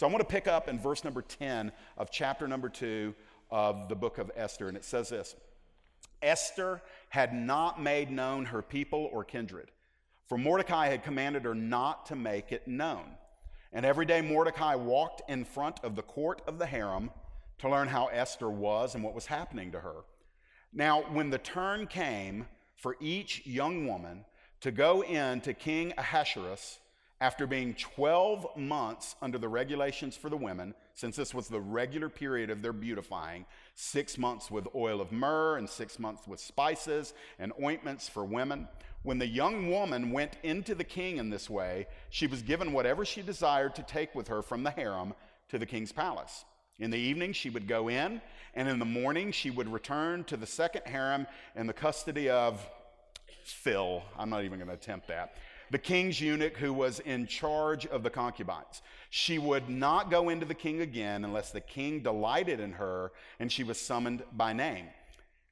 So 0.00 0.06
I 0.06 0.10
want 0.10 0.26
to 0.26 0.32
pick 0.32 0.48
up 0.48 0.66
in 0.66 0.78
verse 0.78 1.04
number 1.04 1.20
10 1.20 1.72
of 1.98 2.10
chapter 2.10 2.48
number 2.48 2.70
2 2.70 3.14
of 3.50 3.90
the 3.90 3.94
book 3.94 4.16
of 4.16 4.30
Esther, 4.34 4.66
and 4.66 4.74
it 4.74 4.82
says 4.86 5.10
this 5.10 5.36
Esther 6.22 6.80
had 7.10 7.34
not 7.34 7.82
made 7.82 8.10
known 8.10 8.46
her 8.46 8.62
people 8.62 9.10
or 9.12 9.24
kindred, 9.24 9.70
for 10.26 10.38
Mordecai 10.38 10.88
had 10.88 11.04
commanded 11.04 11.44
her 11.44 11.54
not 11.54 12.06
to 12.06 12.16
make 12.16 12.50
it 12.50 12.66
known. 12.66 13.10
And 13.74 13.84
every 13.84 14.06
day 14.06 14.22
Mordecai 14.22 14.74
walked 14.74 15.20
in 15.28 15.44
front 15.44 15.80
of 15.84 15.96
the 15.96 16.02
court 16.02 16.40
of 16.46 16.58
the 16.58 16.64
harem 16.64 17.10
to 17.58 17.68
learn 17.68 17.88
how 17.88 18.06
Esther 18.06 18.48
was 18.48 18.94
and 18.94 19.04
what 19.04 19.14
was 19.14 19.26
happening 19.26 19.70
to 19.72 19.80
her. 19.80 19.96
Now, 20.72 21.02
when 21.12 21.28
the 21.28 21.36
turn 21.36 21.86
came 21.86 22.46
for 22.74 22.96
each 23.00 23.46
young 23.46 23.86
woman 23.86 24.24
to 24.62 24.70
go 24.70 25.02
in 25.02 25.42
to 25.42 25.52
King 25.52 25.92
Ahasuerus 25.98 26.78
after 27.20 27.46
being 27.46 27.74
12 27.74 28.56
months 28.56 29.14
under 29.20 29.36
the 29.36 29.48
regulations 29.48 30.16
for 30.16 30.30
the 30.30 30.36
women, 30.36 30.74
since 30.94 31.16
this 31.16 31.34
was 31.34 31.48
the 31.48 31.60
regular 31.60 32.08
period 32.08 32.48
of 32.48 32.62
their 32.62 32.72
beautifying, 32.72 33.44
six 33.74 34.16
months 34.16 34.50
with 34.50 34.66
oil 34.74 35.00
of 35.00 35.12
myrrh 35.12 35.58
and 35.58 35.68
six 35.68 35.98
months 35.98 36.26
with 36.26 36.40
spices 36.40 37.12
and 37.38 37.52
ointments 37.62 38.08
for 38.08 38.24
women. 38.24 38.66
When 39.02 39.18
the 39.18 39.26
young 39.26 39.70
woman 39.70 40.12
went 40.12 40.36
into 40.42 40.74
the 40.74 40.84
king 40.84 41.18
in 41.18 41.28
this 41.30 41.50
way, 41.50 41.86
she 42.08 42.26
was 42.26 42.42
given 42.42 42.72
whatever 42.72 43.04
she 43.04 43.22
desired 43.22 43.74
to 43.74 43.82
take 43.82 44.14
with 44.14 44.28
her 44.28 44.42
from 44.42 44.62
the 44.62 44.70
harem 44.70 45.14
to 45.48 45.58
the 45.58 45.66
king's 45.66 45.92
palace. 45.92 46.44
In 46.78 46.90
the 46.90 46.98
evening, 46.98 47.34
she 47.34 47.50
would 47.50 47.68
go 47.68 47.88
in, 47.88 48.22
and 48.54 48.66
in 48.66 48.78
the 48.78 48.86
morning, 48.86 49.32
she 49.32 49.50
would 49.50 49.68
return 49.68 50.24
to 50.24 50.36
the 50.38 50.46
second 50.46 50.82
harem 50.86 51.26
in 51.54 51.66
the 51.66 51.74
custody 51.74 52.30
of 52.30 52.66
Phil. 53.44 54.02
I'm 54.18 54.30
not 54.30 54.44
even 54.44 54.58
going 54.58 54.68
to 54.68 54.74
attempt 54.74 55.08
that. 55.08 55.34
The 55.70 55.78
king's 55.78 56.20
eunuch 56.20 56.56
who 56.56 56.72
was 56.72 56.98
in 57.00 57.26
charge 57.26 57.86
of 57.86 58.02
the 58.02 58.10
concubines. 58.10 58.82
She 59.10 59.38
would 59.38 59.68
not 59.68 60.10
go 60.10 60.28
into 60.28 60.44
the 60.44 60.54
king 60.54 60.80
again 60.80 61.24
unless 61.24 61.52
the 61.52 61.60
king 61.60 62.02
delighted 62.02 62.58
in 62.58 62.72
her 62.72 63.12
and 63.38 63.50
she 63.50 63.62
was 63.62 63.80
summoned 63.80 64.24
by 64.32 64.52
name. 64.52 64.86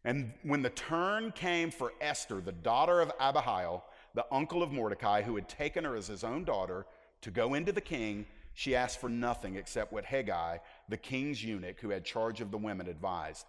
And 0.04 0.32
when 0.42 0.62
the 0.62 0.70
turn 0.70 1.32
came 1.32 1.70
for 1.70 1.92
Esther, 2.00 2.40
the 2.40 2.52
daughter 2.52 3.00
of 3.00 3.12
Abihail, 3.20 3.84
the 4.14 4.26
uncle 4.32 4.62
of 4.62 4.72
Mordecai, 4.72 5.22
who 5.22 5.36
had 5.36 5.48
taken 5.48 5.84
her 5.84 5.94
as 5.94 6.08
his 6.08 6.24
own 6.24 6.44
daughter, 6.44 6.86
to 7.20 7.30
go 7.30 7.54
into 7.54 7.72
the 7.72 7.80
king, 7.80 8.26
she 8.54 8.74
asked 8.74 9.00
for 9.00 9.08
nothing 9.08 9.56
except 9.56 9.92
what 9.92 10.04
Hegai, 10.04 10.58
the 10.88 10.96
king's 10.96 11.44
eunuch 11.44 11.78
who 11.80 11.90
had 11.90 12.04
charge 12.04 12.40
of 12.40 12.50
the 12.50 12.58
women, 12.58 12.88
advised. 12.88 13.46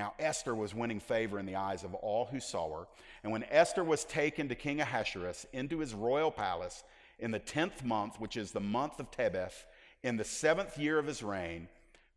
Now, 0.00 0.14
Esther 0.18 0.54
was 0.54 0.74
winning 0.74 0.98
favor 0.98 1.38
in 1.38 1.44
the 1.44 1.56
eyes 1.56 1.84
of 1.84 1.92
all 1.92 2.24
who 2.24 2.40
saw 2.40 2.74
her. 2.74 2.86
And 3.22 3.30
when 3.30 3.44
Esther 3.50 3.84
was 3.84 4.06
taken 4.06 4.48
to 4.48 4.54
King 4.54 4.80
Ahasuerus 4.80 5.44
into 5.52 5.80
his 5.80 5.92
royal 5.92 6.30
palace 6.30 6.84
in 7.18 7.32
the 7.32 7.38
tenth 7.38 7.84
month, 7.84 8.18
which 8.18 8.38
is 8.38 8.50
the 8.50 8.60
month 8.60 8.98
of 8.98 9.10
Tebeth, 9.10 9.66
in 10.02 10.16
the 10.16 10.24
seventh 10.24 10.78
year 10.78 10.98
of 10.98 11.06
his 11.06 11.22
reign, 11.22 11.68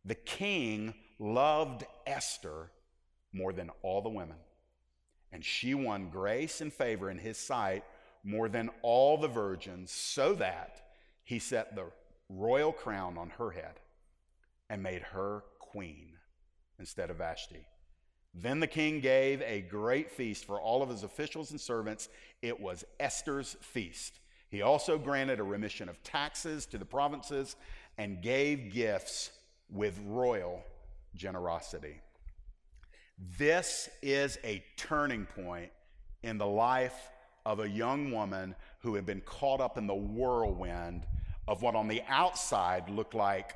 the 0.02 0.14
king 0.14 0.94
loved 1.18 1.84
Esther 2.06 2.70
more 3.34 3.52
than 3.52 3.68
all 3.82 4.00
the 4.00 4.08
women. 4.08 4.38
And 5.30 5.44
she 5.44 5.74
won 5.74 6.08
grace 6.08 6.62
and 6.62 6.72
favor 6.72 7.10
in 7.10 7.18
his 7.18 7.36
sight 7.36 7.84
more 8.24 8.48
than 8.48 8.70
all 8.80 9.18
the 9.18 9.28
virgins, 9.28 9.92
so 9.92 10.32
that 10.36 10.80
he 11.22 11.38
set 11.38 11.76
the 11.76 11.84
royal 12.30 12.72
crown 12.72 13.18
on 13.18 13.28
her 13.36 13.50
head 13.50 13.78
and 14.70 14.82
made 14.82 15.02
her 15.02 15.44
queen 15.58 16.12
instead 16.78 17.10
of 17.10 17.18
Vashti. 17.18 17.66
Then 18.34 18.58
the 18.60 18.66
king 18.66 19.00
gave 19.00 19.40
a 19.42 19.60
great 19.60 20.10
feast 20.10 20.44
for 20.44 20.60
all 20.60 20.82
of 20.82 20.88
his 20.88 21.04
officials 21.04 21.52
and 21.52 21.60
servants. 21.60 22.08
It 22.42 22.60
was 22.60 22.84
Esther's 22.98 23.56
feast. 23.60 24.18
He 24.48 24.62
also 24.62 24.98
granted 24.98 25.40
a 25.40 25.44
remission 25.44 25.88
of 25.88 26.02
taxes 26.02 26.66
to 26.66 26.78
the 26.78 26.84
provinces 26.84 27.56
and 27.96 28.22
gave 28.22 28.72
gifts 28.72 29.30
with 29.70 29.98
royal 30.04 30.62
generosity. 31.14 32.00
This 33.38 33.88
is 34.02 34.38
a 34.44 34.64
turning 34.76 35.26
point 35.26 35.70
in 36.22 36.38
the 36.38 36.46
life 36.46 37.10
of 37.46 37.60
a 37.60 37.68
young 37.68 38.10
woman 38.10 38.56
who 38.80 38.94
had 38.94 39.06
been 39.06 39.20
caught 39.20 39.60
up 39.60 39.78
in 39.78 39.86
the 39.86 39.94
whirlwind 39.94 41.06
of 41.46 41.62
what 41.62 41.76
on 41.76 41.86
the 41.86 42.02
outside 42.08 42.88
looked 42.88 43.14
like 43.14 43.54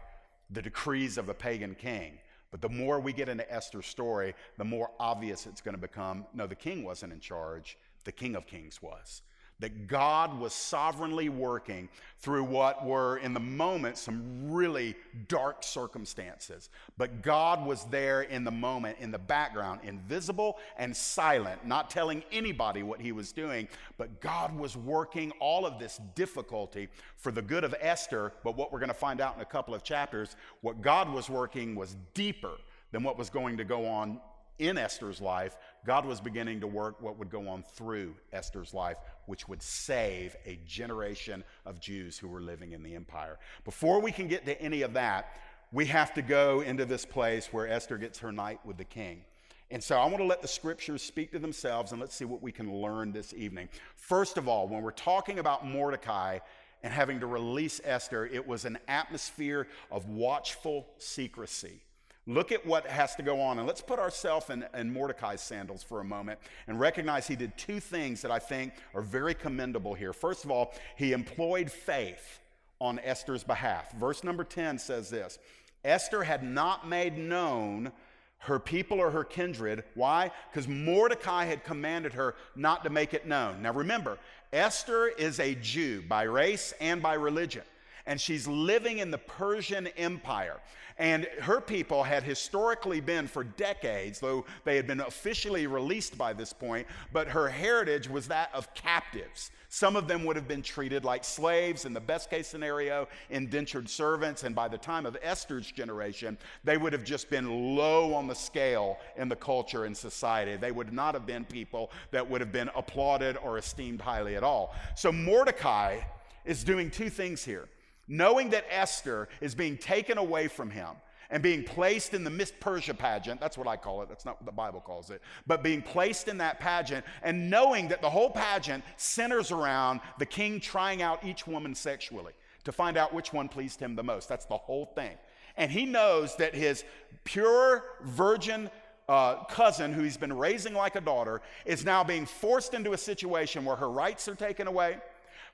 the 0.50 0.62
decrees 0.62 1.19
of 1.19 1.28
a 1.28 1.34
pagan 1.34 1.75
king. 1.75 2.19
But 2.50 2.62
the 2.62 2.69
more 2.69 2.98
we 2.98 3.12
get 3.12 3.28
into 3.28 3.50
Esther's 3.53 3.86
story, 3.86 4.34
the 4.56 4.64
more 4.64 4.91
obvious 4.98 5.47
it's 5.47 5.60
going 5.60 5.75
to 5.75 5.81
become 5.81 6.26
no, 6.32 6.47
the 6.47 6.54
king 6.54 6.82
wasn't 6.84 7.12
in 7.12 7.20
charge, 7.20 7.76
the 8.04 8.12
king 8.12 8.36
of 8.36 8.47
kings 8.47 8.81
was 8.81 9.22
that 9.60 9.88
God 9.88 10.38
was 10.38 10.52
sovereignly 10.52 11.28
working 11.28 11.88
through 12.20 12.44
what 12.44 12.84
were, 12.84 13.19
in 13.19 13.32
the 13.34 13.41
moment, 13.41 13.96
some 13.96 14.50
really 14.50 14.94
dark 15.28 15.62
circumstances. 15.62 16.70
But 16.96 17.22
God 17.22 17.64
was 17.64 17.84
there 17.84 18.22
in 18.22 18.44
the 18.44 18.50
moment, 18.50 18.98
in 19.00 19.10
the 19.10 19.19
background, 19.19 19.80
invisible 19.82 20.58
and 20.76 20.96
silent, 20.96 21.66
not 21.66 21.91
telling 21.91 22.22
anybody 22.32 22.82
what 22.82 23.00
he 23.00 23.12
was 23.12 23.32
doing. 23.32 23.69
But 23.96 24.20
God 24.20 24.56
was 24.56 24.76
working 24.76 25.32
all 25.41 25.66
of 25.66 25.78
this 25.78 26.00
difficulty 26.14 26.88
for 27.16 27.32
the 27.32 27.42
good 27.42 27.64
of 27.64 27.75
Esther. 27.80 28.32
But 28.44 28.56
what 28.56 28.72
we're 28.72 28.80
going 28.80 28.88
to 28.88 28.94
find 28.94 29.20
out 29.20 29.36
in 29.36 29.42
a 29.42 29.46
couple 29.46 29.75
of 29.75 29.82
chapters, 29.82 30.36
what 30.60 30.82
God 30.82 31.12
was 31.12 31.28
working 31.28 31.75
was 31.75 31.96
deeper 32.14 32.52
than 32.90 33.02
what 33.02 33.19
was 33.19 33.30
going 33.30 33.56
to 33.58 33.64
go 33.64 33.86
on 33.86 34.20
in 34.58 34.78
Esther's 34.78 35.20
life, 35.20 35.56
God 35.86 36.04
was 36.04 36.20
beginning 36.20 36.60
to 36.60 36.66
work 36.66 37.00
what 37.00 37.19
would 37.19 37.30
go 37.30 37.48
on 37.48 37.62
through 37.62 38.14
Esther's 38.32 38.74
life, 38.74 38.98
which 39.26 39.48
would 39.48 39.62
save 39.62 40.36
a 40.44 40.58
generation 40.66 41.44
of 41.64 41.80
Jews 41.80 42.19
who 42.19 42.28
were 42.28 42.41
living 42.41 42.72
in 42.72 42.82
the 42.82 42.94
empire. 42.94 43.38
Before 43.64 44.00
we 44.00 44.12
can 44.12 44.28
get 44.28 44.44
to 44.46 44.60
any 44.60 44.82
of 44.82 44.92
that, 44.94 45.36
we 45.72 45.86
have 45.86 46.14
to 46.14 46.22
go 46.22 46.62
into 46.62 46.84
this 46.84 47.04
place 47.04 47.52
where 47.52 47.69
Esther 47.69 47.98
gets 47.98 48.19
her 48.20 48.32
night 48.32 48.60
with 48.64 48.78
the 48.78 48.84
king. 48.84 49.22
And 49.70 49.84
so 49.84 49.98
I 49.98 50.06
want 50.06 50.19
to 50.19 50.24
let 50.24 50.41
the 50.41 50.48
scriptures 50.48 51.02
speak 51.02 51.30
to 51.32 51.38
themselves 51.38 51.92
and 51.92 52.00
let's 52.00 52.14
see 52.14 52.25
what 52.25 52.42
we 52.42 52.52
can 52.52 52.72
learn 52.80 53.12
this 53.12 53.34
evening. 53.34 53.69
First 53.96 54.38
of 54.38 54.48
all, 54.48 54.66
when 54.66 54.82
we're 54.82 54.90
talking 54.92 55.38
about 55.38 55.66
Mordecai 55.66 56.38
and 56.82 56.92
having 56.92 57.20
to 57.20 57.26
release 57.26 57.80
Esther, 57.84 58.25
it 58.25 58.46
was 58.46 58.64
an 58.64 58.78
atmosphere 58.88 59.69
of 59.90 60.08
watchful 60.08 60.86
secrecy. 60.96 61.82
Look 62.28 62.52
at 62.52 62.64
what 62.66 62.86
has 62.86 63.14
to 63.14 63.22
go 63.22 63.40
on. 63.40 63.58
And 63.58 63.66
let's 63.66 63.80
put 63.80 63.98
ourselves 63.98 64.50
in, 64.50 64.62
in, 64.74 64.92
Mordecai's 64.92 65.40
sandals 65.40 65.82
for 65.82 66.00
a 66.00 66.04
moment 66.04 66.38
and 66.66 66.78
recognize 66.78 67.26
he 67.26 67.34
did 67.34 67.56
two 67.56 67.80
things 67.80 68.20
that 68.20 68.30
I 68.30 68.38
think 68.38 68.74
are 68.94 69.00
very 69.00 69.32
commendable 69.32 69.94
here. 69.94 70.12
First 70.12 70.44
of 70.44 70.50
all, 70.50 70.74
he 70.96 71.14
employed 71.14 71.70
faith 71.70 72.40
on 72.82 72.98
Esther's 72.98 73.44
behalf. 73.44 73.92
Verse 73.92 74.22
number 74.22 74.44
10 74.44 74.78
says 74.78 75.08
this 75.08 75.38
Esther 75.84 76.22
had 76.22 76.42
not 76.42 76.86
made 76.86 77.16
known 77.16 77.92
her 78.40 78.58
people 78.58 79.00
or 79.00 79.10
her 79.10 79.24
kindred. 79.24 79.82
Why? 79.94 80.30
Because 80.50 80.68
Mordecai 80.68 81.46
had 81.46 81.64
commanded 81.64 82.12
her 82.12 82.34
not 82.54 82.84
to 82.84 82.90
make 82.90 83.14
it 83.14 83.26
known. 83.26 83.62
Now 83.62 83.72
remember, 83.72 84.18
Esther 84.52 85.08
is 85.08 85.40
a 85.40 85.54
Jew 85.54 86.02
by 86.06 86.24
race 86.24 86.74
and 86.78 87.00
by 87.00 87.14
religion 87.14 87.62
and 88.08 88.19
she's 88.19 88.48
living 88.48 88.98
in 88.98 89.10
the 89.10 89.19
Persian 89.19 89.86
Empire. 89.88 90.56
And 90.96 91.28
her 91.42 91.60
people 91.60 92.02
had 92.02 92.24
historically 92.24 93.00
been 93.00 93.28
for 93.28 93.44
decades, 93.44 94.19
though 94.19 94.46
they 94.64 94.74
had 94.74 94.86
been 94.86 95.00
officially 95.00 95.69
released 95.69 96.19
by 96.19 96.32
this 96.32 96.52
point, 96.52 96.88
but 97.12 97.28
her 97.28 97.48
heritage 97.48 98.08
was 98.08 98.26
that 98.28 98.50
of 98.52 98.72
captives. 98.74 99.52
Some 99.69 99.94
of 99.94 100.08
them 100.08 100.24
would 100.24 100.36
have 100.36 100.48
been 100.48 100.62
treated 100.62 101.04
like 101.04 101.22
slaves, 101.22 101.84
in 101.84 101.92
the 101.92 102.00
best 102.00 102.30
case 102.30 102.48
scenario, 102.48 103.06
indentured 103.28 103.88
servants. 103.88 104.42
And 104.42 104.54
by 104.54 104.66
the 104.66 104.78
time 104.78 105.04
of 105.04 105.16
Esther's 105.22 105.70
generation, 105.70 106.38
they 106.64 106.78
would 106.78 106.94
have 106.94 107.04
just 107.04 107.28
been 107.28 107.76
low 107.76 108.14
on 108.14 108.26
the 108.26 108.34
scale 108.34 108.98
in 109.16 109.28
the 109.28 109.36
culture 109.36 109.84
and 109.84 109.94
society. 109.94 110.56
They 110.56 110.72
would 110.72 110.92
not 110.94 111.14
have 111.14 111.26
been 111.26 111.44
people 111.44 111.90
that 112.10 112.28
would 112.28 112.40
have 112.40 112.52
been 112.52 112.70
applauded 112.75 113.36
or 113.36 113.58
esteemed 113.58 114.00
highly 114.00 114.34
at 114.34 114.42
all. 114.42 114.75
So 114.96 115.12
Mordecai 115.12 116.00
is 116.46 116.64
doing 116.64 116.90
two 116.90 117.10
things 117.10 117.44
here 117.44 117.69
knowing 118.08 118.50
that 118.50 118.64
Esther 118.70 119.28
is 119.41 119.54
being 119.54 119.76
taken 119.76 120.19
away 120.19 120.48
from 120.48 120.70
him 120.70 120.88
and 121.31 121.43
being 121.43 121.62
placed 121.62 122.14
in 122.14 122.25
the 122.25 122.31
Miss 122.31 122.52
Persia 122.58 122.94
pageant, 122.94 123.40
that's 123.40 123.58
what 123.58 123.69
I 123.69 123.76
call 123.76 124.02
it, 124.02 124.08
that's 124.08 124.25
not 124.25 124.40
what 124.40 124.46
the 124.46 124.52
Bible 124.52 124.81
calls 124.81 125.10
it, 125.10 125.20
but 125.46 125.62
being 125.62 125.82
placed 125.82 126.26
in 126.26 126.38
that 126.38 126.58
pageant 126.58 127.05
and 127.22 127.50
knowing 127.50 127.88
that 127.88 128.00
the 128.00 128.08
whole 128.10 128.31
pageant 128.31 128.82
centers 128.96 129.52
around 129.52 130.00
the 130.19 130.26
king 130.26 130.58
trying 130.58 131.02
out 131.02 131.25
each 131.25 131.46
woman 131.46 131.75
sexually 131.75 132.32
to 132.64 132.72
find 132.72 132.96
out 132.96 133.12
which 133.12 133.32
one 133.32 133.49
pleased 133.49 133.81
him 133.81 133.94
the 133.94 134.02
most. 134.02 134.28
That's 134.28 134.46
the 134.46 134.56
whole 134.56 134.87
thing. 134.87 135.16
And 135.56 135.70
he 135.70 135.84
knows 135.84 136.37
that 136.37 136.55
his 136.55 136.84
pure 137.25 137.82
virgin 138.05 138.70
uh, 139.08 139.44
cousin, 139.44 139.93
who 139.93 140.02
he's 140.02 140.16
been 140.16 140.37
raising 140.37 140.75
like 140.75 140.94
a 140.94 141.00
daughter, 141.00 141.40
is 141.64 141.84
now 141.84 142.05
being 142.05 142.26
forced 142.26 142.75
into 142.75 142.93
a 142.93 142.99
situation 142.99 143.64
where 143.64 143.76
her 143.76 143.90
rights 143.90 144.28
are 144.28 144.34
taken 144.34 144.66
away 144.66 144.99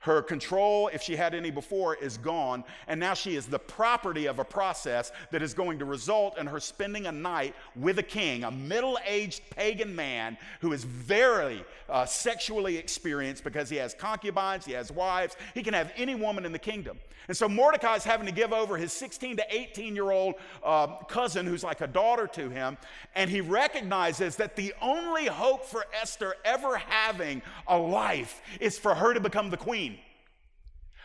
Her 0.05 0.21
control, 0.21 0.87
if 0.93 1.01
she 1.01 1.15
had 1.15 1.33
any 1.33 1.49
before, 1.49 1.95
is 1.95 2.19
gone, 2.19 2.63
and 2.87 2.99
now 2.99 3.15
she 3.15 3.35
is 3.35 3.47
the 3.47 3.57
property 3.57 4.27
of 4.27 4.37
a 4.37 4.45
process 4.45 5.11
that 5.31 5.41
is 5.41 5.55
going 5.55 5.79
to 5.79 5.85
result 5.85 6.37
in 6.37 6.45
her 6.45 6.59
spending 6.59 7.07
a 7.07 7.11
night 7.11 7.55
with 7.75 7.97
a 7.97 8.03
king, 8.03 8.43
a 8.43 8.51
middle 8.51 8.99
aged 9.07 9.41
pagan 9.49 9.95
man 9.95 10.37
who 10.61 10.73
is 10.73 10.83
very 10.83 11.65
uh, 11.89 12.05
sexually 12.05 12.77
experienced 12.77 13.43
because 13.43 13.67
he 13.67 13.77
has 13.77 13.95
concubines, 13.95 14.63
he 14.63 14.73
has 14.73 14.91
wives, 14.91 15.37
he 15.55 15.63
can 15.63 15.73
have 15.73 15.91
any 15.97 16.13
woman 16.13 16.45
in 16.45 16.51
the 16.51 16.59
kingdom. 16.59 16.99
And 17.27 17.35
so 17.35 17.49
Mordecai 17.49 17.95
is 17.95 18.03
having 18.03 18.27
to 18.27 18.31
give 18.31 18.53
over 18.53 18.77
his 18.77 18.93
16 18.93 19.37
to 19.37 19.45
18 19.49 19.95
year 19.95 20.11
old 20.11 20.35
uh, 20.63 20.97
cousin, 21.05 21.47
who's 21.47 21.63
like 21.63 21.81
a 21.81 21.87
daughter 21.87 22.27
to 22.27 22.49
him, 22.49 22.77
and 23.15 23.29
he 23.29 23.41
recognizes 23.41 24.35
that 24.35 24.55
the 24.55 24.73
only 24.81 25.25
hope 25.25 25.65
for 25.65 25.85
Esther 25.99 26.35
ever 26.45 26.77
having 26.77 27.41
a 27.67 27.77
life 27.77 28.41
is 28.59 28.77
for 28.77 28.93
her 28.93 29.13
to 29.13 29.19
become 29.19 29.49
the 29.49 29.57
queen. 29.57 29.94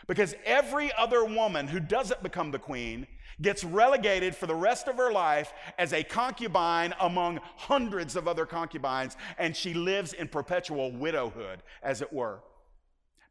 Because 0.07 0.35
every 0.45 0.91
other 0.97 1.23
woman 1.23 1.67
who 1.67 1.79
doesn't 1.79 2.23
become 2.23 2.51
the 2.51 2.59
queen 2.59 3.07
gets 3.41 3.63
relegated 3.63 4.35
for 4.35 4.47
the 4.47 4.55
rest 4.55 4.87
of 4.87 4.97
her 4.97 5.11
life 5.11 5.53
as 5.77 5.93
a 5.93 6.03
concubine 6.03 6.93
among 6.99 7.39
hundreds 7.55 8.15
of 8.15 8.27
other 8.27 8.45
concubines, 8.45 9.17
and 9.37 9.55
she 9.55 9.73
lives 9.73 10.13
in 10.13 10.27
perpetual 10.27 10.91
widowhood, 10.91 11.63
as 11.81 12.01
it 12.01 12.13
were. 12.13 12.39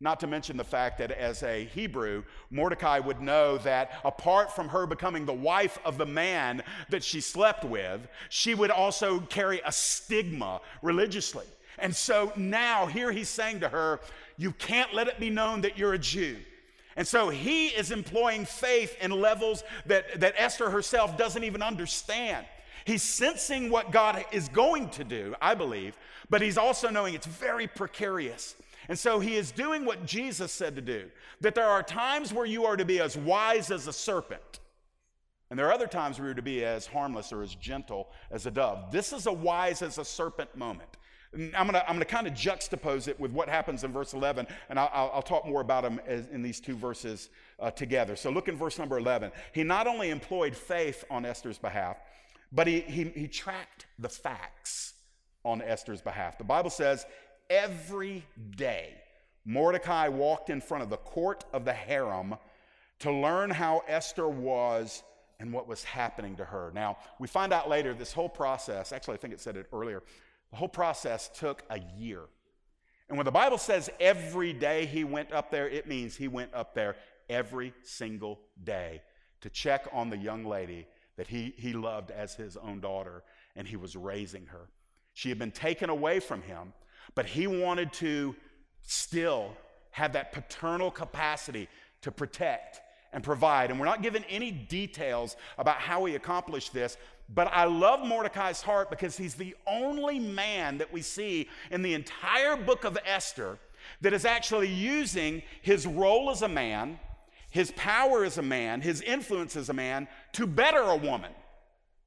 Not 0.02 0.18
to 0.20 0.26
mention 0.26 0.56
the 0.56 0.64
fact 0.64 0.96
that 0.98 1.10
as 1.10 1.42
a 1.42 1.66
Hebrew, 1.66 2.24
Mordecai 2.50 2.98
would 3.00 3.20
know 3.20 3.58
that 3.58 4.00
apart 4.02 4.56
from 4.56 4.68
her 4.68 4.86
becoming 4.86 5.26
the 5.26 5.32
wife 5.34 5.78
of 5.84 5.98
the 5.98 6.06
man 6.06 6.62
that 6.88 7.04
she 7.04 7.20
slept 7.20 7.64
with, 7.64 8.08
she 8.30 8.54
would 8.54 8.70
also 8.70 9.20
carry 9.20 9.60
a 9.64 9.70
stigma 9.70 10.62
religiously. 10.80 11.44
And 11.78 11.94
so 11.94 12.32
now, 12.34 12.86
here 12.86 13.12
he's 13.12 13.28
saying 13.28 13.60
to 13.60 13.68
her, 13.68 14.00
You 14.38 14.52
can't 14.52 14.94
let 14.94 15.06
it 15.06 15.20
be 15.20 15.28
known 15.28 15.60
that 15.62 15.76
you're 15.76 15.92
a 15.92 15.98
Jew. 15.98 16.38
And 16.96 17.06
so 17.06 17.28
he 17.28 17.68
is 17.68 17.90
employing 17.90 18.44
faith 18.44 18.96
in 19.00 19.10
levels 19.10 19.62
that, 19.86 20.20
that 20.20 20.34
Esther 20.36 20.70
herself 20.70 21.16
doesn't 21.16 21.44
even 21.44 21.62
understand. 21.62 22.46
He's 22.84 23.02
sensing 23.02 23.70
what 23.70 23.92
God 23.92 24.24
is 24.32 24.48
going 24.48 24.90
to 24.90 25.04
do, 25.04 25.34
I 25.40 25.54
believe, 25.54 25.96
but 26.28 26.42
he's 26.42 26.58
also 26.58 26.88
knowing 26.88 27.14
it's 27.14 27.26
very 27.26 27.66
precarious. 27.66 28.56
And 28.88 28.98
so 28.98 29.20
he 29.20 29.36
is 29.36 29.52
doing 29.52 29.84
what 29.84 30.04
Jesus 30.04 30.50
said 30.50 30.74
to 30.76 30.82
do 30.82 31.10
that 31.40 31.54
there 31.54 31.66
are 31.66 31.82
times 31.82 32.32
where 32.32 32.46
you 32.46 32.64
are 32.64 32.76
to 32.76 32.84
be 32.84 33.00
as 33.00 33.16
wise 33.16 33.70
as 33.70 33.86
a 33.86 33.92
serpent, 33.92 34.60
and 35.50 35.58
there 35.58 35.66
are 35.66 35.72
other 35.72 35.88
times 35.88 36.18
where 36.18 36.28
you're 36.28 36.34
to 36.34 36.42
be 36.42 36.64
as 36.64 36.86
harmless 36.86 37.32
or 37.32 37.42
as 37.42 37.56
gentle 37.56 38.08
as 38.30 38.46
a 38.46 38.50
dove. 38.52 38.92
This 38.92 39.12
is 39.12 39.26
a 39.26 39.32
wise 39.32 39.82
as 39.82 39.98
a 39.98 40.04
serpent 40.04 40.56
moment. 40.56 40.96
I'm 41.32 41.50
going 41.50 41.74
to 41.74 41.88
I'm 41.88 41.94
gonna 41.94 42.04
kind 42.04 42.26
of 42.26 42.32
juxtapose 42.32 43.06
it 43.06 43.18
with 43.20 43.30
what 43.30 43.48
happens 43.48 43.84
in 43.84 43.92
verse 43.92 44.14
11, 44.14 44.48
and 44.68 44.78
I'll, 44.78 45.10
I'll 45.14 45.22
talk 45.22 45.46
more 45.46 45.60
about 45.60 45.84
them 45.84 46.00
as, 46.06 46.26
in 46.26 46.42
these 46.42 46.60
two 46.60 46.74
verses 46.74 47.30
uh, 47.60 47.70
together. 47.70 48.16
So 48.16 48.30
look 48.30 48.48
in 48.48 48.56
verse 48.56 48.78
number 48.78 48.98
11. 48.98 49.30
He 49.52 49.62
not 49.62 49.86
only 49.86 50.10
employed 50.10 50.56
faith 50.56 51.04
on 51.08 51.24
Esther's 51.24 51.58
behalf, 51.58 51.98
but 52.50 52.66
he, 52.66 52.80
he, 52.80 53.04
he 53.04 53.28
tracked 53.28 53.86
the 53.98 54.08
facts 54.08 54.94
on 55.44 55.62
Esther's 55.62 56.02
behalf. 56.02 56.36
The 56.36 56.44
Bible 56.44 56.70
says 56.70 57.06
every 57.48 58.24
day 58.56 58.94
Mordecai 59.44 60.08
walked 60.08 60.50
in 60.50 60.60
front 60.60 60.82
of 60.82 60.90
the 60.90 60.96
court 60.96 61.44
of 61.52 61.64
the 61.64 61.72
harem 61.72 62.34
to 63.00 63.12
learn 63.12 63.50
how 63.50 63.82
Esther 63.86 64.28
was 64.28 65.02
and 65.38 65.52
what 65.52 65.66
was 65.66 65.82
happening 65.84 66.36
to 66.36 66.44
her. 66.44 66.70
Now, 66.74 66.98
we 67.18 67.26
find 67.26 67.52
out 67.52 67.68
later 67.68 67.94
this 67.94 68.12
whole 68.12 68.28
process, 68.28 68.92
actually, 68.92 69.14
I 69.14 69.16
think 69.18 69.32
it 69.32 69.40
said 69.40 69.56
it 69.56 69.66
earlier, 69.72 70.02
the 70.50 70.56
whole 70.56 70.68
process 70.68 71.30
took 71.34 71.62
a 71.70 71.80
year. 71.96 72.22
And 73.08 73.16
when 73.16 73.24
the 73.24 73.32
Bible 73.32 73.58
says 73.58 73.90
every 73.98 74.52
day 74.52 74.86
he 74.86 75.04
went 75.04 75.32
up 75.32 75.50
there, 75.50 75.68
it 75.68 75.88
means 75.88 76.16
he 76.16 76.28
went 76.28 76.54
up 76.54 76.74
there 76.74 76.96
every 77.28 77.72
single 77.82 78.40
day 78.62 79.02
to 79.40 79.50
check 79.50 79.88
on 79.92 80.10
the 80.10 80.16
young 80.16 80.44
lady 80.44 80.86
that 81.16 81.26
he, 81.26 81.54
he 81.56 81.72
loved 81.72 82.10
as 82.10 82.34
his 82.34 82.56
own 82.56 82.80
daughter 82.80 83.22
and 83.56 83.66
he 83.66 83.76
was 83.76 83.96
raising 83.96 84.46
her. 84.46 84.68
She 85.14 85.28
had 85.28 85.38
been 85.38 85.50
taken 85.50 85.90
away 85.90 86.20
from 86.20 86.42
him, 86.42 86.72
but 87.14 87.26
he 87.26 87.46
wanted 87.46 87.92
to 87.94 88.34
still 88.82 89.52
have 89.90 90.12
that 90.12 90.32
paternal 90.32 90.90
capacity 90.90 91.68
to 92.02 92.12
protect 92.12 92.80
and 93.12 93.24
provide. 93.24 93.70
And 93.70 93.78
we're 93.78 93.86
not 93.86 94.02
given 94.02 94.24
any 94.28 94.50
details 94.50 95.36
about 95.58 95.76
how 95.76 96.04
he 96.04 96.14
accomplished 96.14 96.72
this, 96.72 96.96
but 97.32 97.48
I 97.52 97.64
love 97.64 98.06
Mordecai's 98.06 98.60
heart 98.60 98.90
because 98.90 99.16
he's 99.16 99.34
the 99.34 99.54
only 99.66 100.18
man 100.18 100.78
that 100.78 100.92
we 100.92 101.02
see 101.02 101.48
in 101.70 101.82
the 101.82 101.94
entire 101.94 102.56
book 102.56 102.84
of 102.84 102.98
Esther 103.04 103.58
that 104.00 104.12
is 104.12 104.24
actually 104.24 104.68
using 104.68 105.42
his 105.62 105.86
role 105.86 106.30
as 106.30 106.42
a 106.42 106.48
man, 106.48 106.98
his 107.50 107.72
power 107.76 108.24
as 108.24 108.38
a 108.38 108.42
man, 108.42 108.80
his 108.80 109.00
influence 109.02 109.56
as 109.56 109.68
a 109.68 109.72
man 109.72 110.08
to 110.32 110.46
better 110.46 110.82
a 110.82 110.96
woman. 110.96 111.32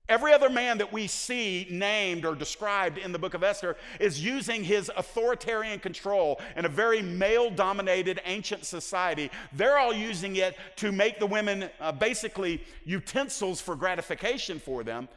Every 0.10 0.34
other 0.34 0.50
man 0.50 0.80
that 0.80 0.92
we 0.92 1.08
see 1.08 1.66
named 1.70 2.26
or 2.26 2.36
described 2.36 2.98
in 2.98 3.14
the 3.14 3.20
book 3.20 3.34
of 3.34 3.44
Esther 3.44 3.78
is 4.02 4.24
using 4.24 4.62
his 4.62 4.92
authoritarian 4.98 5.80
control 5.80 6.42
in 6.58 6.66
a 6.66 6.70
very 6.70 7.02
male 7.02 7.50
dominated 7.50 8.20
ancient 8.26 8.66
society. 8.66 9.32
They're 9.54 9.78
all 9.78 9.94
using 9.94 10.36
it 10.36 10.58
to 10.78 10.92
make 10.92 11.20
the 11.20 11.26
women 11.26 11.70
uh, 11.80 11.94
basically 11.94 12.62
utensils 12.84 13.62
for 13.62 13.78
gratification 13.78 14.60
for 14.60 14.84
them, 14.84 15.08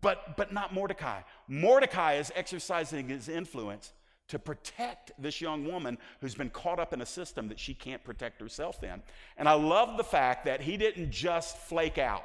but, 0.00 0.36
but 0.36 0.52
not 0.52 0.74
Mordecai. 0.74 1.20
Mordecai 1.46 2.14
is 2.14 2.32
exercising 2.34 3.10
his 3.10 3.28
influence 3.28 3.92
to 4.26 4.40
protect 4.40 5.12
this 5.18 5.40
young 5.40 5.70
woman 5.70 5.98
who's 6.20 6.34
been 6.34 6.50
caught 6.50 6.80
up 6.80 6.92
in 6.92 7.00
a 7.00 7.06
system 7.06 7.46
that 7.48 7.60
she 7.60 7.74
can't 7.74 8.02
protect 8.02 8.40
herself 8.40 8.82
in. 8.82 9.02
And 9.36 9.48
I 9.48 9.52
love 9.52 9.96
the 9.96 10.04
fact 10.04 10.46
that 10.46 10.60
he 10.60 10.76
didn't 10.76 11.12
just 11.12 11.58
flake 11.58 11.98
out. 11.98 12.24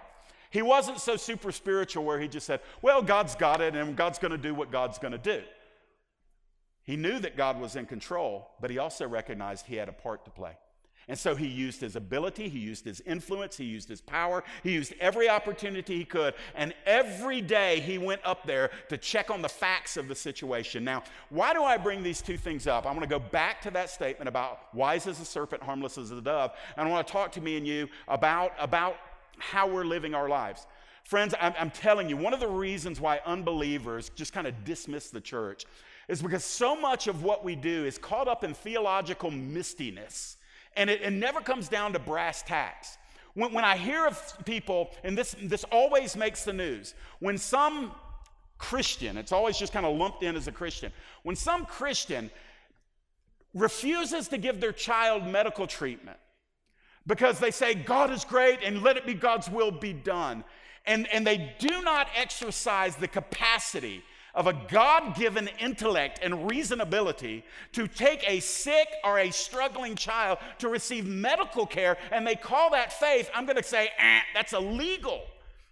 He 0.49 0.61
wasn't 0.61 0.99
so 0.99 1.15
super 1.15 1.51
spiritual 1.51 2.03
where 2.03 2.19
he 2.19 2.27
just 2.27 2.45
said, 2.45 2.61
Well, 2.81 3.01
God's 3.01 3.35
got 3.35 3.61
it 3.61 3.75
and 3.75 3.95
God's 3.95 4.19
going 4.19 4.31
to 4.31 4.37
do 4.37 4.53
what 4.53 4.71
God's 4.71 4.97
going 4.97 5.11
to 5.11 5.17
do. 5.17 5.43
He 6.83 6.95
knew 6.95 7.19
that 7.19 7.35
God 7.35 7.59
was 7.59 7.75
in 7.75 7.85
control, 7.85 8.49
but 8.61 8.71
he 8.71 8.77
also 8.77 9.07
recognized 9.07 9.65
he 9.65 9.75
had 9.75 9.89
a 9.89 9.93
part 9.93 10.23
to 10.25 10.31
play. 10.31 10.53
And 11.09 11.17
so 11.17 11.35
he 11.35 11.47
used 11.47 11.79
his 11.79 11.95
ability, 11.95 12.49
he 12.49 12.59
used 12.59 12.83
his 12.83 12.99
influence, 13.01 13.55
he 13.55 13.63
used 13.63 13.87
his 13.87 14.01
power, 14.01 14.43
he 14.61 14.73
used 14.73 14.93
every 14.99 15.29
opportunity 15.29 15.97
he 15.97 16.03
could. 16.03 16.33
And 16.53 16.73
every 16.85 17.39
day 17.39 17.79
he 17.79 17.97
went 17.97 18.19
up 18.25 18.45
there 18.45 18.71
to 18.89 18.97
check 18.97 19.29
on 19.29 19.41
the 19.41 19.47
facts 19.47 19.95
of 19.95 20.09
the 20.09 20.15
situation. 20.15 20.83
Now, 20.83 21.03
why 21.29 21.53
do 21.53 21.63
I 21.63 21.77
bring 21.77 22.03
these 22.03 22.21
two 22.21 22.35
things 22.35 22.67
up? 22.67 22.85
I 22.85 22.91
want 22.91 23.03
to 23.03 23.07
go 23.07 23.19
back 23.19 23.61
to 23.61 23.71
that 23.71 23.89
statement 23.89 24.27
about 24.27 24.73
wise 24.75 25.07
as 25.07 25.21
a 25.21 25.25
serpent, 25.25 25.63
harmless 25.63 25.97
as 25.97 26.11
a 26.11 26.21
dove. 26.21 26.51
And 26.75 26.85
I 26.85 26.91
want 26.91 27.07
to 27.07 27.13
talk 27.13 27.31
to 27.33 27.41
me 27.41 27.55
and 27.55 27.65
you 27.65 27.87
about, 28.09 28.51
about 28.59 28.97
how 29.39 29.67
we're 29.67 29.85
living 29.85 30.13
our 30.13 30.29
lives. 30.29 30.65
Friends, 31.03 31.33
I'm, 31.39 31.53
I'm 31.57 31.71
telling 31.71 32.09
you, 32.09 32.17
one 32.17 32.33
of 32.33 32.39
the 32.39 32.47
reasons 32.47 32.99
why 32.99 33.21
unbelievers 33.25 34.11
just 34.15 34.33
kind 34.33 34.45
of 34.45 34.65
dismiss 34.65 35.09
the 35.09 35.21
church 35.21 35.65
is 36.07 36.21
because 36.21 36.43
so 36.43 36.75
much 36.75 37.07
of 37.07 37.23
what 37.23 37.43
we 37.43 37.55
do 37.55 37.85
is 37.85 37.97
caught 37.97 38.27
up 38.27 38.43
in 38.43 38.53
theological 38.53 39.31
mistiness, 39.31 40.35
and 40.75 40.89
it, 40.89 41.01
it 41.01 41.11
never 41.11 41.41
comes 41.41 41.69
down 41.69 41.93
to 41.93 41.99
brass 41.99 42.43
tacks. 42.43 42.97
When, 43.33 43.53
when 43.53 43.63
I 43.63 43.77
hear 43.77 44.05
of 44.05 44.33
people, 44.45 44.91
and 45.03 45.17
this, 45.17 45.35
this 45.41 45.63
always 45.71 46.15
makes 46.15 46.43
the 46.43 46.53
news, 46.53 46.93
when 47.19 47.37
some 47.37 47.91
Christian, 48.57 49.17
it's 49.17 49.31
always 49.31 49.57
just 49.57 49.73
kind 49.73 49.85
of 49.85 49.95
lumped 49.95 50.23
in 50.23 50.35
as 50.35 50.47
a 50.47 50.51
Christian, 50.51 50.91
when 51.23 51.35
some 51.35 51.65
Christian 51.65 52.29
refuses 53.53 54.27
to 54.29 54.37
give 54.37 54.59
their 54.59 54.71
child 54.71 55.25
medical 55.25 55.67
treatment 55.67 56.17
because 57.07 57.39
they 57.39 57.51
say 57.51 57.73
God 57.73 58.11
is 58.11 58.23
great 58.23 58.59
and 58.63 58.83
let 58.83 58.97
it 58.97 59.05
be 59.05 59.13
God's 59.13 59.49
will 59.49 59.71
be 59.71 59.93
done. 59.93 60.43
And, 60.85 61.07
and 61.11 61.25
they 61.25 61.53
do 61.59 61.81
not 61.81 62.07
exercise 62.15 62.95
the 62.95 63.07
capacity 63.07 64.03
of 64.35 64.45
a 64.45 64.53
God 64.69 65.15
given 65.15 65.49
intellect 65.59 66.19
and 66.21 66.49
reasonability 66.49 67.41
to 67.73 67.87
take 67.87 68.23
a 68.29 68.39
sick 68.39 68.87
or 69.03 69.17
a 69.17 69.31
struggling 69.31 69.95
child 69.95 70.37
to 70.59 70.69
receive 70.69 71.07
medical 71.07 71.65
care, 71.65 71.97
and 72.11 72.25
they 72.25 72.35
call 72.35 72.69
that 72.71 72.93
faith, 72.93 73.31
I'm 73.33 73.45
going 73.45 73.57
to 73.57 73.63
say, 73.63 73.89
eh, 73.97 74.19
that's 74.35 74.53
illegal. 74.53 75.23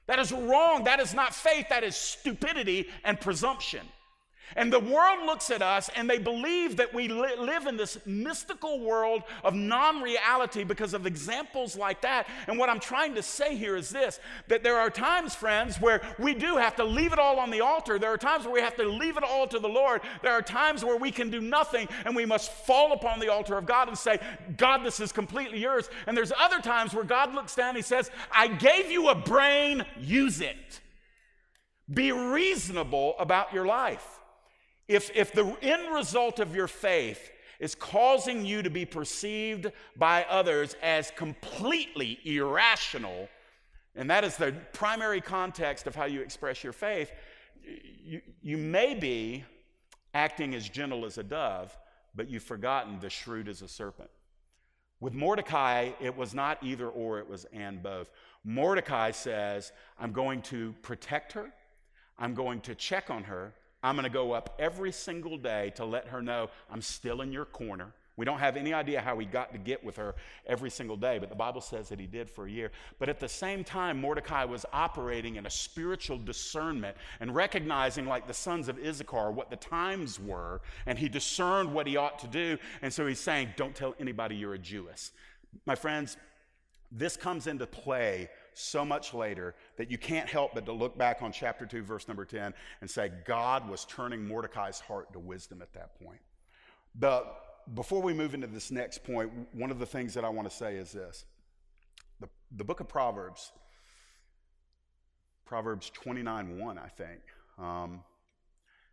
That 0.07 0.19
is 0.19 0.31
wrong. 0.31 0.83
That 0.83 0.99
is 0.99 1.13
not 1.13 1.33
faith. 1.33 1.67
That 1.69 1.83
is 1.83 1.95
stupidity 1.95 2.87
and 3.03 3.19
presumption. 3.19 3.81
And 4.55 4.71
the 4.71 4.79
world 4.79 5.25
looks 5.25 5.49
at 5.49 5.61
us 5.61 5.89
and 5.95 6.09
they 6.09 6.17
believe 6.17 6.77
that 6.77 6.93
we 6.93 7.07
li- 7.07 7.35
live 7.37 7.65
in 7.65 7.77
this 7.77 7.97
mystical 8.05 8.79
world 8.79 9.23
of 9.43 9.53
non 9.53 10.01
reality 10.01 10.63
because 10.63 10.93
of 10.93 11.05
examples 11.05 11.75
like 11.75 12.01
that. 12.01 12.27
And 12.47 12.57
what 12.57 12.69
I'm 12.69 12.79
trying 12.79 13.15
to 13.15 13.23
say 13.23 13.55
here 13.55 13.75
is 13.75 13.89
this 13.89 14.19
that 14.47 14.63
there 14.63 14.77
are 14.77 14.89
times, 14.89 15.35
friends, 15.35 15.81
where 15.81 16.01
we 16.19 16.33
do 16.33 16.57
have 16.57 16.75
to 16.77 16.83
leave 16.83 17.11
it 17.11 17.19
all 17.19 17.39
on 17.39 17.49
the 17.49 17.61
altar. 17.61 17.99
There 17.99 18.13
are 18.13 18.17
times 18.17 18.45
where 18.45 18.53
we 18.53 18.61
have 18.61 18.75
to 18.77 18.87
leave 18.87 19.17
it 19.17 19.23
all 19.23 19.47
to 19.47 19.59
the 19.59 19.67
Lord. 19.67 20.01
There 20.21 20.33
are 20.33 20.41
times 20.41 20.85
where 20.85 20.97
we 20.97 21.11
can 21.11 21.29
do 21.29 21.41
nothing 21.41 21.87
and 22.05 22.15
we 22.15 22.25
must 22.25 22.51
fall 22.51 22.93
upon 22.93 23.19
the 23.19 23.31
altar 23.31 23.57
of 23.57 23.65
God 23.65 23.87
and 23.87 23.97
say, 23.97 24.19
God, 24.57 24.83
this 24.83 24.99
is 24.99 25.11
completely 25.11 25.59
yours. 25.59 25.89
And 26.07 26.15
there's 26.15 26.31
other 26.39 26.61
times 26.61 26.93
where 26.93 27.03
God 27.03 27.33
looks 27.33 27.55
down 27.55 27.69
and 27.69 27.77
He 27.77 27.83
says, 27.83 28.11
I 28.31 28.47
gave 28.47 28.91
you 28.91 29.09
a 29.09 29.15
brain, 29.15 29.85
use 29.99 30.39
it. 30.39 30.81
Be 31.93 32.11
reasonable 32.11 33.15
about 33.19 33.53
your 33.53 33.65
life. 33.65 34.14
If, 34.87 35.09
if 35.15 35.31
the 35.31 35.55
end 35.61 35.93
result 35.93 36.39
of 36.39 36.55
your 36.55 36.67
faith 36.67 37.31
is 37.59 37.73
causing 37.73 38.45
you 38.45 38.61
to 38.61 38.69
be 38.69 38.85
perceived 38.85 39.71
by 39.95 40.25
others 40.29 40.75
as 40.81 41.11
completely 41.15 42.19
irrational, 42.23 43.29
and 43.95 44.09
that 44.09 44.23
is 44.23 44.35
the 44.37 44.53
primary 44.73 45.21
context 45.21 45.87
of 45.87 45.95
how 45.95 46.05
you 46.05 46.21
express 46.21 46.63
your 46.63 46.73
faith, 46.73 47.11
you, 48.03 48.21
you 48.41 48.57
may 48.57 48.93
be 48.93 49.43
acting 50.13 50.53
as 50.53 50.69
gentle 50.69 51.05
as 51.05 51.17
a 51.17 51.23
dove, 51.23 51.75
but 52.13 52.29
you've 52.29 52.43
forgotten 52.43 52.99
the 52.99 53.09
shrewd 53.09 53.47
as 53.47 53.61
a 53.61 53.67
serpent. 53.67 54.09
With 54.99 55.13
Mordecai, 55.13 55.91
it 55.99 56.15
was 56.15 56.33
not 56.33 56.63
either 56.63 56.87
or, 56.87 57.19
it 57.19 57.29
was 57.29 57.45
and 57.51 57.81
both. 57.83 58.09
Mordecai 58.43 59.11
says, 59.11 59.71
I'm 59.99 60.13
going 60.13 60.41
to 60.43 60.73
protect 60.81 61.33
her, 61.33 61.51
I'm 62.17 62.33
going 62.33 62.61
to 62.61 62.75
check 62.75 63.09
on 63.09 63.23
her, 63.23 63.53
I'm 63.85 63.95
going 63.95 64.03
to 64.03 64.09
go 64.09 64.31
up 64.31 64.55
every 64.57 64.91
single 64.91 65.37
day 65.37 65.71
to 65.75 65.85
let 65.85 66.07
her 66.07 66.19
know 66.19 66.49
I'm 66.71 66.81
still 66.81 67.21
in 67.21 67.31
your 67.31 67.45
corner. 67.45 67.93
We 68.17 68.25
don't 68.25 68.39
have 68.39 68.57
any 68.57 68.73
idea 68.73 68.99
how 68.99 69.19
he 69.19 69.27
got 69.27 69.51
to 69.51 69.59
get 69.59 69.83
with 69.83 69.97
her 69.97 70.15
every 70.47 70.71
single 70.71 70.97
day, 70.97 71.19
but 71.19 71.29
the 71.29 71.35
Bible 71.35 71.61
says 71.61 71.89
that 71.89 71.99
he 71.99 72.07
did 72.07 72.27
for 72.27 72.47
a 72.47 72.49
year. 72.49 72.71
But 72.97 73.09
at 73.09 73.19
the 73.19 73.27
same 73.27 73.63
time, 73.63 74.01
Mordecai 74.01 74.43
was 74.45 74.65
operating 74.73 75.35
in 75.35 75.45
a 75.45 75.51
spiritual 75.51 76.17
discernment 76.17 76.97
and 77.19 77.35
recognizing, 77.35 78.07
like 78.07 78.25
the 78.25 78.33
sons 78.33 78.69
of 78.69 78.79
Issachar, 78.79 79.29
what 79.29 79.51
the 79.51 79.57
times 79.57 80.19
were, 80.19 80.61
and 80.87 80.97
he 80.97 81.07
discerned 81.07 81.71
what 81.71 81.85
he 81.85 81.95
ought 81.95 82.17
to 82.19 82.27
do. 82.27 82.57
And 82.81 82.91
so 82.91 83.05
he's 83.05 83.19
saying, 83.19 83.49
Don't 83.55 83.75
tell 83.75 83.93
anybody 83.99 84.35
you're 84.35 84.55
a 84.55 84.59
Jewess. 84.59 85.11
My 85.67 85.75
friends, 85.75 86.17
this 86.91 87.17
comes 87.17 87.45
into 87.45 87.67
play 87.67 88.29
so 88.57 88.85
much 88.85 89.13
later 89.13 89.55
that 89.77 89.91
you 89.91 89.97
can't 89.97 90.27
help 90.27 90.53
but 90.53 90.65
to 90.65 90.71
look 90.71 90.97
back 90.97 91.21
on 91.21 91.31
chapter 91.31 91.65
2, 91.65 91.83
verse 91.83 92.07
number 92.07 92.25
10, 92.25 92.53
and 92.81 92.89
say, 92.89 93.11
God 93.25 93.69
was 93.69 93.85
turning 93.85 94.25
Mordecai's 94.25 94.79
heart 94.79 95.11
to 95.13 95.19
wisdom 95.19 95.61
at 95.61 95.73
that 95.73 95.99
point. 96.01 96.21
The 96.97 97.23
before 97.73 98.01
we 98.01 98.13
move 98.13 98.35
into 98.35 98.47
this 98.47 98.69
next 98.69 99.03
point, 99.03 99.31
one 99.51 99.71
of 99.71 99.79
the 99.79 99.85
things 99.85 100.13
that 100.13 100.23
I 100.23 100.29
want 100.29 100.49
to 100.49 100.55
say 100.55 100.75
is 100.75 100.91
this 100.91 101.25
the, 102.19 102.29
the 102.55 102.63
book 102.63 102.79
of 102.79 102.87
Proverbs, 102.87 103.51
Proverbs 105.45 105.89
29 105.91 106.59
1, 106.59 106.77
I 106.77 106.87
think, 106.87 107.21
um, 107.57 108.03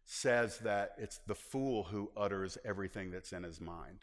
says 0.04 0.58
that 0.58 0.92
it's 0.98 1.20
the 1.26 1.34
fool 1.34 1.84
who 1.84 2.10
utters 2.16 2.58
everything 2.64 3.10
that's 3.10 3.32
in 3.32 3.42
his 3.42 3.60
mind. 3.60 4.00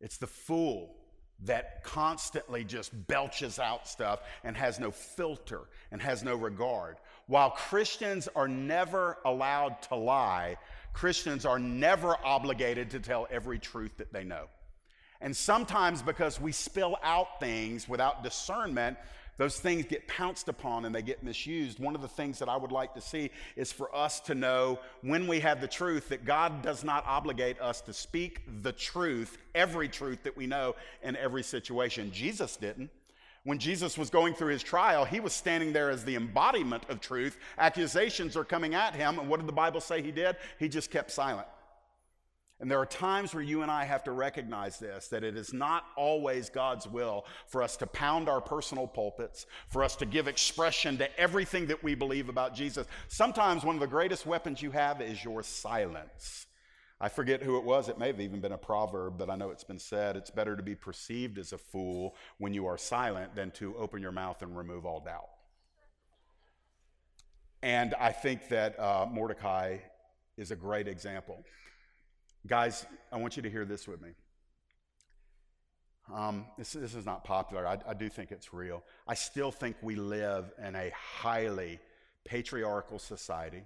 It's 0.00 0.16
the 0.16 0.26
fool 0.26 0.96
that 1.44 1.84
constantly 1.84 2.64
just 2.64 2.90
belches 3.06 3.58
out 3.58 3.86
stuff 3.86 4.20
and 4.42 4.56
has 4.56 4.80
no 4.80 4.90
filter 4.90 5.60
and 5.92 6.02
has 6.02 6.24
no 6.24 6.34
regard. 6.34 6.96
While 7.26 7.50
Christians 7.50 8.28
are 8.34 8.48
never 8.48 9.18
allowed 9.24 9.82
to 9.82 9.94
lie, 9.94 10.56
Christians 10.92 11.44
are 11.46 11.58
never 11.58 12.16
obligated 12.24 12.90
to 12.90 13.00
tell 13.00 13.28
every 13.30 13.58
truth 13.58 13.96
that 13.98 14.12
they 14.12 14.24
know. 14.24 14.46
And 15.20 15.36
sometimes, 15.36 16.00
because 16.00 16.40
we 16.40 16.52
spill 16.52 16.96
out 17.02 17.40
things 17.40 17.88
without 17.88 18.22
discernment, 18.22 18.96
those 19.38 19.58
things 19.58 19.86
get 19.86 20.06
pounced 20.08 20.48
upon 20.48 20.84
and 20.84 20.94
they 20.94 21.00
get 21.00 21.22
misused. 21.22 21.78
One 21.78 21.94
of 21.94 22.02
the 22.02 22.08
things 22.08 22.40
that 22.40 22.48
I 22.48 22.56
would 22.56 22.72
like 22.72 22.92
to 22.94 23.00
see 23.00 23.30
is 23.56 23.72
for 23.72 23.94
us 23.94 24.20
to 24.20 24.34
know 24.34 24.80
when 25.02 25.26
we 25.26 25.40
have 25.40 25.60
the 25.60 25.68
truth 25.68 26.08
that 26.10 26.24
God 26.24 26.60
does 26.60 26.84
not 26.84 27.04
obligate 27.06 27.58
us 27.60 27.80
to 27.82 27.92
speak 27.92 28.42
the 28.62 28.72
truth, 28.72 29.38
every 29.54 29.88
truth 29.88 30.24
that 30.24 30.36
we 30.36 30.46
know 30.46 30.74
in 31.02 31.16
every 31.16 31.44
situation. 31.44 32.10
Jesus 32.12 32.56
didn't. 32.56 32.90
When 33.44 33.58
Jesus 33.58 33.96
was 33.96 34.10
going 34.10 34.34
through 34.34 34.52
his 34.52 34.62
trial, 34.62 35.04
he 35.04 35.20
was 35.20 35.32
standing 35.32 35.72
there 35.72 35.88
as 35.88 36.04
the 36.04 36.16
embodiment 36.16 36.82
of 36.88 37.00
truth. 37.00 37.38
Accusations 37.56 38.36
are 38.36 38.44
coming 38.44 38.74
at 38.74 38.94
him. 38.94 39.20
And 39.20 39.28
what 39.28 39.38
did 39.38 39.48
the 39.48 39.52
Bible 39.52 39.80
say 39.80 40.02
he 40.02 40.10
did? 40.10 40.36
He 40.58 40.68
just 40.68 40.90
kept 40.90 41.12
silent. 41.12 41.46
And 42.60 42.68
there 42.68 42.80
are 42.80 42.86
times 42.86 43.32
where 43.34 43.42
you 43.42 43.62
and 43.62 43.70
I 43.70 43.84
have 43.84 44.02
to 44.04 44.12
recognize 44.12 44.78
this 44.78 45.08
that 45.08 45.22
it 45.22 45.36
is 45.36 45.52
not 45.52 45.84
always 45.96 46.50
God's 46.50 46.88
will 46.88 47.24
for 47.46 47.62
us 47.62 47.76
to 47.76 47.86
pound 47.86 48.28
our 48.28 48.40
personal 48.40 48.88
pulpits, 48.88 49.46
for 49.68 49.84
us 49.84 49.94
to 49.96 50.06
give 50.06 50.26
expression 50.26 50.98
to 50.98 51.20
everything 51.20 51.66
that 51.66 51.84
we 51.84 51.94
believe 51.94 52.28
about 52.28 52.54
Jesus. 52.54 52.86
Sometimes 53.06 53.64
one 53.64 53.76
of 53.76 53.80
the 53.80 53.86
greatest 53.86 54.26
weapons 54.26 54.60
you 54.60 54.72
have 54.72 55.00
is 55.00 55.22
your 55.22 55.42
silence. 55.44 56.46
I 57.00 57.08
forget 57.08 57.44
who 57.44 57.58
it 57.58 57.64
was. 57.64 57.88
It 57.88 57.98
may 57.98 58.08
have 58.08 58.20
even 58.20 58.40
been 58.40 58.50
a 58.50 58.58
proverb, 58.58 59.18
but 59.18 59.30
I 59.30 59.36
know 59.36 59.50
it's 59.50 59.62
been 59.62 59.78
said. 59.78 60.16
It's 60.16 60.30
better 60.30 60.56
to 60.56 60.62
be 60.64 60.74
perceived 60.74 61.38
as 61.38 61.52
a 61.52 61.58
fool 61.58 62.16
when 62.38 62.52
you 62.52 62.66
are 62.66 62.76
silent 62.76 63.36
than 63.36 63.52
to 63.52 63.76
open 63.76 64.02
your 64.02 64.10
mouth 64.10 64.42
and 64.42 64.56
remove 64.56 64.84
all 64.84 64.98
doubt. 64.98 65.28
And 67.62 67.94
I 68.00 68.10
think 68.10 68.48
that 68.48 68.78
uh, 68.80 69.06
Mordecai 69.08 69.78
is 70.36 70.50
a 70.50 70.56
great 70.56 70.88
example. 70.88 71.44
Guys, 72.48 72.86
I 73.12 73.18
want 73.18 73.36
you 73.36 73.42
to 73.42 73.50
hear 73.50 73.66
this 73.66 73.86
with 73.86 74.00
me. 74.00 74.08
Um, 76.10 76.46
this, 76.56 76.72
this, 76.72 76.94
is 76.94 77.04
not 77.04 77.22
popular. 77.22 77.66
I, 77.66 77.76
I 77.86 77.92
do 77.92 78.08
think 78.08 78.32
it's 78.32 78.54
real. 78.54 78.82
I 79.06 79.12
still 79.12 79.50
think 79.50 79.76
we 79.82 79.96
live 79.96 80.50
in 80.66 80.74
a 80.74 80.90
highly 80.94 81.78
patriarchal 82.24 82.98
society. 82.98 83.64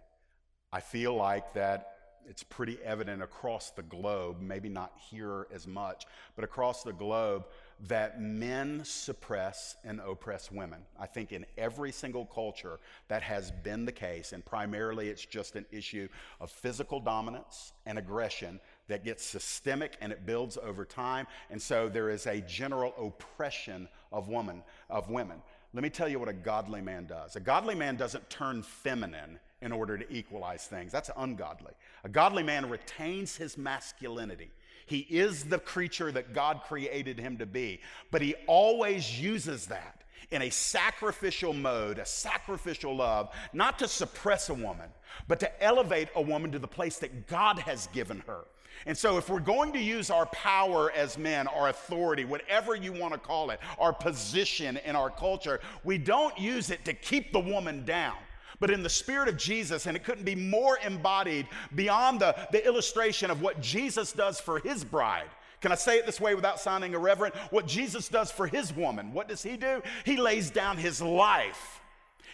I 0.72 0.80
feel 0.80 1.14
like 1.14 1.54
that 1.54 1.92
it's 2.28 2.42
pretty 2.42 2.78
evident 2.84 3.22
across 3.22 3.70
the 3.70 3.82
globe, 3.82 4.40
maybe 4.40 4.68
not 4.68 4.92
here 5.10 5.46
as 5.52 5.66
much, 5.66 6.06
but 6.36 6.44
across 6.44 6.82
the 6.82 6.92
globe, 6.92 7.46
that 7.88 8.20
men 8.20 8.82
suppress 8.84 9.76
and 9.84 10.00
oppress 10.00 10.50
women. 10.50 10.82
I 10.98 11.06
think 11.06 11.32
in 11.32 11.44
every 11.58 11.90
single 11.90 12.26
culture 12.26 12.78
that 13.08 13.22
has 13.22 13.50
been 13.50 13.84
the 13.84 13.92
case, 13.92 14.32
and 14.32 14.44
primarily 14.44 15.08
it's 15.08 15.24
just 15.24 15.56
an 15.56 15.66
issue 15.72 16.08
of 16.40 16.50
physical 16.50 17.00
dominance 17.00 17.72
and 17.86 17.98
aggression 17.98 18.60
that 18.88 19.04
gets 19.04 19.24
systemic 19.24 19.96
and 20.00 20.12
it 20.12 20.26
builds 20.26 20.58
over 20.62 20.84
time. 20.84 21.26
And 21.50 21.60
so 21.60 21.88
there 21.88 22.10
is 22.10 22.26
a 22.26 22.40
general 22.42 22.94
oppression 22.98 23.88
of 24.10 24.28
woman, 24.28 24.62
of 24.90 25.10
women. 25.10 25.42
Let 25.74 25.82
me 25.82 25.90
tell 25.90 26.08
you 26.08 26.18
what 26.18 26.28
a 26.28 26.34
godly 26.34 26.82
man 26.82 27.06
does. 27.06 27.36
A 27.36 27.40
godly 27.40 27.74
man 27.74 27.96
doesn't 27.96 28.28
turn 28.28 28.62
feminine 28.62 29.38
in 29.62 29.72
order 29.72 29.96
to 29.96 30.12
equalize 30.12 30.66
things. 30.66 30.92
That's 30.92 31.10
ungodly. 31.16 31.72
A 32.04 32.08
godly 32.08 32.42
man 32.42 32.68
retains 32.68 33.36
his 33.36 33.56
masculinity. 33.56 34.50
He 34.86 35.06
is 35.08 35.44
the 35.44 35.58
creature 35.58 36.12
that 36.12 36.34
God 36.34 36.62
created 36.66 37.18
him 37.18 37.38
to 37.38 37.46
be, 37.46 37.80
but 38.10 38.20
he 38.20 38.34
always 38.46 39.20
uses 39.20 39.66
that 39.66 40.02
in 40.30 40.42
a 40.42 40.50
sacrificial 40.50 41.52
mode, 41.52 41.98
a 41.98 42.06
sacrificial 42.06 42.96
love, 42.96 43.30
not 43.52 43.78
to 43.78 43.88
suppress 43.88 44.48
a 44.48 44.54
woman, 44.54 44.90
but 45.28 45.40
to 45.40 45.62
elevate 45.62 46.08
a 46.16 46.22
woman 46.22 46.50
to 46.52 46.58
the 46.58 46.68
place 46.68 46.98
that 46.98 47.26
God 47.28 47.58
has 47.60 47.86
given 47.88 48.22
her. 48.26 48.44
And 48.86 48.96
so, 48.96 49.16
if 49.16 49.28
we're 49.28 49.40
going 49.40 49.72
to 49.72 49.78
use 49.78 50.10
our 50.10 50.26
power 50.26 50.90
as 50.92 51.16
men, 51.16 51.46
our 51.46 51.68
authority, 51.68 52.24
whatever 52.24 52.74
you 52.74 52.92
want 52.92 53.12
to 53.12 53.18
call 53.18 53.50
it, 53.50 53.60
our 53.78 53.92
position 53.92 54.78
in 54.84 54.96
our 54.96 55.10
culture, 55.10 55.60
we 55.84 55.98
don't 55.98 56.36
use 56.38 56.70
it 56.70 56.84
to 56.84 56.94
keep 56.94 57.32
the 57.32 57.40
woman 57.40 57.84
down 57.84 58.16
but 58.62 58.70
in 58.70 58.84
the 58.84 58.88
spirit 58.88 59.28
of 59.28 59.36
Jesus, 59.36 59.86
and 59.86 59.96
it 59.96 60.04
couldn't 60.04 60.22
be 60.22 60.36
more 60.36 60.78
embodied 60.86 61.48
beyond 61.74 62.20
the, 62.20 62.32
the 62.52 62.64
illustration 62.64 63.28
of 63.28 63.42
what 63.42 63.60
Jesus 63.60 64.12
does 64.12 64.38
for 64.40 64.60
his 64.60 64.84
bride. 64.84 65.26
Can 65.60 65.72
I 65.72 65.74
say 65.74 65.98
it 65.98 66.06
this 66.06 66.20
way 66.20 66.36
without 66.36 66.60
sounding 66.60 66.94
irreverent? 66.94 67.34
What 67.50 67.66
Jesus 67.66 68.08
does 68.08 68.30
for 68.30 68.46
his 68.46 68.72
woman, 68.72 69.12
what 69.12 69.26
does 69.26 69.42
he 69.42 69.56
do? 69.56 69.82
He 70.04 70.16
lays 70.16 70.48
down 70.48 70.76
his 70.76 71.02
life. 71.02 71.80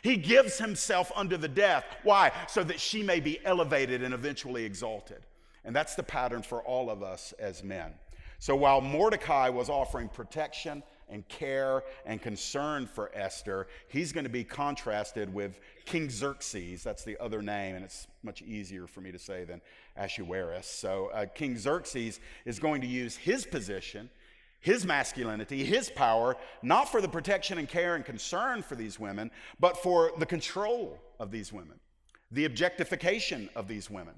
He 0.02 0.18
gives 0.18 0.58
himself 0.58 1.10
unto 1.16 1.38
the 1.38 1.48
death. 1.48 1.86
Why? 2.02 2.30
So 2.46 2.62
that 2.62 2.78
she 2.78 3.02
may 3.02 3.20
be 3.20 3.40
elevated 3.44 4.02
and 4.02 4.12
eventually 4.12 4.66
exalted. 4.66 5.20
And 5.64 5.74
that's 5.74 5.94
the 5.94 6.02
pattern 6.02 6.42
for 6.42 6.62
all 6.62 6.90
of 6.90 7.02
us 7.02 7.32
as 7.38 7.62
men. 7.62 7.92
So 8.38 8.54
while 8.54 8.80
Mordecai 8.80 9.48
was 9.48 9.68
offering 9.68 10.08
protection 10.08 10.82
and 11.08 11.26
care 11.28 11.82
and 12.06 12.22
concern 12.22 12.86
for 12.86 13.10
Esther, 13.12 13.66
he's 13.88 14.12
going 14.12 14.24
to 14.24 14.30
be 14.30 14.44
contrasted 14.44 15.32
with 15.32 15.58
King 15.86 16.08
Xerxes. 16.08 16.84
That's 16.84 17.02
the 17.02 17.16
other 17.20 17.42
name, 17.42 17.74
and 17.74 17.84
it's 17.84 18.06
much 18.22 18.42
easier 18.42 18.86
for 18.86 19.00
me 19.00 19.10
to 19.10 19.18
say 19.18 19.44
than 19.44 19.60
Ahasuerus. 19.96 20.66
So 20.66 21.10
uh, 21.12 21.26
King 21.26 21.58
Xerxes 21.58 22.20
is 22.44 22.60
going 22.60 22.80
to 22.82 22.86
use 22.86 23.16
his 23.16 23.44
position, 23.44 24.08
his 24.60 24.86
masculinity, 24.86 25.64
his 25.64 25.90
power, 25.90 26.36
not 26.62 26.88
for 26.88 27.00
the 27.00 27.08
protection 27.08 27.58
and 27.58 27.68
care 27.68 27.96
and 27.96 28.04
concern 28.04 28.62
for 28.62 28.76
these 28.76 29.00
women, 29.00 29.32
but 29.58 29.76
for 29.78 30.12
the 30.18 30.26
control 30.26 30.98
of 31.18 31.32
these 31.32 31.52
women, 31.52 31.80
the 32.30 32.44
objectification 32.44 33.48
of 33.56 33.66
these 33.66 33.90
women 33.90 34.14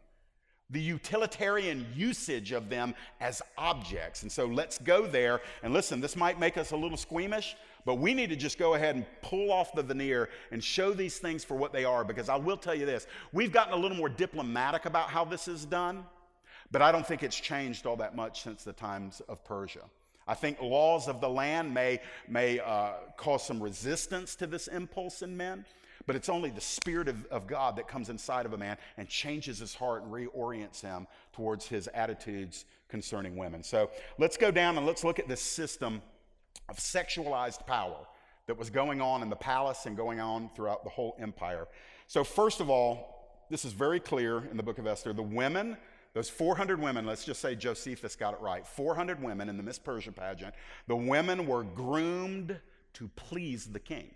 the 0.71 0.81
utilitarian 0.81 1.87
usage 1.95 2.53
of 2.53 2.69
them 2.69 2.95
as 3.21 3.43
objects. 3.59 4.23
And 4.23 4.31
so 4.31 4.47
let's 4.47 4.79
go 4.79 5.07
there. 5.07 5.41
And 5.63 5.73
listen, 5.73 6.01
this 6.01 6.17
might 6.17 6.39
make 6.39 6.57
us 6.57 6.71
a 6.71 6.77
little 6.77 6.97
squeamish, 6.97 7.57
but 7.85 7.97
we 7.97 8.15
need 8.15 8.31
to 8.31 8.37
just 8.37 8.59
go 8.59 8.75
ahead 8.75 8.95
and 8.95 9.05
pull 9.23 9.51
off 9.51 9.75
the 9.75 9.83
veneer 9.83 10.29
and 10.53 10.63
show 10.63 10.93
these 10.93 11.19
things 11.19 11.45
for 11.45 11.57
what 11.57 11.73
they 11.73 11.85
are. 11.85 12.05
Because 12.05 12.29
I 12.29 12.37
will 12.37 12.57
tell 12.57 12.75
you 12.75 12.87
this 12.87 13.07
we've 13.33 13.53
gotten 13.53 13.73
a 13.75 13.77
little 13.77 13.97
more 13.97 14.09
diplomatic 14.09 14.87
about 14.87 15.09
how 15.09 15.25
this 15.25 15.49
is 15.49 15.65
done, 15.65 16.05
but 16.71 16.83
I 16.83 16.93
don't 16.93 17.07
think 17.07 17.23
it's 17.23 17.39
changed 17.39 17.87
all 17.87 17.97
that 17.97 18.15
much 18.15 18.43
since 18.43 18.63
the 18.63 18.73
times 18.73 19.21
of 19.29 19.45
Persia. 19.45 19.83
I 20.29 20.35
think 20.35 20.63
laws 20.63 21.09
of 21.09 21.21
the 21.21 21.29
land 21.29 21.75
may, 21.75 22.01
may 22.29 22.61
uh, 22.61 22.93
cause 23.17 23.45
some 23.45 23.61
resistance 23.61 24.37
to 24.37 24.47
this 24.47 24.69
impulse 24.69 25.23
in 25.23 25.37
men, 25.37 25.65
but 26.07 26.17
it's 26.17 26.29
only 26.29 26.51
the 26.51 26.61
Spirit 26.61 27.09
of, 27.09 27.25
of 27.27 27.47
God 27.47 27.77
that 27.77 27.89
comes 27.89 28.09
inside 28.09 28.47
of 28.47 28.53
a 28.53 28.59
man 28.59 28.77
and 28.97 29.09
changes 29.09 29.59
his 29.59 29.75
heart 29.75 30.03
and 30.03 30.13
reorients 30.13 30.81
him 30.81 31.07
towards 31.33 31.67
his 31.67 31.89
attitudes 31.89 32.65
concerning 32.89 33.37
women. 33.37 33.63
So 33.63 33.91
let's 34.19 34.37
go 34.37 34.51
down 34.51 34.77
and 34.77 34.87
let's 34.87 35.05
look 35.05 35.19
at 35.19 35.29
this 35.29 35.41
system 35.41 36.03
of 36.69 36.79
sexualized 36.79 37.67
power 37.67 38.07
that 38.47 38.59
was 38.59 38.71
going 38.71 39.01
on 39.01 39.23
in 39.23 39.31
the 39.31 39.37
palace 39.37 39.87
and 39.87 39.97
going 39.97 40.21
on 40.21 40.51
throughout 40.57 40.85
the 40.85 40.91
whole 40.91 41.17
empire. 41.21 41.69
So, 42.07 42.25
first 42.25 42.61
of 42.61 42.69
all, 42.69 43.45
this 43.51 43.65
is 43.65 43.73
very 43.73 44.01
clear 44.01 44.39
in 44.51 44.57
the 44.57 44.63
book 44.63 44.79
of 44.79 44.87
Esther. 44.87 45.13
The 45.13 45.23
women, 45.23 45.77
those 46.15 46.29
400 46.29 46.81
women, 46.81 47.07
let's 47.07 47.25
just 47.25 47.41
say 47.41 47.55
Josephus 47.55 48.17
got 48.17 48.35
it 48.35 48.41
right 48.41 48.67
400 48.67 49.23
women 49.23 49.49
in 49.49 49.57
the 49.57 49.63
Miss 49.63 49.79
Persia 49.79 50.13
pageant, 50.13 50.55
the 50.89 50.97
women 50.97 51.47
were 51.47 51.63
groomed 51.63 52.59
to 52.95 53.09
please 53.15 53.67
the 53.67 53.79
king. 53.79 54.11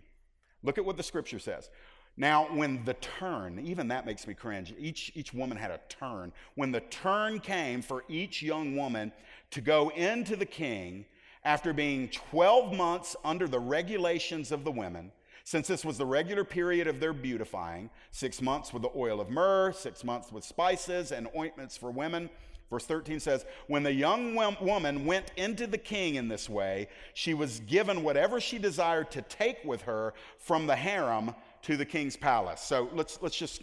Look 0.65 0.79
at 0.79 0.85
what 0.85 0.97
the 0.97 1.03
scripture 1.03 1.39
says. 1.39 1.71
Now, 2.17 2.45
when 2.55 2.85
the 2.85 2.95
turn, 2.95 3.61
even 3.65 3.89
that 3.89 4.07
makes 4.07 4.27
me 4.27 4.35
cringe, 4.35 4.75
each, 4.79 5.13
each 5.15 5.35
woman 5.35 5.57
had 5.57 5.71
a 5.71 5.81
turn. 5.89 6.33
When 6.55 6.73
the 6.73 6.81
turn 6.81 7.41
came 7.41 7.83
for 7.83 8.05
each 8.09 8.43
young 8.43 8.77
woman 8.77 9.13
to 9.51 9.61
go 9.61 9.91
into 9.91 10.37
the 10.37 10.47
king 10.47 11.07
after 11.45 11.73
being 11.73 12.09
12 12.09 12.73
months 12.73 13.17
under 13.25 13.49
the 13.49 13.59
regulations 13.59 14.53
of 14.53 14.65
the 14.65 14.71
women, 14.71 15.11
since 15.43 15.67
this 15.69 15.85
was 15.85 15.99
the 15.99 16.07
regular 16.07 16.45
period 16.45 16.87
of 16.87 17.01
their 17.01 17.13
beautifying, 17.13 17.91
six 18.13 18.41
months 18.41 18.73
with 18.73 18.83
the 18.83 18.91
oil 18.97 19.21
of 19.21 19.29
myrrh, 19.29 19.73
six 19.73 20.03
months 20.03 20.33
with 20.33 20.43
spices 20.45 21.13
and 21.13 21.29
ointments 21.37 21.77
for 21.77 21.91
women. 21.91 22.31
Verse 22.75 22.87
13 22.87 23.21
says, 23.21 23.47
When 23.69 23.85
the 23.85 23.93
young 23.93 24.35
woman 24.35 25.07
went 25.07 25.31
into 25.37 25.69
the 25.69 25.79
king 25.79 26.17
in 26.17 26.27
this 26.27 26.49
way, 26.49 26.89
she 27.15 27.33
was 27.33 27.61
given 27.61 28.03
whatever 28.03 28.41
she 28.41 28.59
desired 28.59 29.13
to 29.13 29.23
take 29.23 29.65
with 29.65 29.83
her 29.83 30.13
from 30.39 30.67
the 30.67 30.75
harem 30.75 31.37
to 31.63 31.77
the 31.77 31.85
king's 31.85 32.17
palace. 32.17 32.61
So 32.61 32.91
let's, 32.93 33.21
let's 33.23 33.37
just 33.37 33.63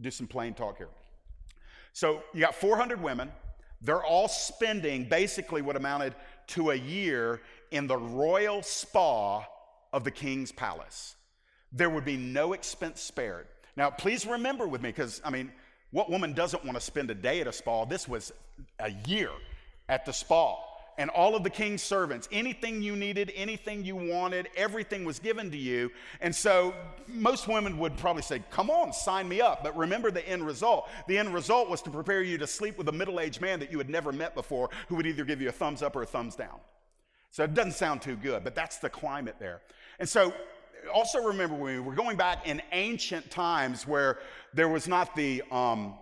do 0.00 0.12
some 0.12 0.28
plain 0.28 0.54
talk 0.54 0.76
here. 0.76 0.90
So 1.92 2.22
you 2.32 2.38
got 2.38 2.54
400 2.54 3.02
women. 3.02 3.32
They're 3.82 4.04
all 4.04 4.28
spending 4.28 5.08
basically 5.08 5.60
what 5.60 5.74
amounted 5.74 6.14
to 6.48 6.70
a 6.70 6.76
year 6.76 7.40
in 7.72 7.88
the 7.88 7.96
royal 7.96 8.62
spa 8.62 9.44
of 9.92 10.04
the 10.04 10.12
king's 10.12 10.52
palace. 10.52 11.16
There 11.72 11.90
would 11.90 12.04
be 12.04 12.16
no 12.16 12.52
expense 12.52 13.00
spared. 13.00 13.48
Now, 13.76 13.90
please 13.90 14.24
remember 14.24 14.68
with 14.68 14.82
me, 14.82 14.90
because 14.90 15.20
I 15.24 15.30
mean, 15.30 15.50
what 15.90 16.10
woman 16.10 16.32
doesn't 16.32 16.64
want 16.64 16.76
to 16.76 16.80
spend 16.80 17.10
a 17.10 17.14
day 17.14 17.40
at 17.40 17.46
a 17.46 17.52
spa? 17.52 17.84
This 17.84 18.08
was 18.08 18.32
a 18.80 18.90
year 19.06 19.30
at 19.88 20.04
the 20.04 20.12
spa 20.12 20.56
and 20.98 21.10
all 21.10 21.36
of 21.36 21.42
the 21.42 21.50
king's 21.50 21.82
servants. 21.82 22.28
Anything 22.32 22.80
you 22.82 22.96
needed, 22.96 23.32
anything 23.36 23.84
you 23.84 23.96
wanted, 23.96 24.48
everything 24.56 25.04
was 25.04 25.18
given 25.18 25.50
to 25.50 25.56
you. 25.56 25.90
And 26.20 26.34
so 26.34 26.74
most 27.06 27.48
women 27.48 27.78
would 27.78 27.96
probably 27.96 28.22
say, 28.22 28.42
Come 28.50 28.70
on, 28.70 28.92
sign 28.92 29.28
me 29.28 29.40
up. 29.40 29.62
But 29.62 29.76
remember 29.76 30.10
the 30.10 30.26
end 30.26 30.46
result. 30.46 30.88
The 31.06 31.18
end 31.18 31.34
result 31.34 31.68
was 31.68 31.82
to 31.82 31.90
prepare 31.90 32.22
you 32.22 32.38
to 32.38 32.46
sleep 32.46 32.78
with 32.78 32.88
a 32.88 32.92
middle 32.92 33.20
aged 33.20 33.40
man 33.40 33.60
that 33.60 33.70
you 33.70 33.78
had 33.78 33.90
never 33.90 34.12
met 34.12 34.34
before 34.34 34.70
who 34.88 34.96
would 34.96 35.06
either 35.06 35.24
give 35.24 35.40
you 35.40 35.48
a 35.48 35.52
thumbs 35.52 35.82
up 35.82 35.96
or 35.96 36.02
a 36.02 36.06
thumbs 36.06 36.36
down. 36.36 36.58
So 37.30 37.44
it 37.44 37.52
doesn't 37.52 37.72
sound 37.72 38.00
too 38.00 38.16
good, 38.16 38.44
but 38.44 38.54
that's 38.54 38.78
the 38.78 38.88
climate 38.88 39.36
there. 39.38 39.60
And 39.98 40.08
so 40.08 40.32
also 40.92 41.22
remember 41.22 41.54
we 41.54 41.80
were 41.80 41.94
going 41.94 42.16
back 42.16 42.46
in 42.46 42.62
ancient 42.72 43.30
times 43.30 43.86
where 43.86 44.18
there 44.54 44.68
was 44.68 44.88
not 44.88 45.14
the 45.14 45.42
um, 45.50 45.94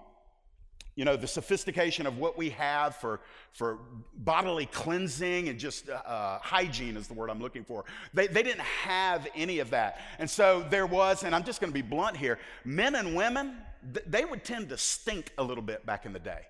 you 0.97 1.05
know, 1.05 1.17
the 1.17 1.27
sophistication 1.27 2.07
of 2.07 2.19
what 2.19 2.39
we 2.39 2.51
have 2.51 2.95
for, 2.97 3.21
for 3.53 3.79
bodily 4.19 4.67
cleansing 4.67 5.49
and 5.49 5.59
just 5.59 5.89
uh, 5.89 5.95
uh, 5.95 6.39
hygiene 6.39 6.97
is 6.97 7.09
the 7.09 7.15
word 7.15 7.31
I'm 7.31 7.41
looking 7.41 7.65
for. 7.65 7.85
They, 8.13 8.29
they 8.29 8.43
didn't 8.43 8.61
have 8.61 9.27
any 9.35 9.59
of 9.59 9.71
that. 9.71 10.01
And 10.19 10.31
so 10.31 10.65
there 10.71 10.87
was, 10.87 11.25
and 11.25 11.35
I'm 11.35 11.43
just 11.43 11.61
going 11.61 11.73
to 11.73 11.75
be 11.75 11.83
blunt 11.83 12.17
here, 12.17 12.39
men 12.65 12.95
and 12.95 13.17
women, 13.17 13.57
th- 13.93 14.07
they 14.09 14.25
would 14.25 14.45
tend 14.45 14.69
to 14.69 14.79
stink 14.79 15.33
a 15.37 15.43
little 15.43 15.65
bit 15.65 15.85
back 15.85 16.07
in 16.07 16.13
the 16.13 16.21
day. 16.21 16.43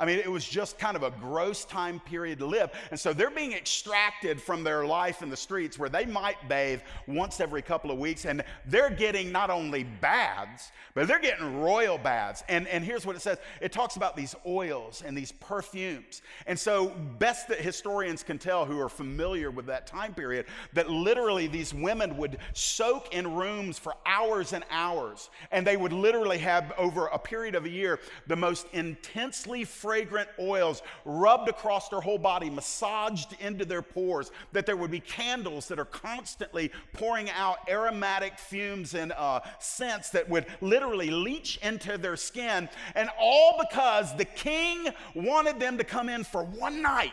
I 0.00 0.06
mean, 0.06 0.18
it 0.18 0.30
was 0.30 0.48
just 0.48 0.78
kind 0.78 0.96
of 0.96 1.02
a 1.02 1.10
gross 1.10 1.66
time 1.66 2.00
period 2.00 2.38
to 2.38 2.46
live. 2.46 2.70
And 2.90 2.98
so 2.98 3.12
they're 3.12 3.30
being 3.30 3.52
extracted 3.52 4.40
from 4.40 4.64
their 4.64 4.86
life 4.86 5.22
in 5.22 5.28
the 5.28 5.36
streets 5.36 5.78
where 5.78 5.90
they 5.90 6.06
might 6.06 6.48
bathe 6.48 6.80
once 7.06 7.38
every 7.38 7.60
couple 7.60 7.90
of 7.90 7.98
weeks. 7.98 8.24
And 8.24 8.42
they're 8.66 8.90
getting 8.90 9.30
not 9.30 9.50
only 9.50 9.84
baths, 9.84 10.72
but 10.94 11.06
they're 11.06 11.20
getting 11.20 11.60
royal 11.60 11.98
baths. 11.98 12.42
And, 12.48 12.66
and 12.68 12.82
here's 12.82 13.04
what 13.04 13.14
it 13.14 13.20
says 13.20 13.38
it 13.60 13.72
talks 13.72 13.96
about 13.96 14.16
these 14.16 14.34
oils 14.46 15.02
and 15.04 15.16
these 15.16 15.32
perfumes. 15.32 16.22
And 16.46 16.58
so, 16.58 16.88
best 17.18 17.48
that 17.48 17.58
historians 17.58 18.22
can 18.22 18.38
tell 18.38 18.64
who 18.64 18.80
are 18.80 18.88
familiar 18.88 19.50
with 19.50 19.66
that 19.66 19.86
time 19.86 20.14
period, 20.14 20.46
that 20.72 20.88
literally 20.88 21.46
these 21.46 21.74
women 21.74 22.16
would 22.16 22.38
soak 22.54 23.14
in 23.14 23.34
rooms 23.34 23.78
for 23.78 23.94
hours 24.06 24.54
and 24.54 24.64
hours. 24.70 25.28
And 25.52 25.66
they 25.66 25.76
would 25.76 25.92
literally 25.92 26.38
have, 26.38 26.72
over 26.78 27.06
a 27.06 27.18
period 27.18 27.54
of 27.54 27.66
a 27.66 27.70
year, 27.70 28.00
the 28.26 28.36
most 28.36 28.66
intensely 28.72 29.64
fragrant 29.90 30.28
oils 30.38 30.82
rubbed 31.04 31.48
across 31.48 31.88
their 31.88 32.00
whole 32.00 32.16
body, 32.16 32.48
massaged 32.48 33.34
into 33.40 33.64
their 33.64 33.82
pores, 33.82 34.30
that 34.52 34.64
there 34.64 34.76
would 34.76 34.92
be 34.92 35.00
candles 35.00 35.66
that 35.66 35.80
are 35.80 35.84
constantly 35.84 36.70
pouring 36.92 37.28
out 37.30 37.58
aromatic 37.68 38.38
fumes 38.38 38.94
and 38.94 39.10
uh, 39.10 39.40
scents 39.58 40.10
that 40.10 40.28
would 40.28 40.46
literally 40.60 41.10
leach 41.10 41.58
into 41.64 41.98
their 41.98 42.16
skin. 42.16 42.68
And 42.94 43.10
all 43.18 43.60
because 43.68 44.16
the 44.16 44.24
king 44.24 44.90
wanted 45.16 45.58
them 45.58 45.76
to 45.78 45.82
come 45.82 46.08
in 46.08 46.22
for 46.22 46.44
one 46.44 46.80
night. 46.82 47.10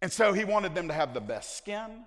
And 0.00 0.10
so 0.10 0.32
he 0.32 0.42
wanted 0.42 0.74
them 0.74 0.88
to 0.88 0.94
have 0.94 1.14
the 1.14 1.20
best 1.20 1.56
skin, 1.56 2.06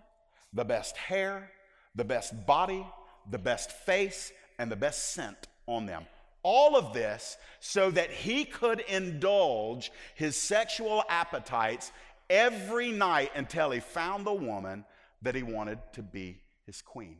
the 0.52 0.65
best 0.65 0.98
hair, 0.98 1.50
the 1.96 2.04
best 2.04 2.46
body, 2.46 2.86
the 3.32 3.39
best 3.39 3.72
face, 3.72 4.34
and 4.60 4.70
the 4.70 4.76
best 4.76 5.13
scent 5.13 5.48
on 5.65 5.86
them. 5.86 6.06
All 6.47 6.75
of 6.75 6.93
this 6.93 7.38
so 7.60 7.89
that 7.89 8.12
he 8.12 8.45
could 8.45 8.81
indulge 8.81 9.91
his 10.13 10.38
sexual 10.38 11.03
appetites 11.10 11.91
every 12.29 12.91
night 12.91 13.31
until 13.36 13.71
he 13.71 13.79
found 13.79 14.27
the 14.27 14.34
woman 14.34 14.86
that 15.23 15.34
he 15.34 15.41
wanted 15.41 15.79
to 15.93 16.03
be 16.03 16.38
his 16.67 16.84
queen. 16.84 17.17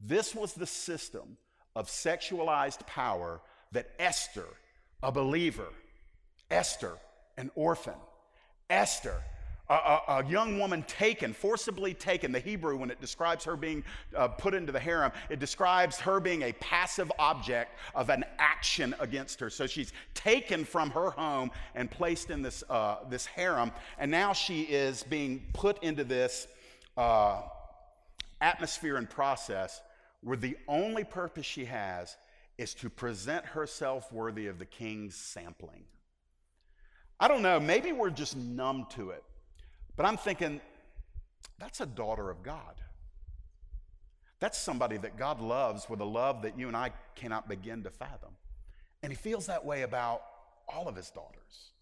This 0.00 0.34
was 0.34 0.54
the 0.54 0.66
system 0.66 1.36
of 1.76 1.88
sexualized 1.88 2.86
power 2.86 3.42
that 3.72 3.90
Esther, 3.98 4.48
a 5.02 5.12
believer, 5.12 5.68
Esther, 6.50 6.96
an 7.36 7.50
orphan, 7.54 8.00
Esther, 8.70 9.22
a, 9.70 9.74
a, 9.74 10.02
a, 10.08 10.26
young 10.26 10.58
woman 10.58 10.82
taken, 10.82 11.32
forcibly 11.32 11.94
taken. 11.94 12.32
The 12.32 12.40
Hebrew, 12.40 12.76
when 12.76 12.90
it 12.90 13.00
describes 13.00 13.44
her 13.44 13.56
being 13.56 13.84
uh, 14.16 14.28
put 14.28 14.52
into 14.52 14.72
the 14.72 14.80
harem, 14.80 15.12
it 15.30 15.38
describes 15.38 15.98
her 16.00 16.18
being 16.18 16.42
a 16.42 16.52
passive 16.54 17.10
object 17.18 17.78
of 17.94 18.10
an 18.10 18.24
action 18.38 18.94
against 18.98 19.38
her. 19.38 19.48
So 19.48 19.68
she's 19.68 19.92
taken 20.12 20.64
from 20.64 20.90
her 20.90 21.10
home 21.10 21.52
and 21.76 21.88
placed 21.88 22.30
in 22.30 22.42
this, 22.42 22.64
uh, 22.68 22.96
this 23.08 23.26
harem, 23.26 23.70
and 23.98 24.10
now 24.10 24.32
she 24.32 24.62
is 24.62 25.04
being 25.04 25.46
put 25.52 25.82
into 25.84 26.02
this 26.02 26.48
uh, 26.96 27.42
atmosphere 28.40 28.96
and 28.96 29.08
process 29.08 29.80
where 30.22 30.36
the 30.36 30.56
only 30.66 31.04
purpose 31.04 31.46
she 31.46 31.64
has 31.66 32.16
is 32.58 32.74
to 32.74 32.90
present 32.90 33.46
herself 33.46 34.12
worthy 34.12 34.48
of 34.48 34.58
the 34.58 34.66
king's 34.66 35.14
sampling. 35.14 35.84
I 37.20 37.28
don't 37.28 37.42
know, 37.42 37.60
maybe 37.60 37.92
we're 37.92 38.10
just 38.10 38.36
numb 38.36 38.86
to 38.90 39.10
it. 39.10 39.22
But 40.00 40.06
I'm 40.06 40.16
thinking, 40.16 40.62
that's 41.58 41.82
a 41.82 41.84
daughter 41.84 42.30
of 42.30 42.42
God. 42.42 42.80
That's 44.38 44.56
somebody 44.56 44.96
that 44.96 45.18
God 45.18 45.42
loves 45.42 45.90
with 45.90 46.00
a 46.00 46.06
love 46.06 46.40
that 46.40 46.58
you 46.58 46.68
and 46.68 46.74
I 46.74 46.92
cannot 47.14 47.50
begin 47.50 47.82
to 47.82 47.90
fathom. 47.90 48.30
And 49.02 49.12
he 49.12 49.16
feels 49.16 49.44
that 49.48 49.62
way 49.62 49.82
about 49.82 50.22
all 50.66 50.88
of 50.88 50.96
his 50.96 51.10
daughters. 51.10 51.72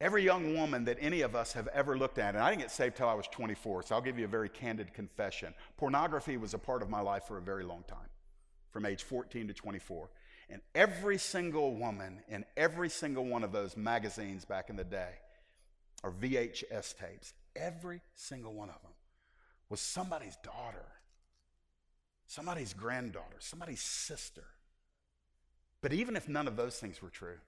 Every 0.00 0.22
young 0.22 0.54
woman 0.54 0.84
that 0.84 0.98
any 1.00 1.22
of 1.22 1.34
us 1.34 1.52
have 1.54 1.66
ever 1.74 1.98
looked 1.98 2.18
at, 2.18 2.36
and 2.36 2.44
I 2.44 2.50
didn't 2.50 2.62
get 2.62 2.70
saved 2.70 2.94
till 2.94 3.08
I 3.08 3.14
was 3.14 3.26
24, 3.32 3.82
so 3.82 3.96
I'll 3.96 4.00
give 4.00 4.16
you 4.16 4.26
a 4.26 4.28
very 4.28 4.48
candid 4.48 4.94
confession. 4.94 5.52
Pornography 5.76 6.36
was 6.36 6.54
a 6.54 6.58
part 6.58 6.80
of 6.80 6.88
my 6.88 7.00
life 7.00 7.24
for 7.24 7.38
a 7.38 7.42
very 7.42 7.64
long 7.64 7.82
time, 7.88 8.08
from 8.70 8.86
age 8.86 9.02
14 9.02 9.48
to 9.48 9.52
24. 9.52 10.10
And 10.48 10.62
every 10.76 11.18
single 11.18 11.74
woman 11.74 12.22
in 12.28 12.44
every 12.56 12.88
single 12.88 13.24
one 13.24 13.42
of 13.42 13.50
those 13.50 13.76
magazines 13.76 14.44
back 14.44 14.70
in 14.70 14.76
the 14.76 14.84
day 14.84 15.14
or 16.04 16.12
VHS 16.12 16.98
tapes, 16.98 17.32
every 17.56 18.02
single 18.14 18.52
one 18.52 18.68
of 18.68 18.80
them 18.82 18.92
was 19.70 19.80
somebody's 19.80 20.36
daughter, 20.44 20.84
somebody's 22.26 22.74
granddaughter, 22.74 23.36
somebody's 23.38 23.80
sister. 23.80 24.44
But 25.80 25.94
even 25.94 26.14
if 26.14 26.28
none 26.28 26.46
of 26.46 26.56
those 26.56 26.76
things 26.76 27.00
were 27.00 27.08
true, 27.08 27.38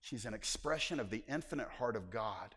she's 0.00 0.24
an 0.24 0.32
expression 0.32 1.00
of 1.00 1.10
the 1.10 1.24
infinite 1.28 1.68
heart 1.68 1.96
of 1.96 2.10
God 2.10 2.54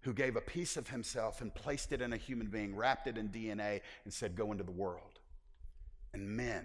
who 0.00 0.14
gave 0.14 0.36
a 0.36 0.40
piece 0.40 0.78
of 0.78 0.88
himself 0.88 1.42
and 1.42 1.54
placed 1.54 1.92
it 1.92 2.00
in 2.00 2.14
a 2.14 2.16
human 2.16 2.46
being, 2.46 2.74
wrapped 2.74 3.06
it 3.06 3.18
in 3.18 3.28
DNA, 3.28 3.82
and 4.04 4.12
said, 4.12 4.34
Go 4.34 4.52
into 4.52 4.64
the 4.64 4.72
world. 4.72 5.20
And 6.14 6.26
men, 6.28 6.64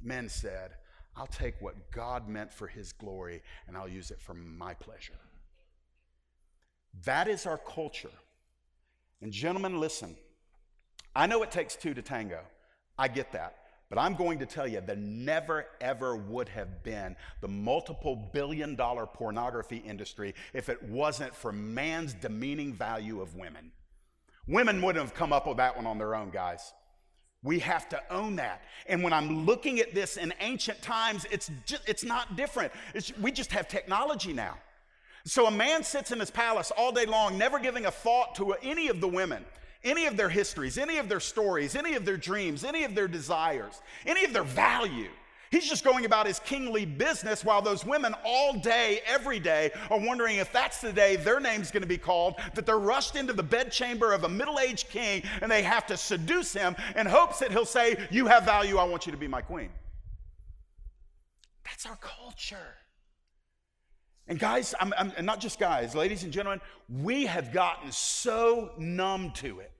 men 0.00 0.28
said, 0.28 0.70
I'll 1.16 1.26
take 1.26 1.60
what 1.60 1.90
God 1.90 2.28
meant 2.28 2.52
for 2.52 2.68
his 2.68 2.92
glory 2.92 3.42
and 3.66 3.76
I'll 3.76 3.88
use 3.88 4.12
it 4.12 4.20
for 4.20 4.34
my 4.34 4.74
pleasure. 4.74 5.18
That 7.04 7.28
is 7.28 7.46
our 7.46 7.58
culture. 7.58 8.10
And, 9.20 9.32
gentlemen, 9.32 9.80
listen. 9.80 10.16
I 11.14 11.26
know 11.26 11.42
it 11.42 11.50
takes 11.50 11.74
two 11.74 11.94
to 11.94 12.02
tango. 12.02 12.40
I 12.98 13.08
get 13.08 13.32
that. 13.32 13.56
But 13.88 13.98
I'm 13.98 14.14
going 14.14 14.38
to 14.40 14.46
tell 14.46 14.68
you, 14.68 14.82
there 14.82 14.96
never, 14.96 15.66
ever 15.80 16.14
would 16.14 16.48
have 16.50 16.82
been 16.82 17.16
the 17.40 17.48
multiple 17.48 18.30
billion 18.32 18.76
dollar 18.76 19.06
pornography 19.06 19.78
industry 19.78 20.34
if 20.52 20.68
it 20.68 20.82
wasn't 20.82 21.34
for 21.34 21.52
man's 21.52 22.12
demeaning 22.12 22.74
value 22.74 23.22
of 23.22 23.34
women. 23.34 23.72
Women 24.46 24.82
wouldn't 24.82 25.04
have 25.04 25.14
come 25.14 25.32
up 25.32 25.46
with 25.46 25.56
that 25.56 25.76
one 25.76 25.86
on 25.86 25.96
their 25.98 26.14
own, 26.14 26.30
guys. 26.30 26.72
We 27.42 27.60
have 27.60 27.88
to 27.90 28.02
own 28.10 28.36
that. 28.36 28.62
And 28.86 29.02
when 29.02 29.12
I'm 29.12 29.46
looking 29.46 29.78
at 29.78 29.94
this 29.94 30.16
in 30.16 30.34
ancient 30.40 30.82
times, 30.82 31.24
it's, 31.30 31.50
just, 31.64 31.88
it's 31.88 32.04
not 32.04 32.36
different. 32.36 32.72
It's, 32.94 33.16
we 33.18 33.32
just 33.32 33.52
have 33.52 33.68
technology 33.68 34.32
now. 34.32 34.58
So 35.24 35.46
a 35.46 35.50
man 35.50 35.82
sits 35.82 36.12
in 36.12 36.20
his 36.20 36.30
palace 36.30 36.70
all 36.76 36.92
day 36.92 37.06
long, 37.06 37.36
never 37.36 37.58
giving 37.58 37.86
a 37.86 37.90
thought 37.90 38.34
to 38.36 38.52
any 38.54 38.88
of 38.88 39.00
the 39.00 39.08
women, 39.08 39.44
any 39.84 40.06
of 40.06 40.16
their 40.16 40.28
histories, 40.28 40.78
any 40.78 40.98
of 40.98 41.08
their 41.08 41.20
stories, 41.20 41.76
any 41.76 41.94
of 41.94 42.04
their 42.04 42.16
dreams, 42.16 42.64
any 42.64 42.84
of 42.84 42.94
their 42.94 43.08
desires, 43.08 43.80
any 44.06 44.24
of 44.24 44.32
their 44.32 44.44
value. 44.44 45.10
He's 45.50 45.68
just 45.68 45.82
going 45.82 46.04
about 46.04 46.26
his 46.26 46.38
kingly 46.40 46.84
business 46.84 47.44
while 47.44 47.62
those 47.62 47.84
women 47.84 48.14
all 48.24 48.58
day, 48.58 49.00
every 49.06 49.40
day, 49.40 49.70
are 49.90 49.98
wondering 49.98 50.36
if 50.36 50.52
that's 50.52 50.80
the 50.80 50.92
day 50.92 51.16
their 51.16 51.40
name's 51.40 51.70
going 51.70 51.82
to 51.82 51.88
be 51.88 51.96
called, 51.98 52.34
that 52.54 52.66
they're 52.66 52.78
rushed 52.78 53.16
into 53.16 53.32
the 53.32 53.42
bedchamber 53.42 54.12
of 54.12 54.24
a 54.24 54.28
middle 54.28 54.58
aged 54.58 54.90
king 54.90 55.22
and 55.40 55.50
they 55.50 55.62
have 55.62 55.86
to 55.86 55.96
seduce 55.96 56.52
him 56.52 56.76
in 56.96 57.06
hopes 57.06 57.38
that 57.38 57.50
he'll 57.50 57.64
say, 57.64 57.96
You 58.10 58.26
have 58.26 58.44
value, 58.44 58.76
I 58.76 58.84
want 58.84 59.06
you 59.06 59.12
to 59.12 59.18
be 59.18 59.28
my 59.28 59.40
queen. 59.40 59.70
That's 61.64 61.86
our 61.86 61.96
culture. 61.96 62.76
And 64.28 64.38
guys, 64.38 64.74
I'm, 64.78 64.92
I'm, 64.98 65.12
and 65.16 65.24
not 65.24 65.40
just 65.40 65.58
guys, 65.58 65.94
ladies 65.94 66.22
and 66.22 66.32
gentlemen, 66.32 66.60
we 66.88 67.26
have 67.26 67.52
gotten 67.52 67.90
so 67.90 68.70
numb 68.78 69.32
to 69.36 69.60
it 69.60 69.78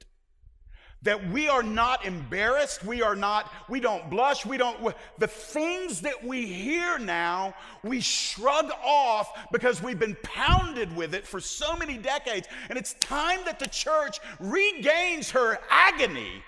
that 1.03 1.31
we 1.31 1.49
are 1.49 1.63
not 1.63 2.05
embarrassed 2.05 2.85
we 2.85 3.03
are 3.03 3.15
not 3.15 3.53
we 3.69 3.79
don't 3.79 4.11
blush 4.11 4.45
we 4.45 4.57
don't 4.57 4.95
the 5.19 5.29
things 5.29 6.01
that 6.01 6.25
we 6.25 6.47
hear 6.47 6.99
now 6.99 7.55
we 7.85 8.01
shrug 8.01 8.71
off 8.85 9.31
because 9.53 9.83
we've 9.83 9.99
been 9.99 10.17
pounded 10.23 10.95
with 10.97 11.15
it 11.15 11.27
for 11.27 11.41
so 11.41 11.77
many 11.77 11.97
decades 11.97 12.49
and 12.69 12.77
it's 12.77 12.95
time 12.95 13.39
that 13.45 13.59
the 13.59 13.69
church 13.69 14.19
regains 14.41 15.31
her 15.31 15.59
agony 15.71 16.43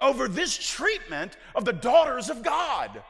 over 0.00 0.26
this 0.26 0.56
treatment 0.58 1.36
of 1.54 1.64
the 1.64 1.72
daughters 1.72 2.30
of 2.30 2.42
god 2.42 3.00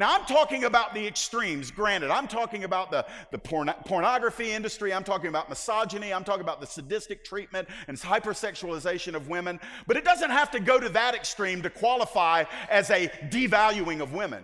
now, 0.00 0.16
I'm 0.16 0.24
talking 0.24 0.64
about 0.64 0.94
the 0.94 1.06
extremes, 1.06 1.70
granted. 1.70 2.10
I'm 2.10 2.26
talking 2.26 2.64
about 2.64 2.90
the, 2.90 3.04
the 3.30 3.36
porn- 3.36 3.74
pornography 3.84 4.50
industry. 4.50 4.94
I'm 4.94 5.04
talking 5.04 5.28
about 5.28 5.50
misogyny. 5.50 6.14
I'm 6.14 6.24
talking 6.24 6.40
about 6.40 6.58
the 6.58 6.66
sadistic 6.66 7.22
treatment 7.22 7.68
and 7.86 7.98
hypersexualization 7.98 9.12
of 9.12 9.28
women. 9.28 9.60
But 9.86 9.98
it 9.98 10.04
doesn't 10.06 10.30
have 10.30 10.50
to 10.52 10.58
go 10.58 10.80
to 10.80 10.88
that 10.88 11.14
extreme 11.14 11.60
to 11.60 11.68
qualify 11.68 12.44
as 12.70 12.88
a 12.88 13.08
devaluing 13.28 14.00
of 14.00 14.14
women. 14.14 14.42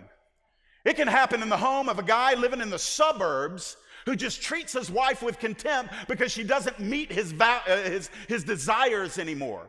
It 0.85 0.95
can 0.95 1.07
happen 1.07 1.41
in 1.41 1.49
the 1.49 1.57
home 1.57 1.89
of 1.89 1.97
a 1.97 2.03
guy 2.03 2.35
living 2.35 2.61
in 2.61 2.69
the 2.69 2.77
suburbs 2.77 3.77
who 4.05 4.15
just 4.15 4.43
treats 4.43 4.73
his 4.73 4.91
wife 4.91 5.23
with 5.23 5.39
contempt 5.39 5.91
because 6.07 6.31
she 6.31 6.43
doesn't 6.43 6.79
meet 6.79 7.11
his, 7.11 7.31
va- 7.31 7.63
uh, 7.67 7.77
his, 7.77 8.11
his 8.27 8.43
desires 8.43 9.17
anymore 9.17 9.67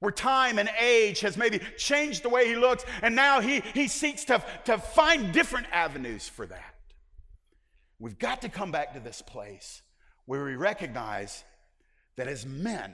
where 0.00 0.12
time 0.12 0.58
and 0.58 0.70
age 0.80 1.20
has 1.20 1.36
maybe 1.36 1.60
changed 1.76 2.22
the 2.22 2.28
way 2.28 2.46
he 2.46 2.56
looks, 2.56 2.84
and 3.02 3.16
now 3.16 3.40
he, 3.40 3.60
he 3.74 3.88
seeks 3.88 4.24
to, 4.26 4.42
to 4.64 4.78
find 4.78 5.32
different 5.32 5.66
avenues 5.72 6.28
for 6.28 6.46
that. 6.46 6.74
We've 7.98 8.18
got 8.18 8.42
to 8.42 8.48
come 8.48 8.70
back 8.70 8.94
to 8.94 9.00
this 9.00 9.22
place 9.22 9.82
where 10.26 10.44
we 10.44 10.54
recognize 10.54 11.42
that 12.16 12.28
as 12.28 12.46
men, 12.46 12.92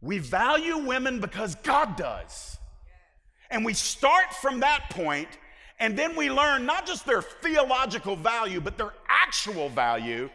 we 0.00 0.18
value 0.18 0.78
women 0.78 1.20
because 1.20 1.56
God 1.56 1.96
does. 1.96 2.58
And 3.50 3.64
we 3.64 3.74
start 3.74 4.32
from 4.40 4.60
that 4.60 4.90
point, 4.90 5.28
and 5.80 5.98
then 5.98 6.14
we 6.14 6.30
learn 6.30 6.66
not 6.66 6.86
just 6.86 7.06
their 7.06 7.22
theological 7.22 8.14
value, 8.14 8.60
but 8.60 8.78
their 8.78 8.92
actual 9.08 9.68
value 9.68 10.30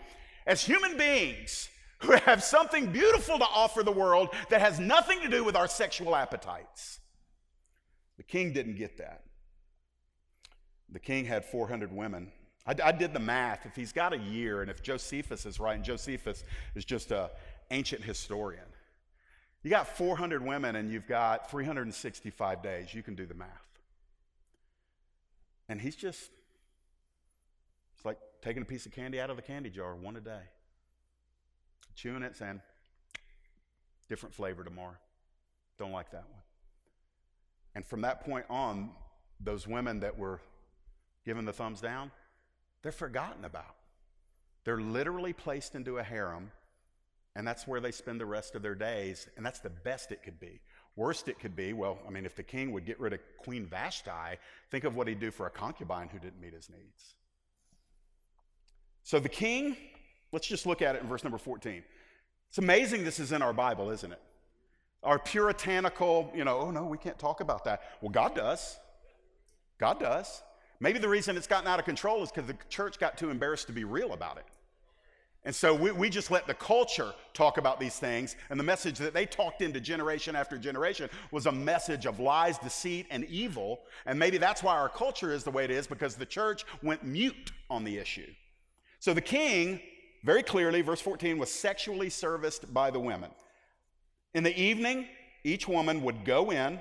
as 0.45 0.63
human 0.63 0.97
beings 0.97 1.69
who 2.01 2.13
have 2.13 2.43
something 2.43 2.91
beautiful 2.91 3.37
to 3.37 3.45
offer 3.45 3.83
the 3.83 3.91
world 3.91 4.29
that 4.49 4.61
has 4.61 4.79
nothing 4.79 5.21
to 5.21 5.27
do 5.27 5.43
with 5.43 5.55
our 5.55 5.67
sexual 5.67 6.15
appetites. 6.15 6.99
The 8.17 8.23
king 8.23 8.53
didn't 8.53 8.75
get 8.75 8.97
that. 8.97 9.23
The 10.91 10.99
king 10.99 11.25
had 11.25 11.43
400 11.43 11.91
women. 11.91 12.31
I, 12.65 12.75
I, 12.83 12.91
did 12.93 13.13
the 13.13 13.19
math. 13.19 13.65
If 13.65 13.75
he's 13.75 13.91
got 13.91 14.13
a 14.13 14.17
year, 14.17 14.61
and 14.61 14.71
if 14.71 14.81
Josephus 14.81 15.45
is 15.45 15.59
right, 15.59 15.75
and 15.75 15.83
Josephus 15.83 16.43
is 16.73 16.85
just 16.85 17.11
an 17.11 17.27
ancient 17.69 18.03
historian, 18.03 18.65
you 19.61 19.69
got 19.69 19.87
400 19.87 20.43
women 20.43 20.77
and 20.77 20.89
you've 20.89 21.07
got 21.07 21.51
365 21.51 22.63
days. 22.63 22.93
You 22.93 23.03
can 23.03 23.15
do 23.15 23.25
the 23.25 23.33
math. 23.33 23.49
And 25.67 25.81
he's 25.81 25.97
just, 25.97 26.31
it's 27.95 28.05
like 28.05 28.17
taking 28.41 28.61
a 28.61 28.65
piece 28.65 28.85
of 28.85 28.93
candy 28.93 29.19
out 29.19 29.29
of 29.29 29.35
the 29.35 29.41
candy 29.41 29.69
jar, 29.69 29.95
one 29.95 30.15
a 30.15 30.21
day 30.21 30.41
chewing 31.99 32.23
it, 32.23 32.35
saying, 32.35 32.61
different 34.07 34.33
flavor 34.33 34.63
tomorrow. 34.63 34.95
Don't 35.77 35.91
like 35.91 36.11
that 36.11 36.23
one. 36.29 36.41
And 37.75 37.85
from 37.85 38.01
that 38.01 38.25
point 38.25 38.45
on, 38.49 38.91
those 39.39 39.67
women 39.67 39.99
that 40.01 40.17
were 40.17 40.39
given 41.25 41.45
the 41.45 41.53
thumbs 41.53 41.81
down, 41.81 42.11
they're 42.81 42.91
forgotten 42.91 43.45
about. 43.45 43.75
They're 44.63 44.81
literally 44.81 45.33
placed 45.33 45.75
into 45.75 45.97
a 45.97 46.03
harem, 46.03 46.51
and 47.35 47.47
that's 47.47 47.67
where 47.67 47.79
they 47.79 47.91
spend 47.91 48.19
the 48.19 48.25
rest 48.25 48.55
of 48.55 48.61
their 48.61 48.75
days, 48.75 49.27
and 49.37 49.45
that's 49.45 49.59
the 49.59 49.69
best 49.69 50.11
it 50.11 50.23
could 50.23 50.39
be. 50.39 50.59
Worst 50.95 51.27
it 51.27 51.39
could 51.39 51.55
be, 51.55 51.73
well, 51.73 51.99
I 52.07 52.11
mean, 52.11 52.25
if 52.25 52.35
the 52.35 52.43
king 52.43 52.71
would 52.73 52.85
get 52.85 52.99
rid 52.99 53.13
of 53.13 53.19
Queen 53.37 53.65
Vashti, 53.65 54.37
think 54.71 54.83
of 54.83 54.95
what 54.95 55.07
he'd 55.07 55.19
do 55.19 55.31
for 55.31 55.45
a 55.45 55.49
concubine 55.49 56.09
who 56.09 56.19
didn't 56.19 56.41
meet 56.41 56.53
his 56.53 56.69
needs. 56.69 57.13
So 59.03 59.19
the 59.19 59.29
king 59.29 59.77
Let's 60.31 60.47
just 60.47 60.65
look 60.65 60.81
at 60.81 60.95
it 60.95 61.01
in 61.01 61.07
verse 61.07 61.23
number 61.23 61.37
14. 61.37 61.83
It's 62.49 62.57
amazing 62.57 63.03
this 63.03 63.19
is 63.19 63.31
in 63.31 63.41
our 63.41 63.53
Bible, 63.53 63.89
isn't 63.89 64.11
it? 64.11 64.21
Our 65.03 65.19
puritanical, 65.19 66.31
you 66.35 66.43
know, 66.43 66.59
oh 66.59 66.71
no, 66.71 66.85
we 66.85 66.97
can't 66.97 67.17
talk 67.17 67.41
about 67.41 67.63
that. 67.65 67.81
Well, 68.01 68.11
God 68.11 68.35
does. 68.35 68.79
God 69.79 69.99
does. 69.99 70.43
Maybe 70.79 70.99
the 70.99 71.09
reason 71.09 71.37
it's 71.37 71.47
gotten 71.47 71.67
out 71.67 71.79
of 71.79 71.85
control 71.85 72.23
is 72.23 72.31
because 72.31 72.47
the 72.47 72.57
church 72.69 72.99
got 72.99 73.17
too 73.17 73.29
embarrassed 73.29 73.67
to 73.67 73.73
be 73.73 73.83
real 73.83 74.13
about 74.13 74.37
it. 74.37 74.45
And 75.45 75.55
so 75.55 75.73
we, 75.73 75.91
we 75.91 76.09
just 76.09 76.31
let 76.31 76.47
the 76.47 76.53
culture 76.53 77.13
talk 77.33 77.57
about 77.57 77.79
these 77.79 77.97
things, 77.97 78.35
and 78.49 78.59
the 78.59 78.63
message 78.63 78.97
that 78.97 79.13
they 79.13 79.25
talked 79.25 79.61
into 79.61 79.79
generation 79.79 80.35
after 80.35 80.57
generation 80.57 81.09
was 81.31 81.45
a 81.45 81.51
message 81.51 82.05
of 82.05 82.19
lies, 82.19 82.57
deceit, 82.57 83.07
and 83.09 83.23
evil. 83.25 83.79
And 84.05 84.19
maybe 84.19 84.37
that's 84.37 84.61
why 84.61 84.75
our 84.75 84.89
culture 84.89 85.31
is 85.31 85.45
the 85.45 85.51
way 85.51 85.63
it 85.63 85.71
is, 85.71 85.87
because 85.87 86.15
the 86.15 86.25
church 86.25 86.65
went 86.83 87.05
mute 87.05 87.51
on 87.69 87.85
the 87.85 87.97
issue. 87.97 88.27
So 88.99 89.13
the 89.13 89.21
king 89.21 89.79
very 90.23 90.43
clearly, 90.43 90.81
verse 90.81 91.01
14, 91.01 91.37
was 91.37 91.51
sexually 91.51 92.09
serviced 92.09 92.73
by 92.73 92.91
the 92.91 92.99
women. 92.99 93.31
In 94.33 94.43
the 94.43 94.57
evening, 94.59 95.07
each 95.43 95.67
woman 95.67 96.03
would 96.03 96.25
go 96.25 96.51
in, 96.51 96.79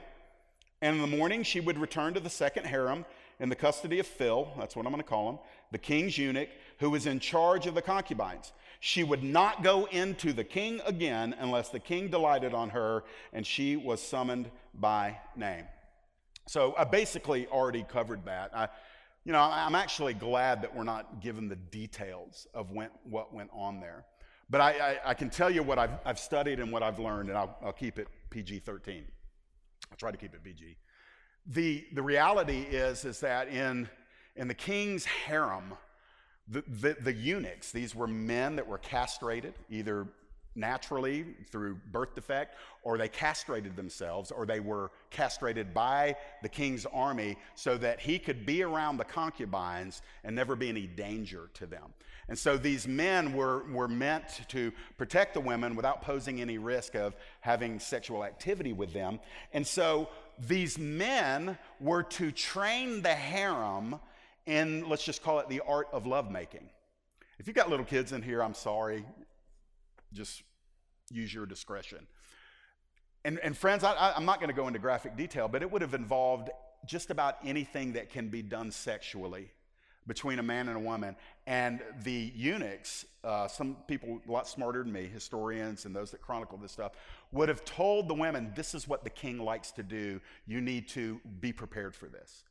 and 0.82 0.96
in 0.96 1.00
the 1.00 1.16
morning, 1.16 1.42
she 1.42 1.60
would 1.60 1.78
return 1.78 2.14
to 2.14 2.20
the 2.20 2.30
second 2.30 2.66
harem 2.66 3.04
in 3.40 3.48
the 3.48 3.56
custody 3.56 4.00
of 4.00 4.06
Phil, 4.06 4.52
that's 4.58 4.74
what 4.74 4.84
I'm 4.84 4.92
going 4.92 5.02
to 5.02 5.08
call 5.08 5.30
him, 5.30 5.38
the 5.70 5.78
king's 5.78 6.18
eunuch, 6.18 6.48
who 6.80 6.90
was 6.90 7.06
in 7.06 7.20
charge 7.20 7.66
of 7.66 7.74
the 7.74 7.82
concubines. 7.82 8.52
She 8.80 9.02
would 9.04 9.22
not 9.22 9.62
go 9.62 9.86
into 9.86 10.32
the 10.32 10.44
king 10.44 10.80
again 10.86 11.34
unless 11.38 11.68
the 11.68 11.80
king 11.80 12.08
delighted 12.08 12.54
on 12.54 12.70
her 12.70 13.04
and 13.32 13.46
she 13.46 13.76
was 13.76 14.00
summoned 14.00 14.50
by 14.74 15.18
name. 15.36 15.64
So 16.46 16.74
I 16.78 16.84
basically 16.84 17.46
already 17.48 17.84
covered 17.88 18.24
that. 18.24 18.50
I, 18.54 18.68
you 19.28 19.32
know, 19.32 19.42
I'm 19.42 19.74
actually 19.74 20.14
glad 20.14 20.62
that 20.62 20.74
we're 20.74 20.84
not 20.84 21.20
given 21.20 21.50
the 21.50 21.56
details 21.56 22.46
of 22.54 22.70
when, 22.70 22.88
what 23.04 23.34
went 23.34 23.50
on 23.52 23.78
there. 23.78 24.06
But 24.48 24.62
I, 24.62 24.70
I, 24.70 25.10
I, 25.10 25.12
can 25.12 25.28
tell 25.28 25.50
you 25.50 25.62
what 25.62 25.78
I've, 25.78 25.90
I've 26.06 26.18
studied 26.18 26.60
and 26.60 26.72
what 26.72 26.82
I've 26.82 26.98
learned, 26.98 27.28
and 27.28 27.36
I'll, 27.36 27.54
I'll 27.62 27.74
keep 27.74 27.98
it 27.98 28.08
PG 28.30 28.60
13. 28.60 29.04
I'll 29.90 29.98
try 29.98 30.10
to 30.10 30.16
keep 30.16 30.32
it 30.32 30.42
PG. 30.42 30.78
The, 31.44 31.84
the 31.92 32.00
reality 32.00 32.60
is, 32.60 33.04
is 33.04 33.20
that 33.20 33.48
in, 33.48 33.90
in 34.34 34.48
the 34.48 34.54
king's 34.54 35.04
harem, 35.04 35.74
the, 36.48 36.64
the, 36.66 36.96
the 36.98 37.12
eunuchs, 37.12 37.70
these 37.70 37.94
were 37.94 38.06
men 38.06 38.56
that 38.56 38.66
were 38.66 38.78
castrated, 38.78 39.52
either 39.68 40.06
naturally 40.58 41.24
through 41.50 41.76
birth 41.92 42.14
defect, 42.14 42.56
or 42.82 42.98
they 42.98 43.08
castrated 43.08 43.76
themselves, 43.76 44.30
or 44.30 44.44
they 44.44 44.60
were 44.60 44.90
castrated 45.10 45.72
by 45.72 46.16
the 46.42 46.48
king's 46.48 46.84
army 46.86 47.36
so 47.54 47.78
that 47.78 48.00
he 48.00 48.18
could 48.18 48.44
be 48.44 48.62
around 48.62 48.96
the 48.96 49.04
concubines 49.04 50.02
and 50.24 50.34
never 50.34 50.56
be 50.56 50.68
any 50.68 50.86
danger 50.86 51.48
to 51.54 51.66
them. 51.66 51.94
And 52.28 52.38
so 52.38 52.58
these 52.58 52.86
men 52.86 53.32
were, 53.32 53.64
were 53.72 53.88
meant 53.88 54.42
to 54.48 54.70
protect 54.98 55.32
the 55.32 55.40
women 55.40 55.76
without 55.76 56.02
posing 56.02 56.40
any 56.40 56.58
risk 56.58 56.94
of 56.94 57.16
having 57.40 57.78
sexual 57.78 58.22
activity 58.22 58.74
with 58.74 58.92
them. 58.92 59.18
And 59.54 59.66
so 59.66 60.10
these 60.38 60.78
men 60.78 61.56
were 61.80 62.02
to 62.02 62.30
train 62.30 63.00
the 63.00 63.14
harem 63.14 63.98
in, 64.44 64.88
let's 64.88 65.04
just 65.04 65.22
call 65.22 65.38
it 65.38 65.48
the 65.48 65.60
art 65.66 65.88
of 65.92 66.06
lovemaking. 66.06 66.68
If 67.38 67.46
you've 67.46 67.56
got 67.56 67.70
little 67.70 67.86
kids 67.86 68.12
in 68.12 68.22
here, 68.22 68.42
I'm 68.42 68.54
sorry. 68.54 69.04
Just 70.12 70.42
use 71.10 71.32
your 71.32 71.46
discretion. 71.46 72.06
And, 73.24 73.38
and 73.40 73.56
friends, 73.56 73.84
I, 73.84 74.12
am 74.16 74.24
not 74.24 74.40
going 74.40 74.48
to 74.48 74.54
go 74.54 74.68
into 74.68 74.78
graphic 74.78 75.16
detail, 75.16 75.48
but 75.48 75.62
it 75.62 75.70
would 75.70 75.82
have 75.82 75.94
involved 75.94 76.50
just 76.86 77.10
about 77.10 77.36
anything 77.44 77.92
that 77.94 78.10
can 78.10 78.28
be 78.28 78.42
done 78.42 78.70
sexually 78.70 79.50
between 80.06 80.38
a 80.38 80.42
man 80.42 80.68
and 80.68 80.76
a 80.76 80.80
woman. 80.80 81.14
And 81.46 81.80
the 82.02 82.32
eunuchs, 82.34 83.04
uh, 83.22 83.46
some 83.46 83.76
people 83.86 84.20
a 84.26 84.32
lot 84.32 84.48
smarter 84.48 84.82
than 84.82 84.92
me, 84.92 85.06
historians 85.06 85.84
and 85.84 85.94
those 85.94 86.10
that 86.12 86.22
chronicle 86.22 86.56
this 86.58 86.72
stuff, 86.72 86.92
would 87.32 87.48
have 87.48 87.64
told 87.64 88.08
the 88.08 88.14
women, 88.14 88.52
this 88.56 88.74
is 88.74 88.88
what 88.88 89.04
the 89.04 89.10
king 89.10 89.38
likes 89.38 89.70
to 89.72 89.82
do. 89.82 90.20
You 90.46 90.60
need 90.60 90.88
to 90.90 91.20
be 91.40 91.52
prepared 91.52 91.94
for 91.94 92.06
this. 92.06 92.44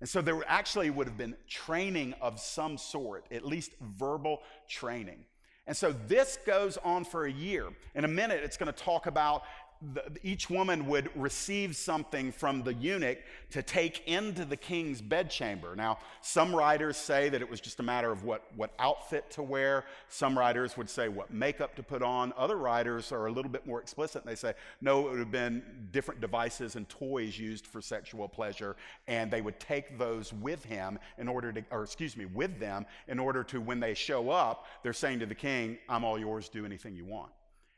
And 0.00 0.08
so 0.08 0.20
there 0.20 0.40
actually 0.46 0.90
would 0.90 1.06
have 1.06 1.16
been 1.16 1.36
training 1.48 2.14
of 2.20 2.40
some 2.40 2.78
sort, 2.78 3.26
at 3.30 3.44
least 3.44 3.72
verbal 3.80 4.40
training. 4.68 5.24
And 5.66 5.76
so 5.76 5.94
this 6.06 6.38
goes 6.44 6.76
on 6.84 7.04
for 7.04 7.24
a 7.24 7.32
year. 7.32 7.68
In 7.94 8.04
a 8.04 8.08
minute, 8.08 8.42
it's 8.44 8.56
going 8.56 8.72
to 8.72 8.78
talk 8.78 9.06
about 9.06 9.44
the, 9.92 10.02
each 10.22 10.48
woman 10.48 10.86
would 10.86 11.10
receive 11.14 11.76
something 11.76 12.32
from 12.32 12.62
the 12.62 12.72
eunuch 12.74 13.18
to 13.50 13.62
take 13.62 14.06
into 14.08 14.44
the 14.44 14.56
king's 14.56 15.00
bedchamber. 15.00 15.76
Now, 15.76 15.98
some 16.20 16.54
writers 16.54 16.96
say 16.96 17.28
that 17.28 17.40
it 17.40 17.48
was 17.48 17.60
just 17.60 17.80
a 17.80 17.82
matter 17.82 18.10
of 18.10 18.24
what, 18.24 18.44
what 18.56 18.72
outfit 18.78 19.30
to 19.32 19.42
wear. 19.42 19.84
Some 20.08 20.38
writers 20.38 20.76
would 20.76 20.88
say 20.88 21.08
what 21.08 21.32
makeup 21.32 21.74
to 21.76 21.82
put 21.82 22.02
on. 22.02 22.32
Other 22.36 22.56
writers 22.56 23.12
are 23.12 23.26
a 23.26 23.32
little 23.32 23.50
bit 23.50 23.66
more 23.66 23.80
explicit 23.80 24.22
and 24.22 24.30
they 24.30 24.36
say, 24.36 24.54
no, 24.80 25.06
it 25.06 25.10
would 25.10 25.18
have 25.18 25.30
been 25.30 25.62
different 25.92 26.20
devices 26.20 26.76
and 26.76 26.88
toys 26.88 27.38
used 27.38 27.66
for 27.66 27.80
sexual 27.80 28.28
pleasure, 28.28 28.76
and 29.06 29.30
they 29.30 29.40
would 29.40 29.58
take 29.60 29.98
those 29.98 30.32
with 30.32 30.64
him 30.64 30.98
in 31.18 31.28
order 31.28 31.52
to, 31.52 31.64
or 31.70 31.82
excuse 31.82 32.16
me, 32.16 32.24
with 32.26 32.58
them 32.58 32.86
in 33.08 33.18
order 33.18 33.44
to, 33.44 33.60
when 33.60 33.80
they 33.80 33.94
show 33.94 34.30
up, 34.30 34.66
they're 34.82 34.92
saying 34.92 35.18
to 35.20 35.26
the 35.26 35.34
king, 35.34 35.78
I'm 35.88 36.04
all 36.04 36.18
yours, 36.18 36.48
do 36.48 36.64
anything 36.64 36.96
you 36.96 37.04
want. 37.04 37.30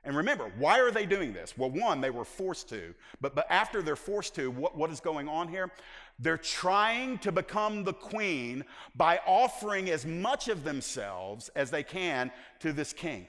And 0.07 0.17
remember, 0.17 0.53
why 0.57 0.79
are 0.79 0.93
they 0.93 1.05
doing 1.05 1.33
this? 1.33 1.59
Well, 1.59 1.69
one, 1.69 2.01
they 2.01 2.11
were 2.11 2.25
forced 2.25 2.69
to, 2.69 2.95
but, 3.21 3.35
but 3.35 3.45
after 3.51 3.83
they're 3.83 3.97
forced 3.97 4.37
to, 4.37 4.53
what, 4.53 4.77
what 4.77 4.93
is 4.93 5.01
going 5.01 5.29
on 5.29 5.49
here? 5.49 5.73
They're 6.21 6.39
trying 6.39 7.19
to 7.19 7.33
become 7.33 7.83
the 7.83 7.93
queen 7.93 8.65
by 8.95 9.19
offering 9.27 9.91
as 9.91 10.07
much 10.07 10.47
of 10.47 10.63
themselves 10.63 11.51
as 11.57 11.73
they 11.73 11.83
can 11.83 12.31
to 12.61 12.73
this 12.73 12.93
king. 12.93 13.27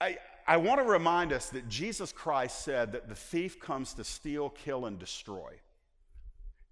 I, 0.00 0.18
I 0.46 0.56
want 0.58 0.80
to 0.80 0.86
remind 0.86 1.32
us 1.32 1.50
that 1.50 1.68
Jesus 1.68 2.12
Christ 2.12 2.64
said 2.64 2.92
that 2.92 3.08
the 3.08 3.16
thief 3.16 3.58
comes 3.58 3.92
to 3.94 4.04
steal, 4.04 4.50
kill, 4.50 4.86
and 4.86 5.00
destroy. 5.00 5.54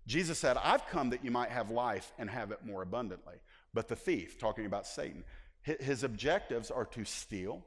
Jesus 0.06 0.38
said, 0.38 0.56
I've 0.62 0.87
come 0.87 1.11
that 1.11 1.24
you 1.24 1.32
might 1.32 1.50
have 1.50 1.72
life 1.72 2.12
and 2.16 2.30
have 2.30 2.52
it 2.52 2.64
more 2.64 2.82
abundantly. 2.82 3.34
But 3.74 3.88
the 3.88 3.96
thief, 3.96 4.38
talking 4.38 4.66
about 4.66 4.87
Satan, 4.87 5.24
his 5.62 6.04
objectives 6.04 6.70
are 6.70 6.87
to 6.87 7.04
steal, 7.04 7.64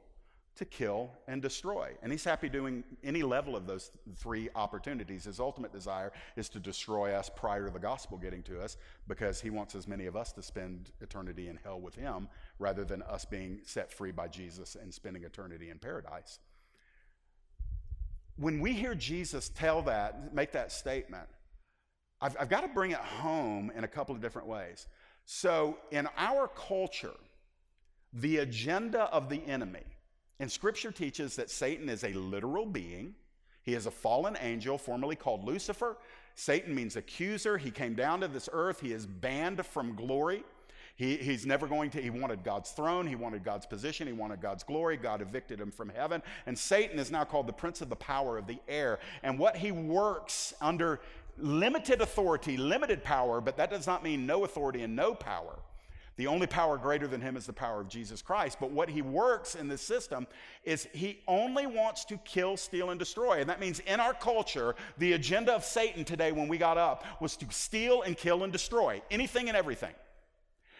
to 0.54 0.64
kill 0.64 1.10
and 1.28 1.40
destroy. 1.40 1.92
And 2.02 2.12
he's 2.12 2.24
happy 2.24 2.48
doing 2.48 2.84
any 3.02 3.22
level 3.22 3.56
of 3.56 3.66
those 3.66 3.90
three 4.16 4.50
opportunities. 4.54 5.24
His 5.24 5.40
ultimate 5.40 5.72
desire 5.72 6.12
is 6.36 6.48
to 6.50 6.60
destroy 6.60 7.12
us 7.14 7.30
prior 7.34 7.66
to 7.66 7.72
the 7.72 7.78
gospel 7.78 8.18
getting 8.18 8.42
to 8.44 8.60
us 8.60 8.76
because 9.08 9.40
he 9.40 9.48
wants 9.48 9.74
as 9.74 9.88
many 9.88 10.06
of 10.06 10.14
us 10.14 10.32
to 10.32 10.42
spend 10.42 10.90
eternity 11.00 11.48
in 11.48 11.58
hell 11.64 11.80
with 11.80 11.94
him 11.94 12.28
rather 12.58 12.84
than 12.84 13.02
us 13.02 13.24
being 13.24 13.60
set 13.64 13.90
free 13.90 14.12
by 14.12 14.28
Jesus 14.28 14.76
and 14.80 14.92
spending 14.92 15.24
eternity 15.24 15.70
in 15.70 15.78
paradise. 15.78 16.38
When 18.36 18.60
we 18.60 18.72
hear 18.72 18.94
Jesus 18.94 19.48
tell 19.48 19.82
that, 19.82 20.34
make 20.34 20.52
that 20.52 20.70
statement, 20.70 21.28
I've, 22.20 22.36
I've 22.38 22.48
got 22.48 22.60
to 22.60 22.68
bring 22.68 22.90
it 22.90 22.98
home 22.98 23.72
in 23.74 23.84
a 23.84 23.88
couple 23.88 24.14
of 24.14 24.20
different 24.20 24.48
ways. 24.48 24.86
So, 25.24 25.78
in 25.90 26.08
our 26.16 26.48
culture, 26.48 27.14
the 28.12 28.38
agenda 28.38 29.02
of 29.04 29.28
the 29.28 29.42
enemy 29.46 29.84
and 30.42 30.50
scripture 30.50 30.90
teaches 30.90 31.36
that 31.36 31.50
Satan 31.50 31.88
is 31.88 32.02
a 32.02 32.12
literal 32.14 32.66
being. 32.66 33.14
He 33.62 33.74
is 33.74 33.86
a 33.86 33.92
fallen 33.92 34.36
angel, 34.40 34.76
formerly 34.76 35.14
called 35.14 35.44
Lucifer. 35.44 35.96
Satan 36.34 36.74
means 36.74 36.96
accuser. 36.96 37.56
He 37.56 37.70
came 37.70 37.94
down 37.94 38.22
to 38.22 38.28
this 38.28 38.48
earth. 38.52 38.80
He 38.80 38.92
is 38.92 39.06
banned 39.06 39.64
from 39.64 39.94
glory. 39.94 40.42
He, 40.96 41.16
he's 41.16 41.46
never 41.46 41.68
going 41.68 41.90
to, 41.90 42.02
he 42.02 42.10
wanted 42.10 42.42
God's 42.42 42.72
throne, 42.72 43.06
he 43.06 43.14
wanted 43.14 43.44
God's 43.44 43.66
position, 43.66 44.08
he 44.08 44.12
wanted 44.12 44.40
God's 44.40 44.64
glory. 44.64 44.96
God 44.96 45.22
evicted 45.22 45.60
him 45.60 45.70
from 45.70 45.90
heaven. 45.90 46.20
And 46.46 46.58
Satan 46.58 46.98
is 46.98 47.12
now 47.12 47.22
called 47.22 47.46
the 47.46 47.52
prince 47.52 47.80
of 47.80 47.88
the 47.88 47.94
power 47.94 48.36
of 48.36 48.48
the 48.48 48.58
air. 48.66 48.98
And 49.22 49.38
what 49.38 49.56
he 49.56 49.70
works 49.70 50.54
under 50.60 50.98
limited 51.38 52.00
authority, 52.00 52.56
limited 52.56 53.04
power, 53.04 53.40
but 53.40 53.56
that 53.58 53.70
does 53.70 53.86
not 53.86 54.02
mean 54.02 54.26
no 54.26 54.42
authority 54.42 54.82
and 54.82 54.96
no 54.96 55.14
power. 55.14 55.60
The 56.22 56.28
only 56.28 56.46
power 56.46 56.78
greater 56.78 57.08
than 57.08 57.20
him 57.20 57.36
is 57.36 57.46
the 57.46 57.52
power 57.52 57.80
of 57.80 57.88
Jesus 57.88 58.22
Christ. 58.22 58.58
But 58.60 58.70
what 58.70 58.88
he 58.88 59.02
works 59.02 59.56
in 59.56 59.66
this 59.66 59.82
system 59.82 60.28
is 60.62 60.86
he 60.92 61.18
only 61.26 61.66
wants 61.66 62.04
to 62.04 62.16
kill, 62.18 62.56
steal, 62.56 62.90
and 62.90 62.98
destroy. 63.00 63.40
And 63.40 63.50
that 63.50 63.58
means 63.58 63.80
in 63.80 63.98
our 63.98 64.14
culture, 64.14 64.76
the 64.98 65.14
agenda 65.14 65.52
of 65.52 65.64
Satan 65.64 66.04
today 66.04 66.30
when 66.30 66.46
we 66.46 66.58
got 66.58 66.78
up 66.78 67.04
was 67.20 67.34
to 67.38 67.46
steal 67.50 68.02
and 68.02 68.16
kill 68.16 68.44
and 68.44 68.52
destroy 68.52 69.02
anything 69.10 69.48
and 69.48 69.56
everything. 69.56 69.92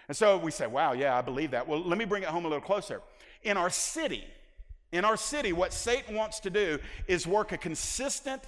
And 0.06 0.16
so 0.16 0.38
we 0.38 0.52
say, 0.52 0.68
wow, 0.68 0.92
yeah, 0.92 1.18
I 1.18 1.22
believe 1.22 1.50
that. 1.50 1.66
Well, 1.66 1.82
let 1.82 1.98
me 1.98 2.04
bring 2.04 2.22
it 2.22 2.28
home 2.28 2.44
a 2.44 2.48
little 2.48 2.62
closer. 2.62 3.02
In 3.42 3.56
our 3.56 3.68
city, 3.68 4.24
in 4.92 5.04
our 5.04 5.16
city, 5.16 5.52
what 5.52 5.72
Satan 5.72 6.14
wants 6.14 6.38
to 6.38 6.50
do 6.50 6.78
is 7.08 7.26
work 7.26 7.50
a 7.50 7.58
consistent, 7.58 8.44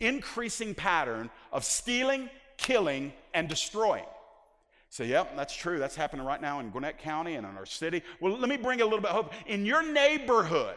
increasing 0.00 0.74
pattern 0.74 1.28
of 1.52 1.62
stealing, 1.62 2.30
killing, 2.56 3.12
and 3.34 3.50
destroying. 3.50 4.06
So, 4.90 5.04
yep, 5.04 5.36
that's 5.36 5.54
true. 5.54 5.78
That's 5.78 5.96
happening 5.96 6.24
right 6.24 6.40
now 6.40 6.60
in 6.60 6.70
Gwinnett 6.70 6.98
County 6.98 7.34
and 7.34 7.46
in 7.46 7.56
our 7.56 7.66
city. 7.66 8.02
Well, 8.20 8.38
let 8.38 8.48
me 8.48 8.56
bring 8.56 8.80
a 8.80 8.84
little 8.84 9.00
bit 9.00 9.10
of 9.10 9.16
hope. 9.16 9.32
In 9.46 9.66
your 9.66 9.82
neighborhood, 9.82 10.76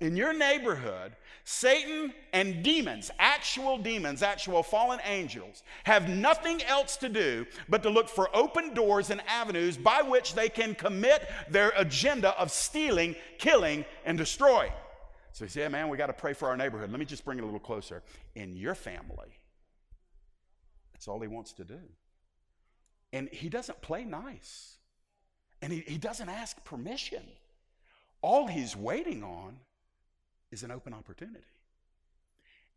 in 0.00 0.16
your 0.16 0.32
neighborhood, 0.32 1.16
Satan 1.44 2.12
and 2.32 2.62
demons, 2.62 3.10
actual 3.18 3.78
demons, 3.78 4.22
actual 4.22 4.62
fallen 4.62 4.98
angels, 5.04 5.62
have 5.84 6.08
nothing 6.08 6.62
else 6.64 6.96
to 6.98 7.08
do 7.08 7.46
but 7.68 7.82
to 7.82 7.90
look 7.90 8.08
for 8.08 8.34
open 8.34 8.72
doors 8.74 9.10
and 9.10 9.22
avenues 9.26 9.76
by 9.76 10.02
which 10.02 10.34
they 10.34 10.48
can 10.48 10.74
commit 10.74 11.28
their 11.50 11.72
agenda 11.76 12.38
of 12.38 12.50
stealing, 12.50 13.14
killing, 13.38 13.84
and 14.04 14.16
destroying. 14.16 14.72
So 15.32 15.44
he 15.44 15.50
said, 15.50 15.60
yeah, 15.60 15.68
man, 15.68 15.88
we 15.88 15.96
got 15.96 16.06
to 16.06 16.12
pray 16.12 16.32
for 16.32 16.48
our 16.48 16.56
neighborhood. 16.56 16.90
Let 16.90 16.98
me 16.98 17.06
just 17.06 17.24
bring 17.24 17.38
it 17.38 17.42
a 17.42 17.44
little 17.44 17.60
closer. 17.60 18.02
In 18.34 18.56
your 18.56 18.74
family, 18.74 19.38
that's 20.92 21.08
all 21.08 21.20
he 21.20 21.28
wants 21.28 21.52
to 21.54 21.64
do. 21.64 21.78
And 23.12 23.28
he 23.28 23.48
doesn't 23.48 23.80
play 23.82 24.04
nice. 24.04 24.76
And 25.62 25.72
he, 25.72 25.80
he 25.80 25.98
doesn't 25.98 26.28
ask 26.28 26.62
permission. 26.64 27.22
All 28.22 28.46
he's 28.46 28.76
waiting 28.76 29.22
on 29.22 29.56
is 30.50 30.62
an 30.62 30.70
open 30.70 30.94
opportunity. 30.94 31.44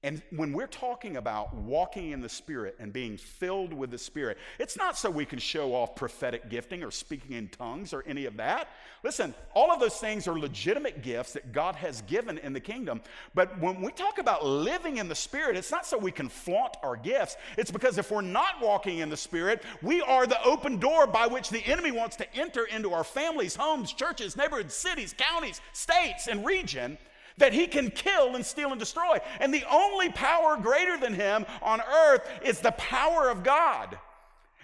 And 0.05 0.21
when 0.31 0.51
we're 0.51 0.67
talking 0.67 1.15
about 1.15 1.55
walking 1.55 2.11
in 2.11 2.19
the 2.19 2.27
Spirit 2.27 2.75
and 2.77 2.91
being 2.91 3.15
filled 3.15 3.71
with 3.71 3.89
the 3.89 3.97
Spirit, 3.97 4.37
it's 4.59 4.75
not 4.75 4.97
so 4.97 5.09
we 5.09 5.23
can 5.23 5.39
show 5.39 5.73
off 5.73 5.95
prophetic 5.95 6.49
gifting 6.49 6.83
or 6.83 6.91
speaking 6.91 7.37
in 7.37 7.47
tongues 7.47 7.93
or 7.93 8.03
any 8.05 8.25
of 8.25 8.35
that. 8.35 8.67
Listen, 9.03 9.33
all 9.53 9.71
of 9.71 9.79
those 9.79 9.95
things 9.95 10.27
are 10.27 10.37
legitimate 10.37 11.03
gifts 11.03 11.31
that 11.33 11.53
God 11.53 11.75
has 11.75 12.01
given 12.01 12.37
in 12.39 12.51
the 12.51 12.59
kingdom. 12.59 12.99
But 13.33 13.57
when 13.61 13.81
we 13.81 13.93
talk 13.93 14.17
about 14.17 14.45
living 14.45 14.97
in 14.97 15.07
the 15.07 15.15
Spirit, 15.15 15.55
it's 15.55 15.71
not 15.71 15.85
so 15.85 15.97
we 15.97 16.11
can 16.11 16.27
flaunt 16.27 16.75
our 16.83 16.97
gifts. 16.97 17.37
It's 17.57 17.71
because 17.71 17.97
if 17.97 18.11
we're 18.11 18.21
not 18.21 18.61
walking 18.61 18.97
in 18.97 19.09
the 19.09 19.15
Spirit, 19.15 19.63
we 19.81 20.01
are 20.01 20.27
the 20.27 20.43
open 20.43 20.79
door 20.79 21.07
by 21.07 21.27
which 21.27 21.49
the 21.49 21.65
enemy 21.65 21.91
wants 21.91 22.17
to 22.17 22.35
enter 22.35 22.65
into 22.65 22.91
our 22.91 23.05
families, 23.05 23.55
homes, 23.55 23.93
churches, 23.93 24.35
neighborhoods, 24.35 24.73
cities, 24.73 25.15
counties, 25.17 25.61
states, 25.71 26.27
and 26.27 26.45
region 26.45 26.97
that 27.37 27.53
he 27.53 27.67
can 27.67 27.89
kill 27.89 28.35
and 28.35 28.45
steal 28.45 28.71
and 28.71 28.79
destroy. 28.79 29.17
And 29.39 29.53
the 29.53 29.63
only 29.69 30.09
power 30.09 30.57
greater 30.57 30.97
than 30.97 31.13
him 31.13 31.45
on 31.61 31.81
earth 31.81 32.27
is 32.43 32.59
the 32.59 32.71
power 32.71 33.29
of 33.29 33.43
God. 33.43 33.97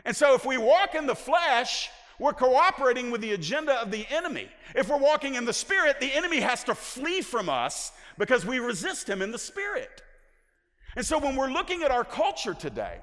And 0.05 0.15
so 0.15 0.34
if 0.34 0.45
we 0.45 0.58
walk 0.58 0.95
in 0.95 1.05
the 1.05 1.15
flesh, 1.15 1.89
we're 2.19 2.34
cooperating 2.34 3.12
with 3.12 3.21
the 3.21 3.34
agenda 3.34 3.73
of 3.73 3.91
the 3.91 4.05
enemy. 4.10 4.49
If 4.75 4.89
we're 4.89 4.97
walking 4.97 5.36
in 5.36 5.45
the 5.45 5.53
spirit, 5.53 5.99
the 5.99 6.13
enemy 6.13 6.41
has 6.41 6.63
to 6.65 6.75
flee 6.75 7.21
from 7.21 7.49
us 7.49 7.91
because 8.17 8.45
we 8.45 8.60
resist 8.60 9.10
him 9.10 9.21
in 9.21 9.32
the 9.32 9.38
spirit. 9.38 10.01
And 10.95 11.05
so 11.05 11.17
when 11.17 11.36
we're 11.36 11.51
looking 11.51 11.84
at 11.84 11.91
our 11.91 12.03
culture 12.03 12.53
today, 12.53 12.99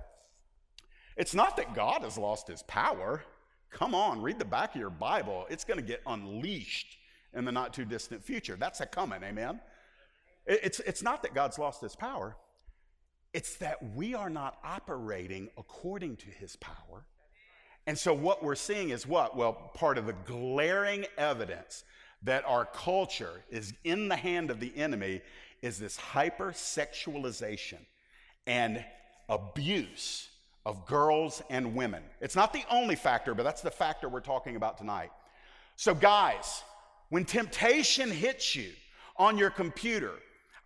it's 1.16 1.35
not 1.35 1.57
that 1.57 1.74
God 1.74 2.02
has 2.02 2.18
lost 2.18 2.46
his 2.46 2.62
power. 2.64 3.22
Come 3.70 3.94
on, 3.94 4.20
read 4.20 4.38
the 4.38 4.44
back 4.44 4.74
of 4.74 4.81
your 4.81 4.90
Bible. 4.90 5.46
It's 5.48 5.64
going 5.64 5.81
to 5.81 5.87
get 5.87 6.02
unleashed 6.07 6.98
in 7.37 7.44
the 7.44 7.53
not 7.53 7.72
too 7.72 7.85
distant 7.85 8.25
future. 8.25 8.57
That's 8.59 8.81
a 8.81 8.87
coming, 8.87 9.22
amen? 9.22 9.61
It's, 10.46 10.81
it's 10.81 11.03
not 11.03 11.22
that 11.22 11.35
God's 11.35 11.59
lost 11.59 11.81
his 11.81 11.94
power, 11.94 12.37
it's 13.33 13.57
that 13.57 13.94
we 13.94 14.14
are 14.14 14.31
not 14.31 14.59
operating 14.64 15.51
according 15.59 16.16
to 16.16 16.27
his 16.27 16.57
power. 16.57 17.05
And 17.87 17.96
so 17.96 18.12
what 18.14 18.42
we're 18.42 18.55
seeing 18.55 18.90
is 18.90 19.07
what? 19.07 19.37
Well, 19.37 19.53
part 19.75 19.99
of 19.99 20.07
the 20.07 20.14
glaring 20.25 21.07
evidence 21.18 21.85
that 22.22 22.44
our 22.46 22.64
culture 22.64 23.44
is 23.51 23.75
in 23.85 24.09
the 24.09 24.16
hand 24.16 24.51
of 24.51 24.59
the 24.59 24.72
enemy 24.77 25.20
is 25.62 25.79
this 25.79 25.96
hypersexualization 25.96 27.79
and 28.46 28.85
abuse 29.29 30.29
of 30.64 30.87
girls 30.87 31.42
and 31.51 31.75
women. 31.75 32.03
It's 32.20 32.35
not 32.35 32.53
the 32.53 32.64
only 32.70 32.96
factor, 32.96 33.35
but 33.35 33.44
that's 33.44 33.62
the 33.62 33.70
factor 33.70 34.09
we're 34.09 34.20
talking 34.20 34.57
about 34.57 34.79
tonight. 34.79 35.12
So, 35.77 35.94
guys, 35.94 36.62
when 37.09 37.25
temptation 37.25 38.11
hits 38.11 38.55
you 38.57 38.71
on 39.16 39.38
your 39.38 39.51
computer, 39.51 40.12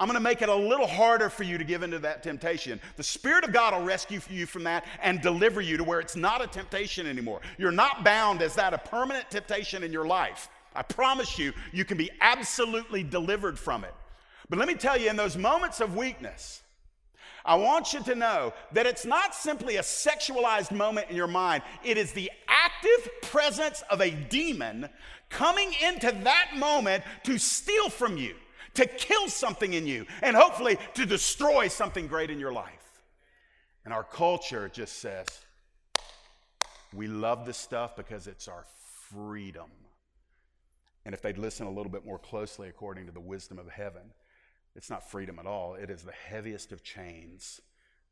I'm 0.00 0.06
going 0.06 0.16
to 0.16 0.22
make 0.22 0.40
it 0.40 0.48
a 0.48 0.54
little 0.54 0.86
harder 0.86 1.28
for 1.28 1.42
you 1.42 1.58
to 1.58 1.64
give 1.64 1.82
into 1.82 1.98
that 1.98 2.22
temptation. 2.22 2.80
The 2.96 3.02
Spirit 3.02 3.44
of 3.44 3.52
God 3.52 3.74
will 3.74 3.84
rescue 3.84 4.18
you 4.30 4.46
from 4.46 4.64
that 4.64 4.86
and 5.02 5.20
deliver 5.20 5.60
you 5.60 5.76
to 5.76 5.84
where 5.84 6.00
it's 6.00 6.16
not 6.16 6.42
a 6.42 6.46
temptation 6.46 7.06
anymore. 7.06 7.42
You're 7.58 7.70
not 7.70 8.02
bound 8.02 8.40
as 8.40 8.54
that 8.54 8.72
a 8.72 8.78
permanent 8.78 9.30
temptation 9.30 9.82
in 9.82 9.92
your 9.92 10.06
life. 10.06 10.48
I 10.74 10.82
promise 10.82 11.38
you, 11.38 11.52
you 11.72 11.84
can 11.84 11.98
be 11.98 12.10
absolutely 12.22 13.02
delivered 13.02 13.58
from 13.58 13.84
it. 13.84 13.94
But 14.48 14.58
let 14.58 14.68
me 14.68 14.74
tell 14.74 14.98
you, 14.98 15.10
in 15.10 15.16
those 15.16 15.36
moments 15.36 15.80
of 15.80 15.94
weakness, 15.94 16.62
I 17.44 17.56
want 17.56 17.92
you 17.92 18.02
to 18.04 18.14
know 18.14 18.54
that 18.72 18.86
it's 18.86 19.04
not 19.04 19.34
simply 19.34 19.76
a 19.76 19.82
sexualized 19.82 20.72
moment 20.72 21.10
in 21.10 21.16
your 21.16 21.26
mind, 21.26 21.62
it 21.84 21.98
is 21.98 22.12
the 22.12 22.30
active 22.48 23.10
presence 23.22 23.82
of 23.90 24.00
a 24.00 24.10
demon 24.10 24.88
coming 25.30 25.72
into 25.88 26.12
that 26.24 26.50
moment 26.56 27.02
to 27.24 27.38
steal 27.38 27.88
from 27.88 28.16
you, 28.16 28.34
to 28.74 28.86
kill 28.86 29.28
something 29.28 29.72
in 29.72 29.86
you, 29.86 30.04
and 30.22 30.36
hopefully 30.36 30.76
to 30.94 31.06
destroy 31.06 31.68
something 31.68 32.06
great 32.06 32.30
in 32.30 32.38
your 32.38 32.52
life. 32.52 33.00
And 33.84 33.94
our 33.94 34.04
culture 34.04 34.68
just 34.68 34.98
says, 34.98 35.26
we 36.92 37.06
love 37.06 37.46
this 37.46 37.56
stuff 37.56 37.96
because 37.96 38.26
it's 38.26 38.48
our 38.48 38.64
freedom. 39.10 39.70
And 41.04 41.14
if 41.14 41.22
they'd 41.22 41.38
listen 41.38 41.66
a 41.66 41.70
little 41.70 41.90
bit 41.90 42.04
more 42.04 42.18
closely 42.18 42.68
according 42.68 43.06
to 43.06 43.12
the 43.12 43.20
wisdom 43.20 43.58
of 43.58 43.68
heaven, 43.68 44.12
it's 44.76 44.90
not 44.90 45.10
freedom 45.10 45.38
at 45.38 45.46
all. 45.46 45.74
It 45.74 45.90
is 45.90 46.02
the 46.02 46.12
heaviest 46.12 46.72
of 46.72 46.82
chains 46.82 47.60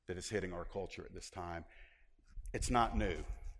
that 0.06 0.16
is 0.16 0.28
hitting 0.28 0.52
our 0.52 0.64
culture 0.64 1.04
at 1.04 1.14
this 1.14 1.30
time. 1.30 1.64
It's 2.52 2.70
not 2.70 2.96
new. 2.96 3.16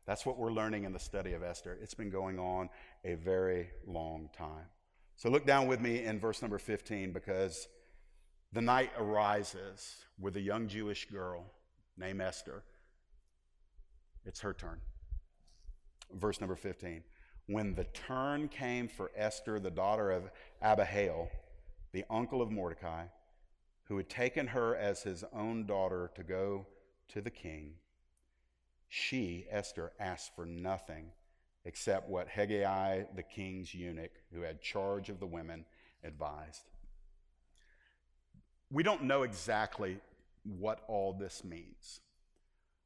That's 0.09 0.25
what 0.25 0.39
we're 0.39 0.51
learning 0.51 0.85
in 0.85 0.95
the 0.95 0.99
study 0.99 1.35
of 1.35 1.43
Esther. 1.43 1.79
It's 1.83 1.93
been 1.93 2.09
going 2.09 2.39
on 2.39 2.71
a 3.05 3.13
very 3.13 3.69
long 3.87 4.31
time. 4.35 4.65
So 5.17 5.29
look 5.29 5.45
down 5.45 5.67
with 5.67 5.83
me 5.83 6.03
in 6.03 6.19
verse 6.19 6.41
number 6.41 6.57
15 6.59 7.13
because 7.13 7.69
the 8.51 8.63
night 8.63 8.91
arises 8.99 9.97
with 10.19 10.35
a 10.37 10.41
young 10.41 10.67
Jewish 10.67 11.11
girl 11.11 11.45
named 11.99 12.23
Esther. 12.23 12.65
It's 14.25 14.41
her 14.41 14.55
turn. 14.55 14.81
Verse 16.15 16.41
number 16.41 16.57
15. 16.57 17.05
When 17.45 17.75
the 17.75 17.85
turn 17.85 18.49
came 18.49 18.89
for 18.89 19.11
Esther, 19.15 19.61
the 19.61 19.71
daughter 19.71 20.11
of 20.11 20.31
Abihail, 20.63 21.29
the 21.93 22.07
uncle 22.09 22.41
of 22.41 22.51
Mordecai, 22.51 23.05
who 23.85 23.99
had 23.99 24.09
taken 24.09 24.47
her 24.47 24.75
as 24.75 25.03
his 25.03 25.23
own 25.35 25.67
daughter 25.67 26.11
to 26.15 26.23
go 26.23 26.67
to 27.09 27.21
the 27.21 27.31
king, 27.31 27.75
she, 28.89 29.47
Esther, 29.51 29.93
asked 30.01 30.35
for 30.35 30.47
nothing 30.47 31.11
except 31.65 32.09
what 32.09 32.29
Hegai, 32.29 33.07
the 33.15 33.23
king's 33.23 33.75
eunuch, 33.75 34.13
who 34.33 34.41
had 34.41 34.63
charge 34.63 35.11
of 35.11 35.21
the 35.21 35.27
women, 35.27 35.65
advised. 36.03 36.63
We 38.71 38.83
don't 38.83 39.05
know 39.05 39.23
exactly 39.23 40.01
what 40.45 40.83
all 40.89 41.13
this 41.13 41.45
means. 41.45 42.01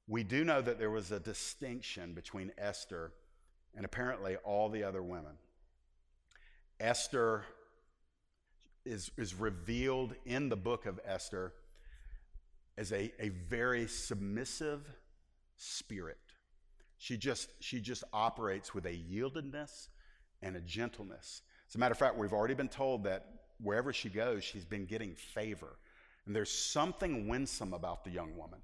We 0.08 0.24
do 0.24 0.44
know 0.44 0.60
that 0.60 0.78
there 0.78 0.90
was 0.90 1.12
a 1.12 1.20
distinction 1.20 2.12
between 2.12 2.52
Esther 2.58 3.12
and 3.74 3.84
apparently 3.84 4.36
all 4.36 4.68
the 4.68 4.82
other 4.82 5.02
women. 5.02 5.32
Esther 6.80 7.44
is, 8.84 9.12
is 9.16 9.34
revealed 9.34 10.14
in 10.26 10.48
the 10.48 10.56
book 10.56 10.86
of 10.86 10.98
Esther 11.04 11.54
as 12.76 12.92
a, 12.92 13.12
a 13.20 13.28
very 13.28 13.86
submissive 13.86 14.84
spirit. 15.62 16.18
She 16.98 17.16
just, 17.16 17.48
she 17.60 17.80
just 17.80 18.04
operates 18.12 18.74
with 18.74 18.86
a 18.86 18.92
yieldedness 18.92 19.88
and 20.42 20.56
a 20.56 20.60
gentleness. 20.60 21.42
As 21.68 21.74
a 21.74 21.78
matter 21.78 21.92
of 21.92 21.98
fact, 21.98 22.16
we've 22.16 22.32
already 22.32 22.54
been 22.54 22.68
told 22.68 23.04
that 23.04 23.26
wherever 23.60 23.92
she 23.92 24.08
goes, 24.08 24.44
she's 24.44 24.64
been 24.64 24.86
getting 24.86 25.14
favor. 25.14 25.78
And 26.26 26.34
there's 26.34 26.50
something 26.50 27.28
winsome 27.28 27.72
about 27.72 28.04
the 28.04 28.10
young 28.10 28.36
woman. 28.36 28.60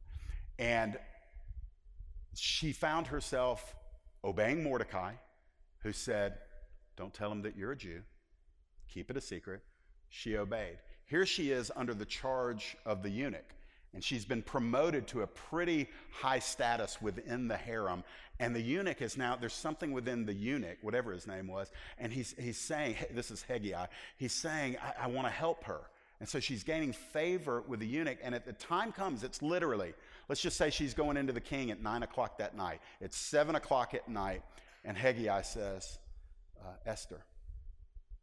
And 0.58 0.98
she 2.34 2.72
found 2.72 3.06
herself 3.06 3.74
obeying 4.24 4.62
Mordecai, 4.62 5.12
who 5.82 5.92
said, 5.92 6.38
Don't 6.96 7.14
tell 7.14 7.30
him 7.30 7.42
that 7.42 7.56
you're 7.56 7.72
a 7.72 7.76
Jew, 7.76 8.02
keep 8.88 9.10
it 9.10 9.16
a 9.16 9.20
secret. 9.20 9.62
She 10.10 10.36
obeyed. 10.36 10.78
Here 11.06 11.26
she 11.26 11.50
is 11.50 11.70
under 11.76 11.94
the 11.94 12.04
charge 12.04 12.76
of 12.84 13.02
the 13.02 13.10
eunuch, 13.10 13.54
and 13.94 14.04
she's 14.04 14.24
been 14.24 14.42
promoted 14.42 15.06
to 15.08 15.22
a 15.22 15.26
pretty 15.26 15.88
high 16.10 16.38
status 16.38 17.00
within 17.00 17.48
the 17.48 17.56
harem. 17.56 18.04
And 18.38 18.54
the 18.54 18.60
eunuch 18.60 19.02
is 19.02 19.16
now, 19.16 19.36
there's 19.36 19.54
something 19.54 19.92
within 19.92 20.26
the 20.26 20.34
eunuch, 20.34 20.78
whatever 20.82 21.12
his 21.12 21.26
name 21.26 21.48
was, 21.48 21.70
and 21.98 22.12
he's, 22.12 22.34
he's 22.38 22.58
saying, 22.58 22.96
this 23.12 23.30
is 23.30 23.44
Hegai, 23.48 23.88
he's 24.16 24.32
saying, 24.32 24.76
I, 24.80 25.04
I 25.04 25.06
want 25.08 25.26
to 25.26 25.32
help 25.32 25.64
her. 25.64 25.80
And 26.20 26.28
so 26.28 26.40
she's 26.40 26.64
gaining 26.64 26.92
favor 26.92 27.62
with 27.68 27.80
the 27.80 27.86
eunuch. 27.86 28.18
And 28.22 28.34
at 28.34 28.44
the 28.44 28.52
time 28.52 28.90
comes, 28.90 29.22
it's 29.22 29.40
literally, 29.40 29.94
let's 30.28 30.40
just 30.40 30.56
say 30.56 30.70
she's 30.70 30.92
going 30.92 31.16
into 31.16 31.32
the 31.32 31.40
king 31.40 31.70
at 31.70 31.80
nine 31.80 32.02
o'clock 32.02 32.38
that 32.38 32.56
night. 32.56 32.80
It's 33.00 33.16
seven 33.16 33.54
o'clock 33.54 33.94
at 33.94 34.08
night. 34.08 34.42
And 34.84 34.96
Hegai 34.96 35.44
says, 35.44 35.98
uh, 36.60 36.72
Esther, 36.86 37.20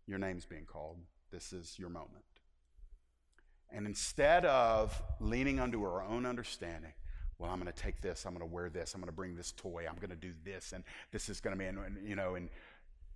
your 0.08 0.20
name's 0.20 0.46
being 0.46 0.66
called. 0.66 0.98
This 1.32 1.54
is 1.54 1.76
your 1.80 1.90
moment. 1.90 2.24
And 3.72 3.86
instead 3.86 4.46
of 4.46 5.02
leaning 5.20 5.60
unto 5.60 5.82
her 5.84 6.02
own 6.02 6.26
understanding, 6.26 6.94
well, 7.38 7.52
I'm 7.52 7.60
going 7.60 7.72
to 7.72 7.78
take 7.78 8.02
this, 8.02 8.26
I'm 8.26 8.34
going 8.34 8.48
to 8.48 8.54
wear 8.54 8.70
this, 8.70 8.94
I'm 8.94 9.02
going 9.02 9.12
to 9.12 9.16
bring 9.16 9.36
this 9.36 9.52
toy, 9.52 9.86
I'm 9.90 9.96
going 9.96 10.10
to 10.10 10.16
do 10.16 10.32
this, 10.44 10.72
and 10.72 10.84
this 11.12 11.28
is 11.28 11.42
going 11.42 11.58
to 11.58 11.60
be, 11.60 11.66
and, 11.66 11.98
you 12.08 12.16
know, 12.16 12.36
and 12.36 12.50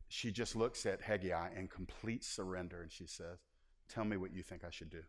she 0.10 0.32
just 0.32 0.56
looks 0.56 0.86
at 0.86 1.02
Hegai 1.02 1.58
in 1.58 1.68
complete 1.68 2.24
surrender 2.24 2.82
and 2.82 2.92
she 2.92 3.06
says, 3.06 3.38
Tell 3.88 4.04
me 4.04 4.18
what 4.18 4.34
you 4.34 4.44
think 4.44 4.64
I 4.64 4.70
should 4.70 4.92
do. 4.92 5.02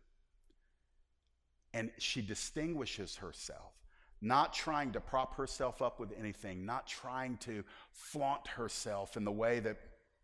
And 1.73 1.91
she 1.99 2.21
distinguishes 2.21 3.15
herself, 3.15 3.73
not 4.21 4.53
trying 4.53 4.91
to 4.93 4.99
prop 4.99 5.35
herself 5.35 5.81
up 5.81 5.99
with 5.99 6.11
anything, 6.17 6.65
not 6.65 6.87
trying 6.87 7.37
to 7.37 7.63
flaunt 7.91 8.47
herself 8.47 9.17
in 9.17 9.23
the 9.23 9.31
way 9.31 9.59
that, 9.59 9.77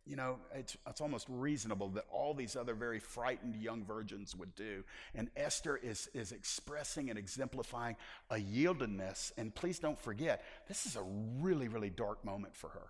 you 0.07 0.15
know, 0.15 0.37
it's, 0.53 0.77
it's 0.87 1.01
almost 1.01 1.27
reasonable 1.29 1.89
that 1.89 2.05
all 2.11 2.33
these 2.33 2.55
other 2.55 2.73
very 2.73 2.99
frightened 2.99 3.55
young 3.55 3.83
virgins 3.83 4.35
would 4.35 4.55
do. 4.55 4.83
And 5.13 5.29
Esther 5.35 5.77
is, 5.77 6.09
is 6.13 6.31
expressing 6.31 7.09
and 7.09 7.19
exemplifying 7.19 7.95
a 8.29 8.35
yieldedness. 8.35 9.31
And 9.37 9.53
please 9.53 9.79
don't 9.79 9.99
forget, 9.99 10.43
this 10.67 10.85
is 10.85 10.95
a 10.95 11.03
really, 11.39 11.67
really 11.67 11.89
dark 11.89 12.23
moment 12.23 12.55
for 12.55 12.69
her. 12.69 12.87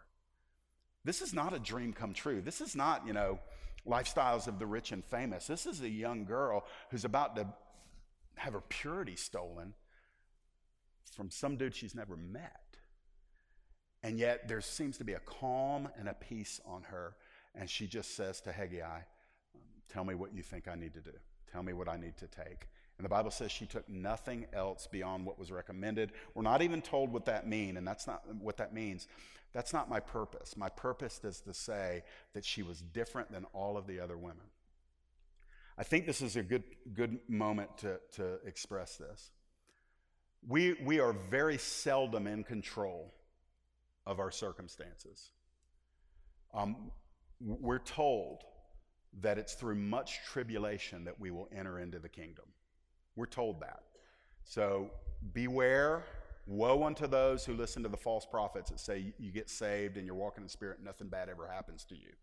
This 1.04 1.22
is 1.22 1.34
not 1.34 1.54
a 1.54 1.60
dream 1.60 1.94
come 1.94 2.14
true. 2.14 2.42
This 2.42 2.62
is 2.62 2.76
not, 2.76 3.08
you 3.08 3.14
know, 3.14 3.40
lifestyles 3.88 4.48
of 4.48 4.60
the 4.60 4.66
rich 4.66 4.92
and 4.92 5.04
famous. 5.04 5.48
This 5.48 5.66
is 5.66 5.82
a 5.82 5.90
young 5.90 6.26
girl 6.26 6.66
who's 6.90 7.06
about 7.06 7.36
to 7.38 7.48
have 8.36 8.54
her 8.54 8.62
purity 8.62 9.16
stolen 9.16 9.74
from 11.16 11.32
some 11.32 11.58
dude 11.58 11.76
she's 11.76 11.96
never 11.96 12.16
met. 12.16 12.77
And 14.08 14.18
yet 14.18 14.48
there 14.48 14.62
seems 14.62 14.98
to 15.00 15.04
be 15.04 15.14
a 15.14 15.20
calm 15.20 15.90
and 16.00 16.08
a 16.08 16.14
peace 16.14 16.62
on 16.66 16.84
her. 16.84 17.18
And 17.54 17.70
she 17.70 17.88
just 17.88 18.16
says 18.16 18.40
to 18.42 18.52
Hegai, 18.52 18.86
um, 18.86 19.62
Tell 19.90 20.06
me 20.06 20.16
what 20.16 20.34
you 20.34 20.42
think 20.42 20.70
I 20.70 20.76
need 20.76 20.94
to 20.94 21.02
do. 21.02 21.12
Tell 21.52 21.62
me 21.62 21.74
what 21.74 21.90
I 21.90 21.98
need 21.98 22.16
to 22.20 22.28
take. 22.28 22.70
And 22.98 23.04
the 23.04 23.10
Bible 23.10 23.32
says 23.32 23.52
she 23.52 23.66
took 23.66 23.88
nothing 23.90 24.46
else 24.54 24.88
beyond 24.90 25.26
what 25.26 25.38
was 25.38 25.52
recommended. 25.52 26.14
We're 26.36 26.44
not 26.44 26.62
even 26.62 26.82
told 26.82 27.12
what 27.12 27.26
that 27.26 27.50
means, 27.50 27.78
and 27.78 27.86
that's 27.86 28.08
not 28.08 28.24
what 28.40 28.56
that 28.58 28.74
means. 28.74 29.10
That's 29.52 29.74
not 29.74 29.90
my 29.90 30.00
purpose. 30.00 30.56
My 30.56 30.70
purpose 30.70 31.20
is 31.26 31.42
to 31.42 31.54
say 31.54 32.04
that 32.34 32.46
she 32.46 32.64
was 32.64 32.80
different 32.80 33.30
than 33.30 33.44
all 33.52 33.76
of 33.76 33.88
the 33.88 34.00
other 34.00 34.18
women. 34.18 34.46
I 35.78 35.84
think 35.84 36.06
this 36.06 36.22
is 36.22 36.38
a 36.38 36.44
good, 36.44 36.64
good 36.94 37.20
moment 37.28 37.78
to, 37.80 38.00
to 38.14 38.40
express 38.46 38.96
this. 38.96 39.32
We, 40.48 40.78
we 40.82 41.02
are 41.02 41.12
very 41.12 41.58
seldom 41.58 42.26
in 42.26 42.46
control 42.46 43.14
of 44.08 44.20
our 44.20 44.32
circumstances. 44.32 45.32
Um, 46.54 46.92
we're 47.40 47.80
told 47.80 48.44
that 49.22 49.38
it's 49.38 49.54
through 49.54 49.76
much 49.76 50.20
tribulation 50.26 51.04
that 51.04 51.20
we 51.20 51.30
will 51.30 51.50
enter 51.56 51.80
into 51.80 52.00
the 52.00 52.10
kingdom. 52.10 52.46
We're 53.16 53.28
told 53.28 53.62
that. 53.62 53.84
So 54.44 54.90
beware 55.34 56.04
Woe 56.48 56.84
unto 56.84 57.08
those 57.08 57.44
who 57.44 57.54
listen 57.54 57.84
to 57.84 57.90
the 57.90 57.98
false 57.98 58.26
prophets 58.26 58.70
that 58.72 58.80
say 58.80 59.14
you 59.20 59.32
get 59.34 59.50
saved 59.50 59.98
and 59.98 60.06
you're 60.06 60.16
walking 60.16 60.44
in 60.44 60.50
Spirit, 60.50 60.80
nothing 60.82 61.10
bad 61.10 61.28
ever 61.28 61.46
happens 61.46 61.84
to 61.86 61.96
you. 61.96 62.14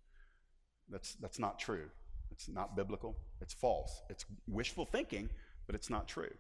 That's, 0.88 1.14
that's 1.16 1.38
not 1.38 1.58
true. 1.58 1.90
It's 2.30 2.48
not 2.48 2.74
biblical. 2.74 3.16
It's 3.42 3.52
false. 3.52 4.02
It's 4.08 4.24
wishful 4.48 4.86
thinking, 4.86 5.28
but 5.66 5.74
it's 5.74 5.90
not 5.90 6.08
true. 6.08 6.32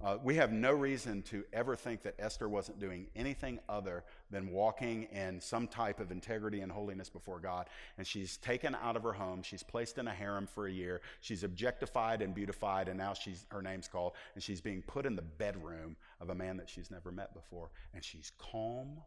Uh, 0.00 0.18
we 0.24 0.34
have 0.34 0.50
no 0.50 0.72
reason 0.72 1.22
to 1.22 1.44
ever 1.52 1.76
think 1.76 2.02
that 2.02 2.14
Esther 2.18 2.48
wasn't 2.48 2.80
doing 2.80 3.06
anything 3.14 3.60
other 3.68 4.02
than 4.30 4.50
walking 4.50 5.04
in 5.04 5.40
some 5.40 5.68
type 5.68 6.00
of 6.00 6.10
integrity 6.10 6.60
and 6.60 6.72
holiness 6.72 7.08
before 7.08 7.38
God. 7.38 7.68
And 7.98 8.06
she's 8.06 8.36
taken 8.36 8.74
out 8.74 8.96
of 8.96 9.04
her 9.04 9.12
home. 9.12 9.42
She's 9.42 9.62
placed 9.62 9.98
in 9.98 10.08
a 10.08 10.14
harem 10.14 10.48
for 10.48 10.66
a 10.66 10.72
year. 10.72 11.02
She's 11.20 11.44
objectified 11.44 12.20
and 12.20 12.34
beautified, 12.34 12.88
and 12.88 12.98
now 12.98 13.14
she's, 13.14 13.46
her 13.50 13.62
name's 13.62 13.86
called. 13.86 14.14
And 14.34 14.42
she's 14.42 14.60
being 14.60 14.82
put 14.82 15.06
in 15.06 15.14
the 15.14 15.22
bedroom 15.22 15.96
of 16.20 16.30
a 16.30 16.34
man 16.34 16.56
that 16.56 16.68
she's 16.68 16.90
never 16.90 17.12
met 17.12 17.32
before. 17.32 17.70
And 17.94 18.02
she's 18.02 18.32
calm 18.38 19.02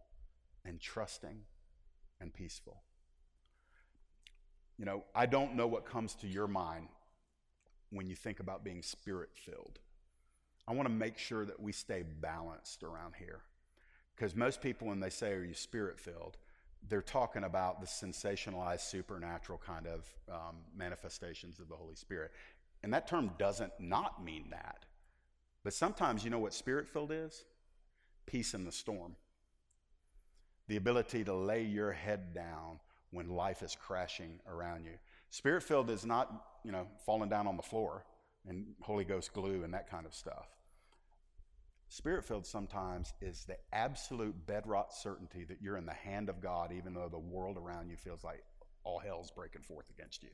and 0.63 0.79
trusting 0.79 1.41
and 2.21 2.33
peaceful. 2.33 2.81
You 4.77 4.85
know, 4.85 5.03
I 5.13 5.25
don't 5.25 5.55
know 5.55 5.67
what 5.67 5.85
comes 5.85 6.15
to 6.15 6.27
your 6.27 6.47
mind 6.47 6.87
when 7.89 8.07
you 8.07 8.15
think 8.15 8.39
about 8.39 8.63
being 8.63 8.81
spirit 8.81 9.29
filled. 9.33 9.79
I 10.67 10.73
want 10.73 10.87
to 10.87 10.93
make 10.93 11.17
sure 11.17 11.45
that 11.45 11.59
we 11.59 11.71
stay 11.71 12.03
balanced 12.21 12.83
around 12.83 13.13
here. 13.19 13.41
Because 14.15 14.35
most 14.35 14.61
people, 14.61 14.87
when 14.87 14.99
they 14.99 15.09
say, 15.09 15.33
Are 15.33 15.43
you 15.43 15.53
spirit 15.53 15.99
filled? 15.99 16.37
they're 16.89 17.01
talking 17.01 17.43
about 17.43 17.81
the 17.81 17.87
sensationalized 17.87 18.81
supernatural 18.81 19.61
kind 19.65 19.87
of 19.87 20.05
um, 20.31 20.57
manifestations 20.77 21.59
of 21.59 21.69
the 21.69 21.75
Holy 21.75 21.95
Spirit. 21.95 22.31
And 22.83 22.93
that 22.93 23.07
term 23.07 23.31
doesn't 23.39 23.71
not 23.79 24.23
mean 24.23 24.45
that. 24.51 24.85
But 25.63 25.73
sometimes, 25.73 26.23
you 26.23 26.29
know 26.29 26.39
what 26.39 26.53
spirit 26.53 26.87
filled 26.87 27.11
is? 27.11 27.45
Peace 28.25 28.53
in 28.53 28.65
the 28.65 28.71
storm. 28.71 29.15
The 30.67 30.77
ability 30.77 31.23
to 31.23 31.33
lay 31.33 31.63
your 31.63 31.91
head 31.91 32.33
down 32.33 32.79
when 33.11 33.29
life 33.29 33.63
is 33.63 33.75
crashing 33.75 34.39
around 34.47 34.85
you. 34.85 34.93
Spirit 35.29 35.63
filled 35.63 35.89
is 35.89 36.05
not, 36.05 36.45
you 36.63 36.71
know, 36.71 36.87
falling 37.05 37.29
down 37.29 37.47
on 37.47 37.57
the 37.57 37.63
floor 37.63 38.03
and 38.47 38.65
Holy 38.81 39.03
Ghost 39.03 39.33
glue 39.33 39.63
and 39.63 39.73
that 39.73 39.89
kind 39.89 40.05
of 40.05 40.13
stuff. 40.13 40.47
Spirit 41.87 42.25
filled 42.25 42.45
sometimes 42.45 43.13
is 43.21 43.45
the 43.45 43.57
absolute 43.71 44.35
bedrock 44.47 44.91
certainty 44.91 45.43
that 45.45 45.61
you're 45.61 45.77
in 45.77 45.85
the 45.85 45.93
hand 45.93 46.29
of 46.29 46.41
God, 46.41 46.71
even 46.71 46.93
though 46.93 47.09
the 47.09 47.19
world 47.19 47.57
around 47.57 47.89
you 47.89 47.95
feels 47.95 48.23
like 48.23 48.43
all 48.83 48.99
hell's 48.99 49.31
breaking 49.31 49.61
forth 49.61 49.89
against 49.89 50.23
you. 50.23 50.29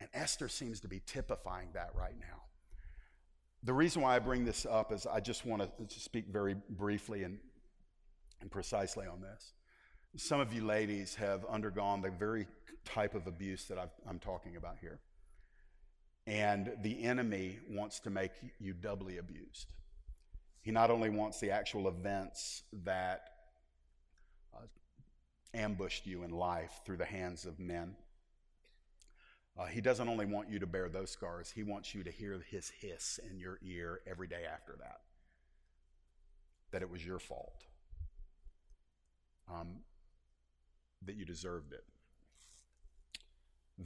And 0.00 0.08
Esther 0.12 0.48
seems 0.48 0.80
to 0.80 0.88
be 0.88 1.00
typifying 1.06 1.68
that 1.74 1.90
right 1.94 2.18
now. 2.18 2.42
The 3.62 3.72
reason 3.72 4.02
why 4.02 4.16
I 4.16 4.18
bring 4.18 4.44
this 4.44 4.66
up 4.66 4.92
is 4.92 5.06
I 5.06 5.20
just 5.20 5.46
want 5.46 5.62
to 5.62 6.00
speak 6.00 6.26
very 6.28 6.54
briefly 6.68 7.22
and, 7.22 7.38
and 8.40 8.50
precisely 8.50 9.06
on 9.06 9.22
this. 9.22 9.54
Some 10.16 10.40
of 10.40 10.52
you 10.52 10.64
ladies 10.64 11.14
have 11.14 11.44
undergone 11.46 12.02
the 12.02 12.10
very 12.10 12.46
type 12.84 13.14
of 13.14 13.26
abuse 13.26 13.64
that 13.64 13.78
i 13.78 13.86
am 14.08 14.18
talking 14.18 14.56
about 14.56 14.76
here. 14.80 15.00
And 16.26 16.72
the 16.82 17.04
enemy 17.04 17.58
wants 17.68 18.00
to 18.00 18.10
make 18.10 18.32
you 18.58 18.72
doubly 18.72 19.18
abused. 19.18 19.66
He 20.62 20.70
not 20.70 20.90
only 20.90 21.10
wants 21.10 21.40
the 21.40 21.50
actual 21.50 21.88
events 21.88 22.62
that 22.84 23.28
uh, 24.54 24.66
ambushed 25.52 26.06
you 26.06 26.22
in 26.22 26.30
life 26.30 26.80
through 26.86 26.96
the 26.96 27.04
hands 27.04 27.44
of 27.44 27.58
men. 27.58 27.96
Uh, 29.58 29.66
he 29.66 29.82
doesn't 29.82 30.08
only 30.08 30.24
want 30.24 30.48
you 30.48 30.58
to 30.58 30.66
bear 30.66 30.88
those 30.88 31.10
scars, 31.10 31.52
he 31.54 31.62
wants 31.62 31.94
you 31.94 32.02
to 32.02 32.10
hear 32.10 32.42
his 32.48 32.70
hiss 32.80 33.20
in 33.30 33.38
your 33.38 33.58
ear 33.62 34.00
every 34.06 34.26
day 34.26 34.42
after 34.50 34.74
that. 34.78 35.00
That 36.72 36.82
it 36.82 36.90
was 36.90 37.04
your 37.04 37.18
fault. 37.18 37.64
Um, 39.52 39.80
that 41.04 41.14
you 41.14 41.26
deserved 41.26 41.72
it. 41.72 41.84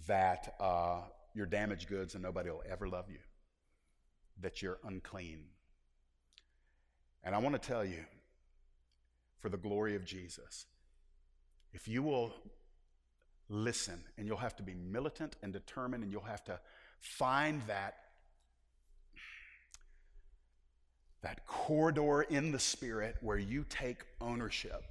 That 0.07 0.55
uh, 0.61 1.01
you're 1.39 1.47
damaged 1.47 1.89
goods 1.89 2.12
and 2.12 2.22
nobody 2.22 2.51
will 2.51 2.62
ever 2.70 2.86
love 2.86 3.07
you. 3.09 3.20
That 4.43 4.61
you're 4.61 4.78
unclean 4.84 5.45
and 7.28 7.34
I 7.34 7.39
want 7.39 7.61
to 7.61 7.68
tell 7.68 7.84
you, 7.84 8.05
for 9.41 9.49
the 9.49 9.57
glory 9.57 9.95
of 9.95 10.05
Jesus, 10.05 10.66
if 11.72 11.86
you 11.86 12.03
will 12.03 12.32
listen, 13.49 14.03
and 14.16 14.26
you'll 14.26 14.39
have 14.39 14.57
to 14.57 14.62
be 14.62 14.74
militant 14.74 15.36
and 15.43 15.53
determined, 15.53 16.03
and 16.03 16.12
you'll 16.12 16.22
have 16.22 16.45
to 16.45 16.59
find 17.01 17.62
that 17.66 17.97
that 21.20 21.45
corridor 21.47 22.22
in 22.22 22.53
the 22.53 22.59
spirit 22.59 23.16
where 23.20 23.39
you 23.39 23.64
take 23.68 24.05
ownership 24.20 24.84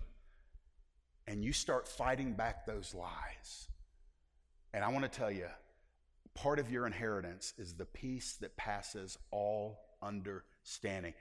and 1.25 1.43
you 1.43 1.53
start 1.53 1.87
fighting 1.87 2.33
back 2.33 2.65
those 2.65 2.93
lies. 2.93 3.69
And 4.73 4.83
I 4.83 4.89
want 4.89 5.09
to 5.09 5.09
tell 5.09 5.31
you, 5.31 5.47
part 6.37 6.59
of 6.59 6.71
your 6.71 6.85
inheritance 6.85 7.53
is 7.57 7.73
the 7.73 7.85
peace 7.85 8.37
that 8.41 8.55
passes 8.57 9.17
all 9.31 9.79
understanding. 10.03 11.13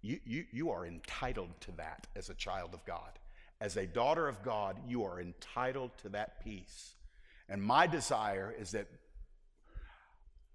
You, 0.00 0.20
you, 0.24 0.44
you 0.52 0.70
are 0.70 0.86
entitled 0.86 1.50
to 1.62 1.72
that 1.72 2.06
as 2.14 2.30
a 2.30 2.34
child 2.34 2.72
of 2.72 2.84
God. 2.86 3.18
As 3.60 3.76
a 3.76 3.84
daughter 3.84 4.28
of 4.28 4.42
God, 4.44 4.78
you 4.86 5.04
are 5.04 5.20
entitled 5.20 5.90
to 5.98 6.08
that 6.10 6.42
peace. 6.44 6.94
And 7.48 7.60
my 7.60 7.88
desire 7.88 8.54
is 8.58 8.70
that 8.70 8.86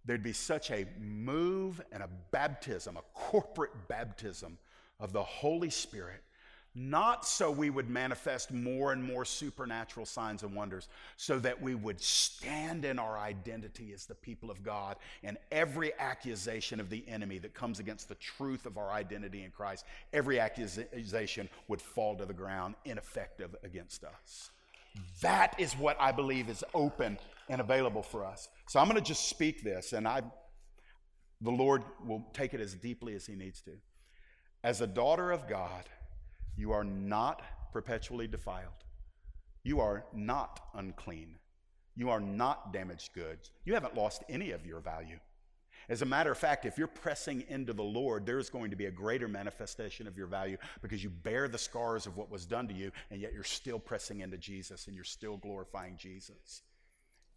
there'd 0.05 0.23
be 0.23 0.33
such 0.33 0.71
a 0.71 0.85
move 0.97 1.81
and 1.91 2.01
a 2.01 2.09
baptism, 2.31 2.95
a 2.95 3.03
corporate 3.13 3.89
baptism 3.89 4.57
of 4.97 5.11
the 5.11 5.23
Holy 5.23 5.69
Spirit 5.69 6.23
not 6.75 7.25
so 7.25 7.49
we 7.49 7.69
would 7.69 7.89
manifest 7.89 8.51
more 8.51 8.91
and 8.91 9.01
more 9.01 9.23
supernatural 9.23 10.05
signs 10.05 10.43
and 10.43 10.53
wonders, 10.53 10.89
so 11.15 11.39
that 11.39 11.61
we 11.61 11.73
would 11.73 12.01
stand 12.01 12.83
in 12.83 12.99
our 12.99 13.17
identity 13.17 13.93
as 13.93 14.05
the 14.05 14.15
people 14.15 14.51
of 14.51 14.61
God, 14.61 14.97
and 15.23 15.37
every 15.51 15.93
accusation 15.97 16.79
of 16.79 16.89
the 16.89 17.03
enemy 17.07 17.37
that 17.39 17.53
comes 17.53 17.79
against 17.79 18.09
the 18.09 18.15
truth 18.15 18.65
of 18.65 18.77
our 18.77 18.91
identity 18.91 19.43
in 19.43 19.51
Christ, 19.51 19.85
every 20.11 20.39
accusation 20.39 21.49
would 21.69 21.81
fall 21.81 22.15
to 22.17 22.25
the 22.25 22.33
ground, 22.33 22.75
ineffective 22.83 23.55
against 23.63 24.03
us. 24.03 24.51
That 25.21 25.55
is 25.57 25.73
what 25.73 25.97
I 25.99 26.11
believe 26.11 26.49
is 26.49 26.63
open 26.73 27.17
and 27.49 27.61
available 27.61 28.03
for 28.03 28.25
us. 28.25 28.49
So 28.67 28.79
I'm 28.79 28.87
going 28.87 29.01
to 29.01 29.05
just 29.05 29.29
speak 29.29 29.63
this, 29.63 29.93
and 29.93 30.07
I, 30.07 30.23
the 31.41 31.51
Lord 31.51 31.83
will 32.05 32.25
take 32.33 32.53
it 32.53 32.59
as 32.59 32.73
deeply 32.73 33.15
as 33.15 33.25
He 33.25 33.35
needs 33.35 33.61
to. 33.61 33.71
As 34.63 34.81
a 34.81 34.87
daughter 34.87 35.31
of 35.31 35.47
God, 35.47 35.83
you 36.57 36.71
are 36.71 36.83
not 36.83 37.41
perpetually 37.73 38.27
defiled. 38.27 38.71
You 39.63 39.79
are 39.79 40.05
not 40.13 40.59
unclean. 40.73 41.35
You 41.95 42.09
are 42.09 42.19
not 42.19 42.73
damaged 42.73 43.13
goods. 43.13 43.51
You 43.63 43.73
haven't 43.73 43.95
lost 43.95 44.23
any 44.29 44.51
of 44.51 44.65
your 44.65 44.79
value. 44.79 45.19
As 45.87 46.01
a 46.01 46.05
matter 46.05 46.31
of 46.31 46.37
fact, 46.37 46.65
if 46.65 46.77
you're 46.77 46.87
pressing 46.87 47.43
into 47.47 47.73
the 47.73 47.83
Lord, 47.83 48.25
there's 48.25 48.49
going 48.49 48.71
to 48.71 48.75
be 48.75 48.85
a 48.85 48.91
greater 48.91 49.27
manifestation 49.27 50.07
of 50.07 50.17
your 50.17 50.27
value 50.27 50.57
because 50.81 51.03
you 51.03 51.09
bear 51.09 51.47
the 51.47 51.57
scars 51.57 52.07
of 52.07 52.17
what 52.17 52.31
was 52.31 52.45
done 52.45 52.67
to 52.67 52.73
you, 52.73 52.91
and 53.11 53.21
yet 53.21 53.33
you're 53.33 53.43
still 53.43 53.79
pressing 53.79 54.21
into 54.21 54.37
Jesus 54.37 54.87
and 54.87 54.95
you're 54.95 55.03
still 55.03 55.37
glorifying 55.37 55.97
Jesus. 55.97 56.63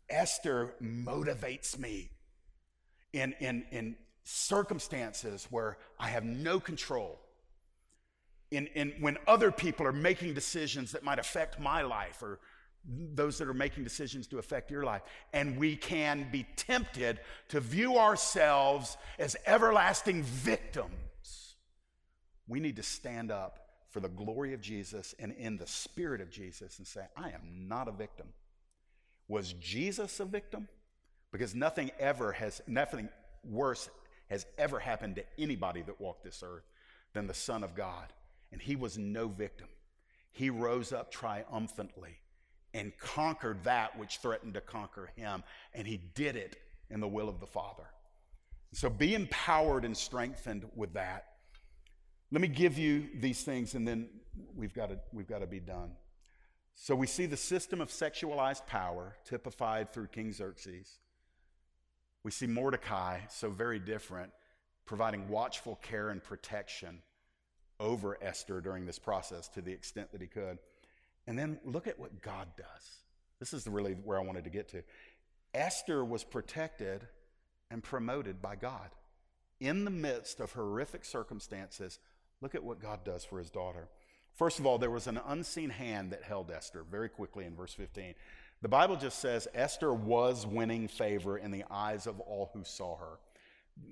Esther 0.08 0.74
motivates 0.82 1.78
me 1.78 2.10
in, 3.12 3.34
in, 3.40 3.64
in 3.70 3.96
circumstances 4.24 5.46
where 5.50 5.76
I 5.98 6.08
have 6.08 6.24
no 6.24 6.58
control 6.58 7.20
in, 8.50 8.66
in 8.68 8.94
when 9.00 9.18
other 9.26 9.50
people 9.50 9.86
are 9.86 9.92
making 9.92 10.34
decisions 10.34 10.92
that 10.92 11.04
might 11.04 11.18
affect 11.18 11.60
my 11.60 11.82
life 11.82 12.22
or 12.22 12.38
those 12.84 13.38
that 13.38 13.48
are 13.48 13.54
making 13.54 13.84
decisions 13.84 14.26
to 14.28 14.38
affect 14.38 14.70
your 14.70 14.84
life. 14.84 15.02
And 15.32 15.58
we 15.58 15.76
can 15.76 16.28
be 16.30 16.46
tempted 16.56 17.20
to 17.48 17.60
view 17.60 17.98
ourselves 17.98 18.96
as 19.18 19.36
everlasting 19.46 20.22
victims. 20.22 21.56
We 22.46 22.60
need 22.60 22.76
to 22.76 22.82
stand 22.82 23.30
up 23.30 23.58
for 23.90 24.00
the 24.00 24.08
glory 24.08 24.54
of 24.54 24.60
Jesus 24.60 25.14
and 25.18 25.32
in 25.32 25.56
the 25.56 25.66
spirit 25.66 26.20
of 26.20 26.30
Jesus 26.30 26.78
and 26.78 26.86
say, 26.86 27.02
I 27.16 27.28
am 27.28 27.68
not 27.68 27.88
a 27.88 27.92
victim. 27.92 28.28
Was 29.28 29.52
Jesus 29.54 30.20
a 30.20 30.24
victim? 30.24 30.68
Because 31.32 31.54
nothing 31.54 31.90
ever 31.98 32.32
has, 32.32 32.62
nothing 32.66 33.10
worse 33.44 33.90
has 34.30 34.46
ever 34.56 34.78
happened 34.78 35.16
to 35.16 35.24
anybody 35.38 35.82
that 35.82 36.00
walked 36.00 36.24
this 36.24 36.42
earth 36.44 36.64
than 37.12 37.26
the 37.26 37.34
Son 37.34 37.62
of 37.62 37.74
God. 37.74 38.12
And 38.52 38.60
he 38.60 38.76
was 38.76 38.96
no 38.98 39.28
victim. 39.28 39.68
He 40.30 40.50
rose 40.50 40.92
up 40.92 41.10
triumphantly 41.10 42.20
and 42.74 42.96
conquered 42.98 43.64
that 43.64 43.98
which 43.98 44.18
threatened 44.18 44.54
to 44.54 44.60
conquer 44.60 45.10
him. 45.16 45.42
And 45.74 45.86
he 45.86 45.96
did 46.14 46.36
it 46.36 46.56
in 46.90 47.00
the 47.00 47.08
will 47.08 47.28
of 47.28 47.40
the 47.40 47.46
Father. 47.46 47.88
So 48.72 48.90
be 48.90 49.14
empowered 49.14 49.84
and 49.84 49.96
strengthened 49.96 50.66
with 50.74 50.92
that. 50.94 51.26
Let 52.30 52.42
me 52.42 52.48
give 52.48 52.78
you 52.78 53.08
these 53.18 53.42
things 53.42 53.74
and 53.74 53.88
then 53.88 54.08
we've 54.54 54.74
got 54.74 54.90
to, 54.90 54.98
we've 55.12 55.26
got 55.26 55.38
to 55.38 55.46
be 55.46 55.60
done. 55.60 55.92
So 56.74 56.94
we 56.94 57.06
see 57.06 57.26
the 57.26 57.36
system 57.36 57.80
of 57.80 57.88
sexualized 57.88 58.66
power 58.66 59.16
typified 59.24 59.92
through 59.92 60.08
King 60.08 60.32
Xerxes. 60.32 60.98
We 62.22 62.30
see 62.30 62.46
Mordecai, 62.46 63.20
so 63.30 63.50
very 63.50 63.78
different, 63.78 64.30
providing 64.86 65.28
watchful 65.28 65.76
care 65.76 66.10
and 66.10 66.22
protection 66.22 67.02
over 67.80 68.18
Esther 68.22 68.60
during 68.60 68.86
this 68.86 68.98
process 68.98 69.48
to 69.48 69.62
the 69.62 69.72
extent 69.72 70.12
that 70.12 70.20
he 70.20 70.26
could. 70.26 70.58
And 71.26 71.38
then 71.38 71.60
look 71.64 71.86
at 71.86 71.98
what 71.98 72.22
God 72.22 72.48
does. 72.56 72.66
This 73.38 73.52
is 73.52 73.66
really 73.66 73.92
where 73.92 74.18
I 74.18 74.22
wanted 74.22 74.44
to 74.44 74.50
get 74.50 74.68
to. 74.70 74.82
Esther 75.54 76.04
was 76.04 76.24
protected 76.24 77.06
and 77.70 77.82
promoted 77.82 78.40
by 78.42 78.56
God. 78.56 78.90
In 79.60 79.84
the 79.84 79.90
midst 79.90 80.40
of 80.40 80.52
horrific 80.52 81.04
circumstances, 81.04 81.98
look 82.40 82.54
at 82.54 82.64
what 82.64 82.80
God 82.80 83.04
does 83.04 83.24
for 83.24 83.38
his 83.38 83.50
daughter. 83.50 83.88
First 84.34 84.58
of 84.58 84.66
all, 84.66 84.78
there 84.78 84.90
was 84.90 85.06
an 85.06 85.20
unseen 85.26 85.70
hand 85.70 86.12
that 86.12 86.22
held 86.22 86.50
Esther 86.50 86.84
very 86.88 87.08
quickly 87.08 87.44
in 87.44 87.56
verse 87.56 87.74
15. 87.74 88.14
The 88.62 88.68
Bible 88.68 88.96
just 88.96 89.18
says 89.18 89.48
Esther 89.54 89.92
was 89.92 90.46
winning 90.46 90.88
favor 90.88 91.38
in 91.38 91.50
the 91.50 91.64
eyes 91.70 92.06
of 92.06 92.20
all 92.20 92.50
who 92.52 92.64
saw 92.64 92.96
her. 92.96 93.18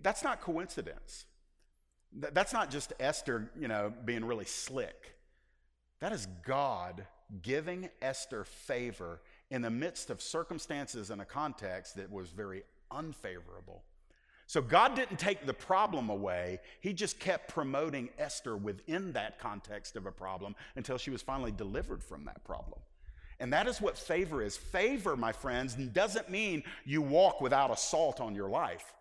That's 0.03 0.22
not 0.24 0.41
coincidence. 0.41 1.26
That's 2.18 2.52
not 2.52 2.70
just 2.70 2.92
Esther, 2.98 3.50
you 3.58 3.68
know, 3.68 3.92
being 4.04 4.24
really 4.24 4.46
slick. 4.46 5.16
That 6.00 6.12
is 6.12 6.26
God 6.46 7.06
giving 7.42 7.88
Esther 8.00 8.44
favor 8.44 9.20
in 9.50 9.62
the 9.62 9.70
midst 9.70 10.10
of 10.10 10.22
circumstances 10.22 11.10
and 11.10 11.20
a 11.20 11.24
context 11.24 11.96
that 11.96 12.10
was 12.10 12.30
very 12.30 12.62
unfavorable. 12.90 13.82
So 14.46 14.62
God 14.62 14.94
didn't 14.94 15.18
take 15.18 15.44
the 15.44 15.54
problem 15.54 16.08
away. 16.08 16.60
He 16.80 16.92
just 16.92 17.18
kept 17.18 17.48
promoting 17.48 18.10
Esther 18.18 18.56
within 18.56 19.12
that 19.12 19.40
context 19.40 19.96
of 19.96 20.06
a 20.06 20.12
problem 20.12 20.54
until 20.76 20.98
she 20.98 21.10
was 21.10 21.20
finally 21.20 21.50
delivered 21.50 22.02
from 22.02 22.24
that 22.26 22.44
problem. 22.44 22.78
And 23.40 23.52
that 23.52 23.66
is 23.66 23.80
what 23.80 23.98
favor 23.98 24.42
is. 24.42 24.56
Favor, 24.56 25.16
my 25.16 25.32
friends, 25.32 25.74
doesn't 25.74 26.30
mean 26.30 26.62
you 26.84 27.02
walk 27.02 27.40
without 27.40 27.70
assault 27.70 28.20
on 28.20 28.34
your 28.34 28.48
life. 28.48 28.94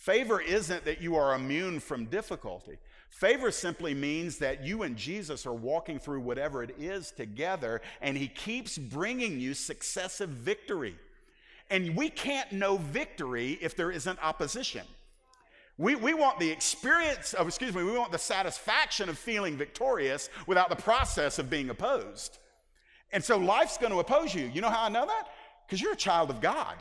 Favor 0.00 0.40
isn't 0.40 0.86
that 0.86 1.02
you 1.02 1.16
are 1.16 1.34
immune 1.34 1.78
from 1.78 2.06
difficulty. 2.06 2.78
Favor 3.10 3.50
simply 3.50 3.92
means 3.92 4.38
that 4.38 4.64
you 4.64 4.82
and 4.82 4.96
Jesus 4.96 5.44
are 5.44 5.52
walking 5.52 5.98
through 5.98 6.20
whatever 6.20 6.62
it 6.62 6.74
is 6.78 7.10
together, 7.10 7.82
and 8.00 8.16
He 8.16 8.26
keeps 8.26 8.78
bringing 8.78 9.38
you 9.38 9.52
successive 9.52 10.30
victory. 10.30 10.96
And 11.68 11.94
we 11.94 12.08
can't 12.08 12.50
know 12.50 12.78
victory 12.78 13.58
if 13.60 13.76
there 13.76 13.90
isn't 13.90 14.18
opposition. 14.24 14.86
We, 15.76 15.96
we 15.96 16.14
want 16.14 16.40
the 16.40 16.50
experience 16.50 17.34
of, 17.34 17.46
excuse 17.46 17.74
me, 17.74 17.84
we 17.84 17.92
want 17.92 18.10
the 18.10 18.18
satisfaction 18.18 19.10
of 19.10 19.18
feeling 19.18 19.58
victorious 19.58 20.30
without 20.46 20.70
the 20.70 20.76
process 20.76 21.38
of 21.38 21.50
being 21.50 21.68
opposed. 21.68 22.38
And 23.12 23.22
so 23.22 23.36
life's 23.36 23.76
going 23.76 23.92
to 23.92 23.98
oppose 23.98 24.34
you. 24.34 24.46
You 24.46 24.62
know 24.62 24.70
how 24.70 24.84
I 24.84 24.88
know 24.88 25.04
that? 25.04 25.28
Because 25.66 25.82
you're 25.82 25.92
a 25.92 25.96
child 25.96 26.30
of 26.30 26.40
God. 26.40 26.76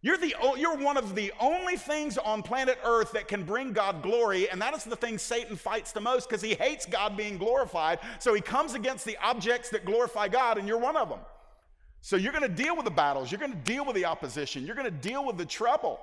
You're, 0.00 0.16
the, 0.16 0.32
you're 0.56 0.76
one 0.76 0.96
of 0.96 1.16
the 1.16 1.32
only 1.40 1.76
things 1.76 2.18
on 2.18 2.42
planet 2.42 2.78
Earth 2.84 3.10
that 3.12 3.26
can 3.26 3.42
bring 3.42 3.72
God 3.72 4.00
glory, 4.00 4.48
and 4.48 4.62
that 4.62 4.72
is 4.74 4.84
the 4.84 4.94
thing 4.94 5.18
Satan 5.18 5.56
fights 5.56 5.90
the 5.90 6.00
most 6.00 6.28
because 6.28 6.40
he 6.40 6.54
hates 6.54 6.86
God 6.86 7.16
being 7.16 7.36
glorified. 7.36 7.98
So 8.20 8.32
he 8.32 8.40
comes 8.40 8.74
against 8.74 9.04
the 9.04 9.18
objects 9.20 9.70
that 9.70 9.84
glorify 9.84 10.28
God, 10.28 10.56
and 10.56 10.68
you're 10.68 10.78
one 10.78 10.96
of 10.96 11.08
them. 11.08 11.18
So 12.00 12.14
you're 12.14 12.32
going 12.32 12.48
to 12.48 12.62
deal 12.62 12.76
with 12.76 12.84
the 12.84 12.92
battles, 12.92 13.32
you're 13.32 13.40
going 13.40 13.52
to 13.52 13.58
deal 13.58 13.84
with 13.84 13.96
the 13.96 14.04
opposition, 14.04 14.64
you're 14.64 14.76
going 14.76 14.84
to 14.84 15.08
deal 15.08 15.24
with 15.26 15.36
the 15.36 15.46
trouble. 15.46 15.98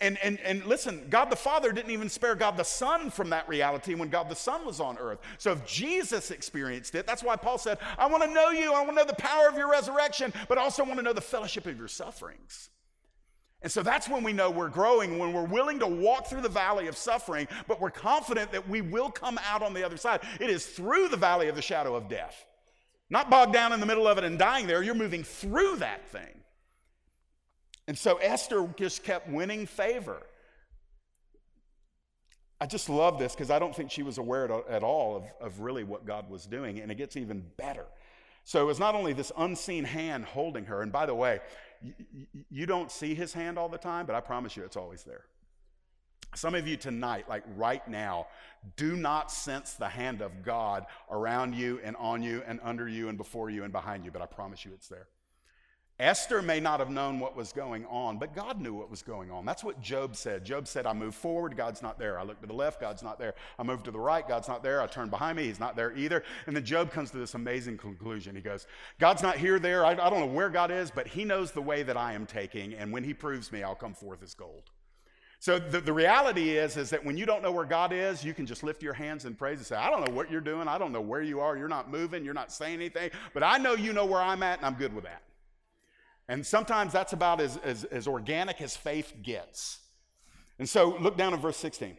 And, 0.00 0.18
and, 0.22 0.38
and 0.40 0.66
listen, 0.66 1.06
God 1.08 1.30
the 1.30 1.36
Father 1.36 1.72
didn't 1.72 1.92
even 1.92 2.08
spare 2.08 2.34
God 2.34 2.56
the 2.56 2.64
Son 2.64 3.10
from 3.10 3.30
that 3.30 3.48
reality 3.48 3.94
when 3.94 4.10
God 4.10 4.28
the 4.28 4.36
Son 4.36 4.66
was 4.66 4.78
on 4.78 4.98
earth. 4.98 5.20
So 5.38 5.52
if 5.52 5.64
Jesus 5.64 6.30
experienced 6.30 6.94
it, 6.96 7.06
that's 7.06 7.22
why 7.22 7.36
Paul 7.36 7.58
said, 7.58 7.78
I 7.96 8.06
want 8.06 8.24
to 8.24 8.30
know 8.30 8.50
you, 8.50 8.74
I 8.74 8.80
want 8.80 8.90
to 8.90 8.94
know 8.96 9.04
the 9.06 9.14
power 9.14 9.48
of 9.48 9.56
your 9.56 9.70
resurrection, 9.70 10.34
but 10.48 10.58
also 10.58 10.84
want 10.84 10.96
to 10.96 11.02
know 11.02 11.14
the 11.14 11.22
fellowship 11.22 11.64
of 11.64 11.78
your 11.78 11.88
sufferings. 11.88 12.70
And 13.66 13.72
so 13.72 13.82
that's 13.82 14.08
when 14.08 14.22
we 14.22 14.32
know 14.32 14.48
we're 14.48 14.68
growing, 14.68 15.18
when 15.18 15.32
we're 15.32 15.42
willing 15.42 15.80
to 15.80 15.88
walk 15.88 16.28
through 16.28 16.42
the 16.42 16.48
valley 16.48 16.86
of 16.86 16.96
suffering, 16.96 17.48
but 17.66 17.80
we're 17.80 17.90
confident 17.90 18.52
that 18.52 18.68
we 18.68 18.80
will 18.80 19.10
come 19.10 19.40
out 19.44 19.60
on 19.60 19.74
the 19.74 19.84
other 19.84 19.96
side. 19.96 20.20
It 20.38 20.50
is 20.50 20.64
through 20.64 21.08
the 21.08 21.16
valley 21.16 21.48
of 21.48 21.56
the 21.56 21.62
shadow 21.62 21.96
of 21.96 22.08
death. 22.08 22.46
Not 23.10 23.28
bogged 23.28 23.52
down 23.52 23.72
in 23.72 23.80
the 23.80 23.86
middle 23.86 24.06
of 24.06 24.18
it 24.18 24.22
and 24.22 24.38
dying 24.38 24.68
there, 24.68 24.84
you're 24.84 24.94
moving 24.94 25.24
through 25.24 25.78
that 25.78 26.06
thing. 26.10 26.42
And 27.88 27.98
so 27.98 28.18
Esther 28.18 28.72
just 28.76 29.02
kept 29.02 29.28
winning 29.28 29.66
favor. 29.66 30.22
I 32.60 32.66
just 32.66 32.88
love 32.88 33.18
this 33.18 33.34
because 33.34 33.50
I 33.50 33.58
don't 33.58 33.74
think 33.74 33.90
she 33.90 34.04
was 34.04 34.18
aware 34.18 34.44
at 34.70 34.84
all 34.84 35.16
of, 35.16 35.24
of 35.40 35.58
really 35.58 35.82
what 35.82 36.06
God 36.06 36.30
was 36.30 36.46
doing, 36.46 36.78
and 36.78 36.92
it 36.92 36.98
gets 36.98 37.16
even 37.16 37.44
better. 37.56 37.86
So 38.44 38.62
it 38.62 38.64
was 38.64 38.78
not 38.78 38.94
only 38.94 39.12
this 39.12 39.32
unseen 39.36 39.82
hand 39.82 40.24
holding 40.24 40.66
her, 40.66 40.82
and 40.82 40.92
by 40.92 41.04
the 41.06 41.16
way, 41.16 41.40
you, 42.50 42.66
don't 42.66 42.90
see 42.90 43.14
his 43.14 43.32
hand 43.32 43.58
all 43.58 43.68
the 43.68 43.78
time, 43.78 44.06
but 44.06 44.14
I 44.14 44.20
promise 44.20 44.56
you 44.56 44.64
it's 44.64 44.76
always 44.76 45.02
there. 45.04 45.24
Some 46.34 46.54
of 46.54 46.66
you 46.66 46.76
tonight, 46.76 47.28
like 47.28 47.44
right 47.56 47.86
now, 47.88 48.26
do 48.76 48.96
not 48.96 49.30
sense 49.30 49.74
the 49.74 49.88
hand 49.88 50.20
of 50.20 50.42
God 50.42 50.86
around 51.10 51.54
you 51.54 51.80
and 51.82 51.96
on 51.96 52.22
you 52.22 52.42
and 52.46 52.60
under 52.62 52.88
you 52.88 53.08
and 53.08 53.16
before 53.16 53.48
you 53.48 53.64
and 53.64 53.72
behind 53.72 54.04
you, 54.04 54.10
but 54.10 54.20
I 54.20 54.26
promise 54.26 54.64
you 54.64 54.72
it's 54.74 54.88
there. 54.88 55.08
Esther 55.98 56.42
may 56.42 56.60
not 56.60 56.80
have 56.80 56.90
known 56.90 57.18
what 57.18 57.34
was 57.34 57.52
going 57.52 57.86
on, 57.86 58.18
but 58.18 58.34
God 58.34 58.60
knew 58.60 58.74
what 58.74 58.90
was 58.90 59.00
going 59.02 59.30
on. 59.30 59.46
That's 59.46 59.64
what 59.64 59.80
Job 59.80 60.14
said. 60.14 60.44
Job 60.44 60.68
said, 60.68 60.84
I 60.84 60.92
move 60.92 61.14
forward, 61.14 61.56
God's 61.56 61.80
not 61.80 61.98
there. 61.98 62.18
I 62.18 62.22
look 62.22 62.38
to 62.42 62.46
the 62.46 62.52
left, 62.52 62.82
God's 62.82 63.02
not 63.02 63.18
there. 63.18 63.34
I 63.58 63.62
move 63.62 63.82
to 63.84 63.90
the 63.90 63.98
right, 63.98 64.26
God's 64.28 64.46
not 64.46 64.62
there. 64.62 64.82
I 64.82 64.88
turn 64.88 65.08
behind 65.08 65.38
me, 65.38 65.44
He's 65.44 65.58
not 65.58 65.74
there 65.74 65.96
either. 65.96 66.22
And 66.46 66.54
then 66.54 66.66
Job 66.66 66.90
comes 66.90 67.10
to 67.12 67.16
this 67.16 67.32
amazing 67.32 67.78
conclusion. 67.78 68.36
He 68.36 68.42
goes, 68.42 68.66
God's 68.98 69.22
not 69.22 69.38
here, 69.38 69.58
there. 69.58 69.86
I, 69.86 69.92
I 69.92 70.10
don't 70.10 70.20
know 70.20 70.26
where 70.26 70.50
God 70.50 70.70
is, 70.70 70.90
but 70.90 71.06
He 71.06 71.24
knows 71.24 71.52
the 71.52 71.62
way 71.62 71.82
that 71.82 71.96
I 71.96 72.12
am 72.12 72.26
taking, 72.26 72.74
and 72.74 72.92
when 72.92 73.02
He 73.02 73.14
proves 73.14 73.50
me, 73.50 73.62
I'll 73.62 73.74
come 73.74 73.94
forth 73.94 74.22
as 74.22 74.34
gold. 74.34 74.64
So 75.38 75.58
the, 75.58 75.80
the 75.80 75.92
reality 75.92 76.58
is, 76.58 76.76
is 76.76 76.90
that 76.90 77.04
when 77.04 77.16
you 77.16 77.24
don't 77.24 77.42
know 77.42 77.52
where 77.52 77.64
God 77.64 77.92
is, 77.92 78.22
you 78.22 78.34
can 78.34 78.44
just 78.44 78.62
lift 78.62 78.82
your 78.82 78.94
hands 78.94 79.24
and 79.24 79.36
praise 79.36 79.58
and 79.58 79.66
say, 79.66 79.76
I 79.76 79.90
don't 79.90 80.06
know 80.06 80.14
what 80.14 80.30
you're 80.30 80.40
doing. 80.40 80.66
I 80.66 80.76
don't 80.78 80.92
know 80.92 81.00
where 81.00 81.22
you 81.22 81.40
are. 81.40 81.56
You're 81.56 81.68
not 81.68 81.90
moving. 81.90 82.24
You're 82.24 82.34
not 82.34 82.52
saying 82.52 82.74
anything. 82.74 83.10
But 83.34 83.42
I 83.42 83.58
know 83.58 83.74
you 83.74 83.92
know 83.92 84.06
where 84.06 84.20
I'm 84.20 84.42
at, 84.42 84.58
and 84.58 84.66
I'm 84.66 84.74
good 84.74 84.94
with 84.94 85.04
that. 85.04 85.22
And 86.28 86.44
sometimes 86.44 86.92
that's 86.92 87.12
about 87.12 87.40
as, 87.40 87.56
as, 87.58 87.84
as 87.84 88.08
organic 88.08 88.60
as 88.60 88.76
faith 88.76 89.14
gets. 89.22 89.78
And 90.58 90.68
so 90.68 90.96
look 90.98 91.16
down 91.16 91.34
at 91.34 91.40
verse 91.40 91.56
16. 91.56 91.96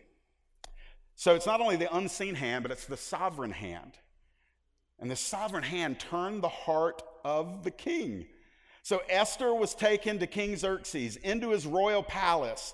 So 1.15 1.33
it's 1.35 1.45
not 1.45 1.61
only 1.61 1.77
the 1.77 1.93
unseen 1.95 2.35
hand, 2.35 2.63
but 2.63 2.71
it's 2.71 2.85
the 2.85 2.97
sovereign 2.97 3.51
hand. 3.51 3.93
And 4.99 5.09
the 5.09 5.15
sovereign 5.15 5.63
hand 5.63 5.99
turned 5.99 6.43
the 6.43 6.49
heart 6.49 7.01
of 7.23 7.63
the 7.63 7.71
king. 7.71 8.25
So 8.83 9.01
Esther 9.09 9.53
was 9.53 9.75
taken 9.75 10.19
to 10.19 10.27
King 10.27 10.55
Xerxes 10.55 11.17
into 11.17 11.49
his 11.49 11.65
royal 11.65 12.03
palace 12.03 12.73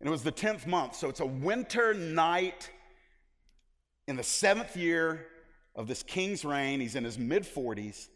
and 0.00 0.06
it 0.06 0.10
was 0.10 0.22
the 0.22 0.32
10th 0.32 0.66
month. 0.66 0.94
So 0.94 1.08
it's 1.08 1.20
a 1.20 1.26
winter 1.26 1.92
night 1.92 2.70
in 4.06 4.16
the 4.16 4.22
seventh 4.22 4.76
year 4.76 5.26
of 5.74 5.88
this 5.88 6.02
king's 6.02 6.44
reign. 6.44 6.80
He's 6.80 6.94
in 6.94 7.04
his 7.04 7.18
mid 7.18 7.42
40s. 7.42 8.08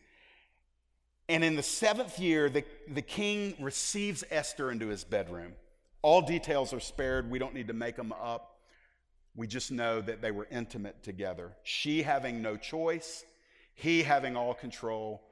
And 1.28 1.44
in 1.44 1.56
the 1.56 1.62
seventh 1.62 2.18
year, 2.18 2.50
the, 2.50 2.64
the 2.88 3.02
king 3.02 3.54
receives 3.60 4.24
Esther 4.30 4.70
into 4.70 4.88
his 4.88 5.04
bedroom. 5.04 5.52
All 6.02 6.20
details 6.20 6.72
are 6.72 6.80
spared. 6.80 7.30
We 7.30 7.38
don't 7.38 7.54
need 7.54 7.68
to 7.68 7.74
make 7.74 7.96
them 7.96 8.12
up. 8.12 8.58
We 9.34 9.46
just 9.46 9.70
know 9.70 10.00
that 10.00 10.20
they 10.20 10.30
were 10.30 10.46
intimate 10.50 11.02
together. 11.02 11.52
She 11.62 12.02
having 12.02 12.42
no 12.42 12.56
choice, 12.56 13.24
he 13.74 14.02
having 14.02 14.36
all 14.36 14.52
control, 14.52 15.22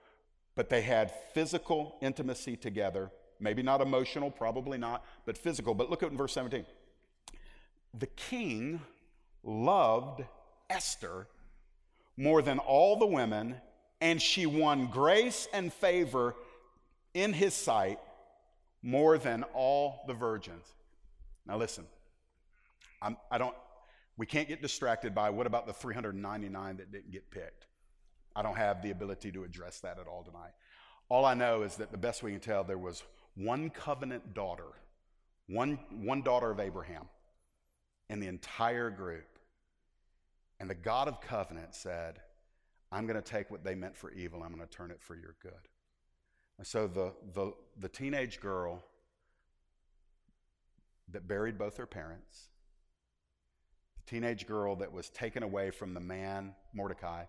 but 0.54 0.70
they 0.70 0.80
had 0.80 1.12
physical 1.34 1.98
intimacy 2.00 2.56
together. 2.56 3.10
Maybe 3.40 3.62
not 3.62 3.80
emotional, 3.80 4.30
probably 4.30 4.78
not, 4.78 5.04
but 5.26 5.36
physical. 5.36 5.74
But 5.74 5.90
look 5.90 6.02
at 6.02 6.12
verse 6.12 6.32
17. 6.32 6.64
The 7.98 8.06
king 8.06 8.80
loved 9.42 10.24
Esther 10.68 11.26
more 12.16 12.42
than 12.42 12.58
all 12.58 12.98
the 12.98 13.06
women, 13.06 13.56
and 14.00 14.20
she 14.20 14.46
won 14.46 14.86
grace 14.86 15.46
and 15.52 15.72
favor 15.72 16.34
in 17.14 17.32
his 17.32 17.54
sight 17.54 17.98
more 18.82 19.18
than 19.18 19.44
all 19.54 20.04
the 20.06 20.14
virgins. 20.14 20.64
Now, 21.46 21.58
listen, 21.58 21.84
I'm, 23.02 23.16
I 23.30 23.38
don't, 23.38 23.54
we 24.16 24.26
can't 24.26 24.48
get 24.48 24.62
distracted 24.62 25.14
by 25.14 25.30
what 25.30 25.46
about 25.46 25.66
the 25.66 25.72
399 25.72 26.76
that 26.78 26.92
didn't 26.92 27.10
get 27.10 27.30
picked. 27.30 27.66
I 28.34 28.42
don't 28.42 28.56
have 28.56 28.82
the 28.82 28.90
ability 28.90 29.32
to 29.32 29.44
address 29.44 29.80
that 29.80 29.98
at 29.98 30.06
all 30.06 30.22
tonight. 30.22 30.52
All 31.08 31.24
I 31.24 31.34
know 31.34 31.62
is 31.62 31.76
that 31.76 31.90
the 31.90 31.98
best 31.98 32.22
we 32.22 32.30
can 32.30 32.40
tell, 32.40 32.62
there 32.62 32.78
was 32.78 33.02
one 33.34 33.70
covenant 33.70 34.34
daughter, 34.34 34.68
one, 35.48 35.78
one 35.90 36.22
daughter 36.22 36.50
of 36.50 36.60
Abraham 36.60 37.08
in 38.08 38.20
the 38.20 38.28
entire 38.28 38.90
group. 38.90 39.26
And 40.60 40.70
the 40.70 40.74
God 40.74 41.08
of 41.08 41.20
covenant 41.20 41.74
said, 41.74 42.20
I'm 42.92 43.06
going 43.06 43.20
to 43.20 43.22
take 43.22 43.50
what 43.50 43.64
they 43.64 43.74
meant 43.74 43.96
for 43.96 44.10
evil, 44.12 44.42
I'm 44.42 44.54
going 44.54 44.66
to 44.66 44.72
turn 44.72 44.90
it 44.90 45.00
for 45.00 45.14
your 45.14 45.36
good. 45.42 45.68
And 46.58 46.66
so 46.66 46.86
the, 46.86 47.12
the, 47.32 47.52
the 47.78 47.88
teenage 47.88 48.40
girl 48.40 48.84
that 51.12 51.26
buried 51.26 51.58
both 51.58 51.76
her 51.78 51.86
parents, 51.86 52.48
the 53.96 54.10
teenage 54.10 54.46
girl 54.46 54.76
that 54.76 54.92
was 54.92 55.08
taken 55.10 55.42
away 55.42 55.70
from 55.70 55.94
the 55.94 56.00
man, 56.00 56.54
Mordecai, 56.74 57.24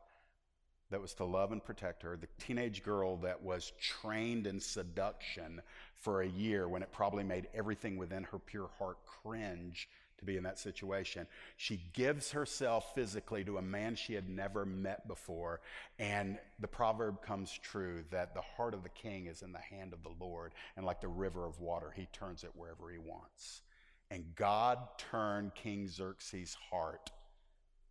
that 0.90 1.02
was 1.02 1.14
to 1.16 1.26
love 1.26 1.52
and 1.54 1.64
protect 1.64 2.04
her, 2.04 2.18
the 2.18 2.28
teenage 2.44 2.84
girl 2.84 3.16
that 3.18 3.42
was 3.42 3.72
trained 3.80 4.46
in 4.46 4.60
seduction 4.60 5.62
for 5.96 6.22
a 6.22 6.28
year 6.28 6.68
when 6.68 6.84
it 6.84 6.92
probably 6.92 7.24
made 7.24 7.48
everything 7.54 7.98
within 7.98 8.24
her 8.24 8.40
pure 8.40 8.70
heart 8.78 8.98
cringe 9.06 9.88
to 10.22 10.26
be 10.26 10.38
in 10.38 10.44
that 10.44 10.60
situation. 10.60 11.28
She 11.58 11.82
gives 11.94 12.32
herself 12.32 12.94
physically 12.96 13.44
to 13.44 13.58
a 13.58 13.62
man 13.62 13.96
she 13.96 14.14
had 14.14 14.30
never 14.30 14.66
met 14.66 15.08
before. 15.08 15.60
And 16.00 16.40
the 16.60 16.68
proverb 16.68 17.22
comes 17.22 17.52
true 17.52 18.04
that 18.12 18.34
the 18.34 18.42
heart 18.42 18.74
of 18.74 18.84
the 18.84 18.90
king 18.90 19.26
is 19.26 19.42
in 19.42 19.52
the 19.52 19.60
hand 19.60 19.94
of 19.94 20.04
the 20.04 20.24
Lord. 20.24 20.54
And 20.78 20.86
like 20.86 21.02
the 21.02 21.08
river 21.08 21.46
of 21.46 21.60
water, 21.60 21.92
he 21.96 22.08
turns 22.14 22.44
it 22.44 22.52
wherever 22.56 22.90
he 22.90 23.00
wants. 23.00 23.62
And 24.10 24.36
God 24.36 24.78
turned 24.98 25.56
King 25.56 25.88
Xerxes' 25.88 26.56
heart 26.70 27.12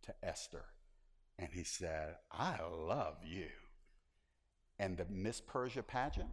to 0.03 0.13
Esther. 0.23 0.65
And 1.37 1.49
he 1.51 1.63
said, 1.63 2.15
I 2.31 2.57
love 2.61 3.17
you. 3.25 3.47
And 4.79 4.97
the 4.97 5.05
Miss 5.09 5.41
Persia 5.41 5.83
pageant 5.83 6.29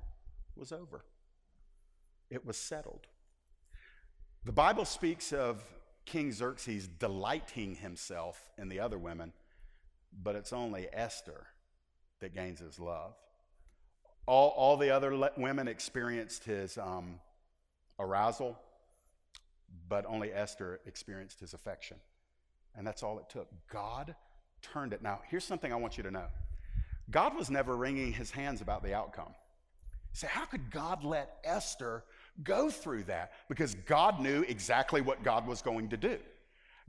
was 0.57 0.73
over, 0.73 1.05
it 2.31 2.47
was 2.47 2.57
settled. 2.57 3.07
The 4.45 4.53
Bible 4.53 4.85
speaks 4.85 5.33
of 5.33 5.63
King 6.09 6.33
Xerxes 6.33 6.89
delighting 6.89 7.75
himself 7.75 8.51
in 8.57 8.71
the 8.71 8.81
other 8.81 8.97
women, 8.97 9.35
but 10.23 10.37
it's 10.37 10.55
only 10.55 10.89
Esther 10.91 11.47
that 12.21 12.35
gains 12.35 12.61
his 12.61 12.81
love. 12.81 13.13
All, 14.25 14.49
all 14.57 14.79
the 14.79 14.91
other 14.91 15.15
le- 15.15 15.33
women 15.37 15.69
experienced 15.69 16.45
his 16.45 16.79
um, 16.79 17.21
arousal, 17.99 18.59
but 19.87 20.07
only 20.07 20.33
Esther 20.33 20.81
experienced 20.87 21.41
his 21.41 21.53
affection. 21.53 21.99
And 22.75 22.87
that's 22.87 23.03
all 23.03 23.19
it 23.19 23.29
took. 23.29 23.49
God 23.71 24.15
turned 24.63 24.95
it. 24.95 25.03
Now, 25.03 25.21
here's 25.29 25.45
something 25.45 25.75
I 25.75 25.77
want 25.77 25.99
you 25.99 26.03
to 26.05 26.11
know 26.11 26.27
God 27.11 27.37
was 27.37 27.51
never 27.51 27.77
wringing 27.77 28.15
his 28.15 28.31
hands 28.31 28.63
about 28.63 28.83
the 28.83 28.95
outcome. 28.95 29.35
Say, 30.15 30.29
how 30.31 30.47
could 30.47 30.71
God 30.71 31.05
let 31.05 31.37
Esther 31.45 32.03
go 32.43 32.71
through 32.71 33.05
that? 33.05 33.33
Because 33.49 33.75
God 33.75 34.21
knew 34.21 34.43
exactly 34.43 35.01
what 35.01 35.23
God 35.23 35.47
was 35.47 35.63
going 35.63 35.89
to 35.91 35.97
do. 35.97 36.19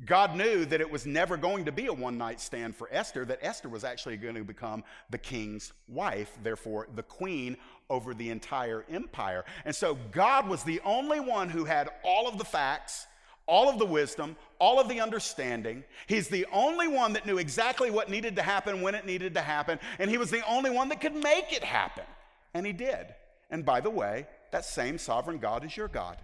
God 0.06 0.38
knew 0.38 0.64
that 0.66 0.80
it 0.80 0.90
was 0.90 1.06
never 1.06 1.36
going 1.36 1.66
to 1.66 1.72
be 1.74 1.88
a 1.88 1.94
one 1.94 2.18
night 2.18 2.40
stand 2.40 2.76
for 2.76 2.88
Esther, 2.92 3.26
that 3.26 3.40
Esther 3.42 3.68
was 3.68 3.84
actually 3.84 4.16
going 4.16 4.36
to 4.36 4.44
become 4.46 4.84
the 5.10 5.18
king's 5.18 5.74
wife, 5.90 6.38
therefore, 6.42 6.88
the 6.96 7.04
queen 7.04 7.58
over 7.90 8.14
the 8.14 8.30
entire 8.30 8.86
empire. 8.90 9.44
And 9.66 9.76
so 9.76 9.98
God 10.12 10.48
was 10.48 10.64
the 10.64 10.80
only 10.86 11.20
one 11.20 11.50
who 11.50 11.66
had 11.66 11.90
all 12.04 12.30
of 12.30 12.38
the 12.38 12.46
facts, 12.46 13.08
all 13.46 13.68
of 13.68 13.78
the 13.78 13.86
wisdom, 13.86 14.38
all 14.58 14.80
of 14.80 14.88
the 14.88 15.02
understanding. 15.02 15.84
He's 16.08 16.30
the 16.30 16.46
only 16.54 16.88
one 16.88 17.12
that 17.14 17.26
knew 17.26 17.38
exactly 17.38 17.92
what 17.92 18.10
needed 18.10 18.38
to 18.38 18.42
happen 18.42 18.82
when 18.82 18.96
it 18.96 19.06
needed 19.06 19.34
to 19.34 19.42
happen, 19.42 19.80
and 19.98 20.10
he 20.10 20.18
was 20.18 20.32
the 20.32 20.48
only 20.48 20.70
one 20.70 20.88
that 20.90 21.02
could 21.02 21.16
make 21.16 21.52
it 21.52 21.64
happen. 21.64 22.06
And 22.54 22.66
he 22.66 22.72
did. 22.72 23.08
And 23.50 23.66
by 23.66 23.82
the 23.82 23.90
way, 23.90 24.28
that 24.52 24.66
same 24.66 24.98
sovereign 24.98 25.38
God 25.38 25.66
is 25.66 25.76
your 25.76 25.88
God. 25.88 26.18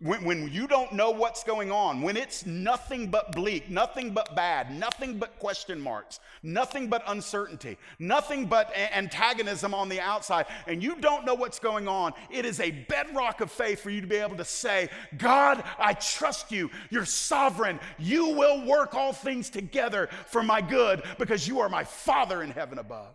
When, 0.00 0.24
when, 0.24 0.52
you 0.52 0.66
don't 0.66 0.92
know 0.92 1.12
what's 1.12 1.44
going 1.44 1.70
on, 1.70 2.02
when 2.02 2.16
it's 2.16 2.44
nothing 2.44 3.10
but 3.10 3.30
bleak, 3.32 3.70
nothing 3.70 4.10
but 4.10 4.34
bad, 4.34 4.76
nothing 4.76 5.18
but 5.18 5.38
question 5.38 5.80
marks, 5.80 6.18
nothing 6.42 6.88
but 6.88 7.04
uncertainty, 7.06 7.78
nothing 8.00 8.46
but 8.46 8.70
a- 8.70 8.96
antagonism 8.96 9.72
on 9.72 9.88
the 9.88 10.00
outside, 10.00 10.46
and 10.66 10.82
you 10.82 10.96
don't 10.96 11.24
know 11.24 11.34
what's 11.34 11.60
going 11.60 11.86
on, 11.86 12.12
it 12.28 12.44
is 12.44 12.58
a 12.58 12.72
bedrock 12.72 13.40
of 13.40 13.52
faith 13.52 13.80
for 13.80 13.90
you 13.90 14.00
to 14.00 14.06
be 14.06 14.16
able 14.16 14.36
to 14.36 14.44
say, 14.44 14.88
God, 15.16 15.62
I 15.78 15.94
trust 15.94 16.50
you. 16.50 16.70
You're 16.90 17.04
sovereign. 17.04 17.78
You 17.96 18.30
will 18.30 18.66
work 18.66 18.94
all 18.94 19.12
things 19.12 19.48
together 19.48 20.08
for 20.26 20.42
my 20.42 20.60
good 20.60 21.04
because 21.18 21.46
you 21.46 21.60
are 21.60 21.68
my 21.68 21.84
Father 21.84 22.42
in 22.42 22.50
heaven 22.50 22.78
above. 22.78 23.14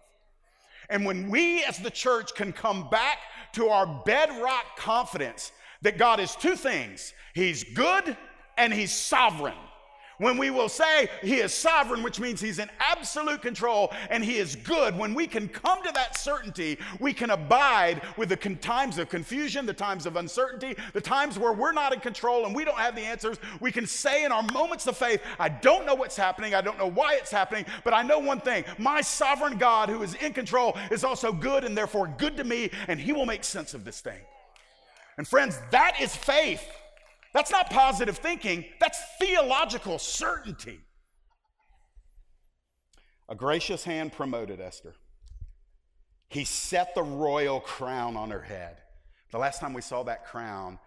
And 0.89 1.05
when 1.05 1.29
we 1.29 1.63
as 1.63 1.77
the 1.77 1.91
church 1.91 2.33
can 2.35 2.51
come 2.51 2.89
back 2.89 3.19
to 3.53 3.69
our 3.69 3.85
bedrock 4.05 4.77
confidence 4.77 5.51
that 5.81 5.97
God 5.97 6.19
is 6.19 6.35
two 6.35 6.55
things 6.55 7.13
He's 7.33 7.63
good 7.63 8.17
and 8.57 8.73
He's 8.73 8.91
sovereign. 8.91 9.55
When 10.19 10.37
we 10.37 10.49
will 10.49 10.69
say 10.69 11.09
He 11.21 11.35
is 11.35 11.53
sovereign, 11.53 12.03
which 12.03 12.19
means 12.19 12.39
He's 12.39 12.59
in 12.59 12.69
absolute 12.79 13.41
control 13.41 13.91
and 14.09 14.23
He 14.23 14.37
is 14.37 14.55
good, 14.55 14.97
when 14.97 15.13
we 15.13 15.25
can 15.27 15.47
come 15.47 15.81
to 15.83 15.91
that 15.93 16.17
certainty, 16.17 16.77
we 16.99 17.13
can 17.13 17.31
abide 17.31 18.01
with 18.17 18.29
the 18.29 18.35
times 18.35 18.97
of 18.99 19.09
confusion, 19.09 19.65
the 19.65 19.73
times 19.73 20.05
of 20.05 20.17
uncertainty, 20.17 20.75
the 20.93 21.01
times 21.01 21.39
where 21.39 21.53
we're 21.53 21.71
not 21.71 21.93
in 21.93 22.01
control 22.01 22.45
and 22.45 22.55
we 22.55 22.65
don't 22.65 22.77
have 22.77 22.95
the 22.95 23.01
answers. 23.01 23.37
We 23.59 23.71
can 23.71 23.87
say 23.87 24.25
in 24.25 24.31
our 24.31 24.43
moments 24.43 24.87
of 24.87 24.97
faith, 24.97 25.21
I 25.39 25.49
don't 25.49 25.85
know 25.85 25.95
what's 25.95 26.17
happening, 26.17 26.53
I 26.53 26.61
don't 26.61 26.77
know 26.77 26.91
why 26.91 27.15
it's 27.15 27.31
happening, 27.31 27.65
but 27.83 27.93
I 27.93 28.03
know 28.03 28.19
one 28.19 28.41
thing 28.41 28.65
my 28.77 29.01
sovereign 29.01 29.57
God 29.57 29.89
who 29.89 30.03
is 30.03 30.15
in 30.15 30.33
control 30.33 30.77
is 30.91 31.03
also 31.03 31.31
good 31.31 31.63
and 31.63 31.77
therefore 31.77 32.13
good 32.17 32.35
to 32.37 32.43
me, 32.43 32.71
and 32.89 32.99
He 32.99 33.13
will 33.13 33.25
make 33.25 33.45
sense 33.45 33.73
of 33.73 33.85
this 33.85 34.01
thing. 34.01 34.19
And 35.17 35.27
friends, 35.27 35.59
that 35.71 35.99
is 36.01 36.15
faith. 36.15 36.65
That's 37.33 37.51
not 37.51 37.69
positive 37.69 38.17
thinking, 38.17 38.65
that's 38.79 38.99
theological 39.19 39.99
certainty. 39.99 40.79
A 43.27 43.35
gracious 43.35 43.83
hand 43.83 44.11
promoted 44.11 44.59
Esther. 44.59 44.95
He 46.29 46.43
set 46.43 46.95
the 46.95 47.03
royal 47.03 47.59
crown 47.59 48.17
on 48.17 48.31
her 48.31 48.41
head. 48.41 48.77
The 49.31 49.37
last 49.37 49.59
time 49.59 49.73
we 49.73 49.81
saw 49.81 50.03
that 50.03 50.25
crown, 50.25 50.79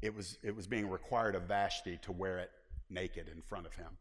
it 0.00 0.14
was, 0.14 0.38
it 0.42 0.54
was 0.54 0.66
being 0.66 0.88
required 0.88 1.34
of 1.34 1.42
Vashti 1.42 1.98
to 2.02 2.12
wear 2.12 2.38
it 2.38 2.50
naked 2.88 3.28
in 3.28 3.42
front 3.42 3.66
of 3.66 3.74
him. 3.74 3.98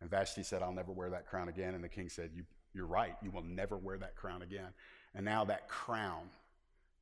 And 0.00 0.10
Vashti 0.10 0.42
said, 0.42 0.62
I'll 0.62 0.72
never 0.72 0.92
wear 0.92 1.10
that 1.10 1.26
crown 1.26 1.48
again. 1.48 1.74
And 1.74 1.82
the 1.82 1.88
king 1.88 2.08
said, 2.08 2.30
you, 2.34 2.44
You're 2.74 2.86
right, 2.86 3.14
you 3.22 3.30
will 3.30 3.44
never 3.44 3.78
wear 3.78 3.96
that 3.98 4.16
crown 4.16 4.42
again. 4.42 4.68
And 5.14 5.24
now 5.24 5.44
that 5.44 5.68
crown 5.68 6.28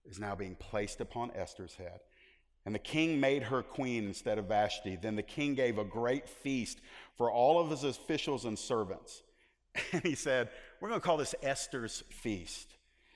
is 0.04 0.18
now 0.18 0.34
being 0.34 0.54
placed 0.56 1.00
upon 1.00 1.30
Esther's 1.34 1.74
head. 1.74 2.00
And 2.66 2.74
the 2.74 2.78
king 2.78 3.20
made 3.20 3.44
her 3.44 3.62
queen 3.62 4.06
instead 4.06 4.38
of 4.38 4.46
Vashti. 4.46 4.96
Then 4.96 5.16
the 5.16 5.22
king 5.22 5.54
gave 5.54 5.78
a 5.78 5.84
great 5.84 6.28
feast 6.28 6.80
for 7.16 7.30
all 7.30 7.58
of 7.58 7.70
his 7.70 7.84
officials 7.84 8.44
and 8.44 8.58
servants. 8.58 9.22
And 9.92 10.02
he 10.02 10.14
said, 10.14 10.50
We're 10.80 10.88
going 10.88 11.00
to 11.00 11.06
call 11.06 11.16
this 11.16 11.34
Esther's 11.42 12.02
feast. 12.10 12.74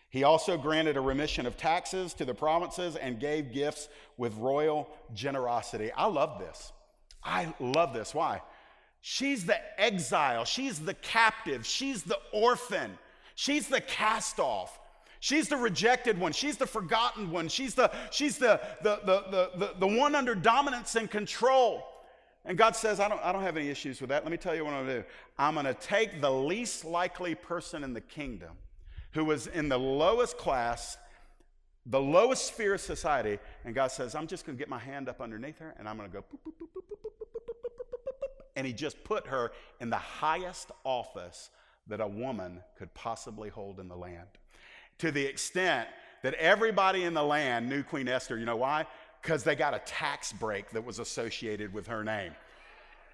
He 0.09 0.23
also 0.23 0.57
granted 0.57 0.97
a 0.97 1.01
remission 1.01 1.45
of 1.45 1.57
taxes 1.57 2.15
to 2.15 2.25
the 2.25 2.35
provinces 2.35 2.95
and 2.95 3.19
gave 3.19 3.53
gifts 3.53 3.89
with 4.17 4.33
royal 4.37 4.89
generosity. 5.13 5.91
I 5.91 6.07
love 6.07 6.39
this. 6.39 6.73
I 7.25 7.53
love 7.59 7.93
this. 7.93 8.15
Why? 8.15 8.41
She's 9.01 9.45
the 9.45 9.59
exile, 9.79 10.45
she's 10.45 10.79
the 10.79 10.95
captive, 10.95 11.67
she's 11.67 12.05
the 12.05 12.19
orphan, 12.33 12.97
she's 13.35 13.69
the 13.69 13.81
cast 13.81 14.39
off. 14.39 14.79
She's 15.25 15.49
the 15.49 15.57
rejected 15.57 16.19
one. 16.21 16.33
She's 16.33 16.59
the 16.59 16.67
forgotten 16.67 17.31
one. 17.31 17.49
She's 17.49 17.75
the, 17.75 17.91
she's 18.11 18.37
the, 18.37 18.61
the, 18.83 19.01
the, 19.07 19.51
the, 19.57 19.75
the, 19.79 19.87
one 19.87 20.15
under 20.15 20.35
dominance 20.35 20.97
and 20.97 21.11
control. 21.11 21.83
And 22.45 22.59
God 22.59 22.77
says, 22.77 23.01
I 23.01 23.09
don't, 23.09 23.23
I 23.25 23.33
don't 23.33 23.41
have 23.41 23.57
any 23.57 23.71
issues 23.71 24.03
with 24.03 24.11
that. 24.11 24.23
Let 24.23 24.31
me 24.31 24.37
tell 24.37 24.55
you 24.55 24.67
what 24.67 24.75
I'm 24.75 24.85
going 24.85 24.97
to 24.97 25.01
do. 25.01 25.09
I'm 25.39 25.55
going 25.55 25.65
to 25.65 25.73
take 25.73 26.21
the 26.21 26.31
least 26.31 26.85
likely 26.85 27.35
person 27.35 27.85
in 27.85 27.95
the 27.95 28.03
kingdom 28.03 28.51
who 29.13 29.25
was 29.25 29.47
in 29.47 29.71
the 29.71 29.79
lowest 29.79 30.37
class, 30.37 30.99
the 31.87 32.03
lowest 32.03 32.49
sphere 32.49 32.75
of 32.75 32.83
society, 32.83 33.39
and 33.65 33.75
God 33.75 33.93
says, 33.93 34.15
I'm 34.15 34.27
just 34.27 34.45
going 34.45 34.59
to 34.59 34.61
get 34.61 34.69
my 34.69 34.79
hand 34.79 35.09
up 35.09 35.23
underneath 35.23 35.59
her 35.59 35.75
and 35.79 35.89
I'm 35.89 35.97
going 35.97 36.11
to 36.11 36.19
go, 36.19 36.25
and 38.57 38.67
He 38.67 38.75
just 38.75 39.03
put 39.05 39.29
her 39.29 39.53
in 39.81 39.89
the 39.89 39.97
highest 39.97 40.71
office 40.85 41.49
that 41.87 42.03
a 42.03 42.07
woman 42.07 42.61
could 42.77 42.93
possibly 42.93 43.49
hold 43.49 43.81
in 43.81 43.89
the 43.89 43.97
land 43.97 44.29
to 44.99 45.11
the 45.11 45.25
extent 45.25 45.89
that 46.23 46.35
everybody 46.35 47.05
in 47.05 47.15
the 47.15 47.23
land 47.23 47.69
knew 47.69 47.83
Queen 47.83 48.09
Esther. 48.09 48.39
You 48.39 48.47
know 48.47 48.57
why? 48.57 48.87
Because 49.21 49.45
they 49.45 49.55
got 49.55 49.75
a 49.75 49.81
tax 49.81 50.33
break 50.33 50.71
that 50.71 50.85
was 50.85 50.99
associated 50.99 51.73
with 51.73 51.87
her 51.87 52.03
name. 52.03 52.33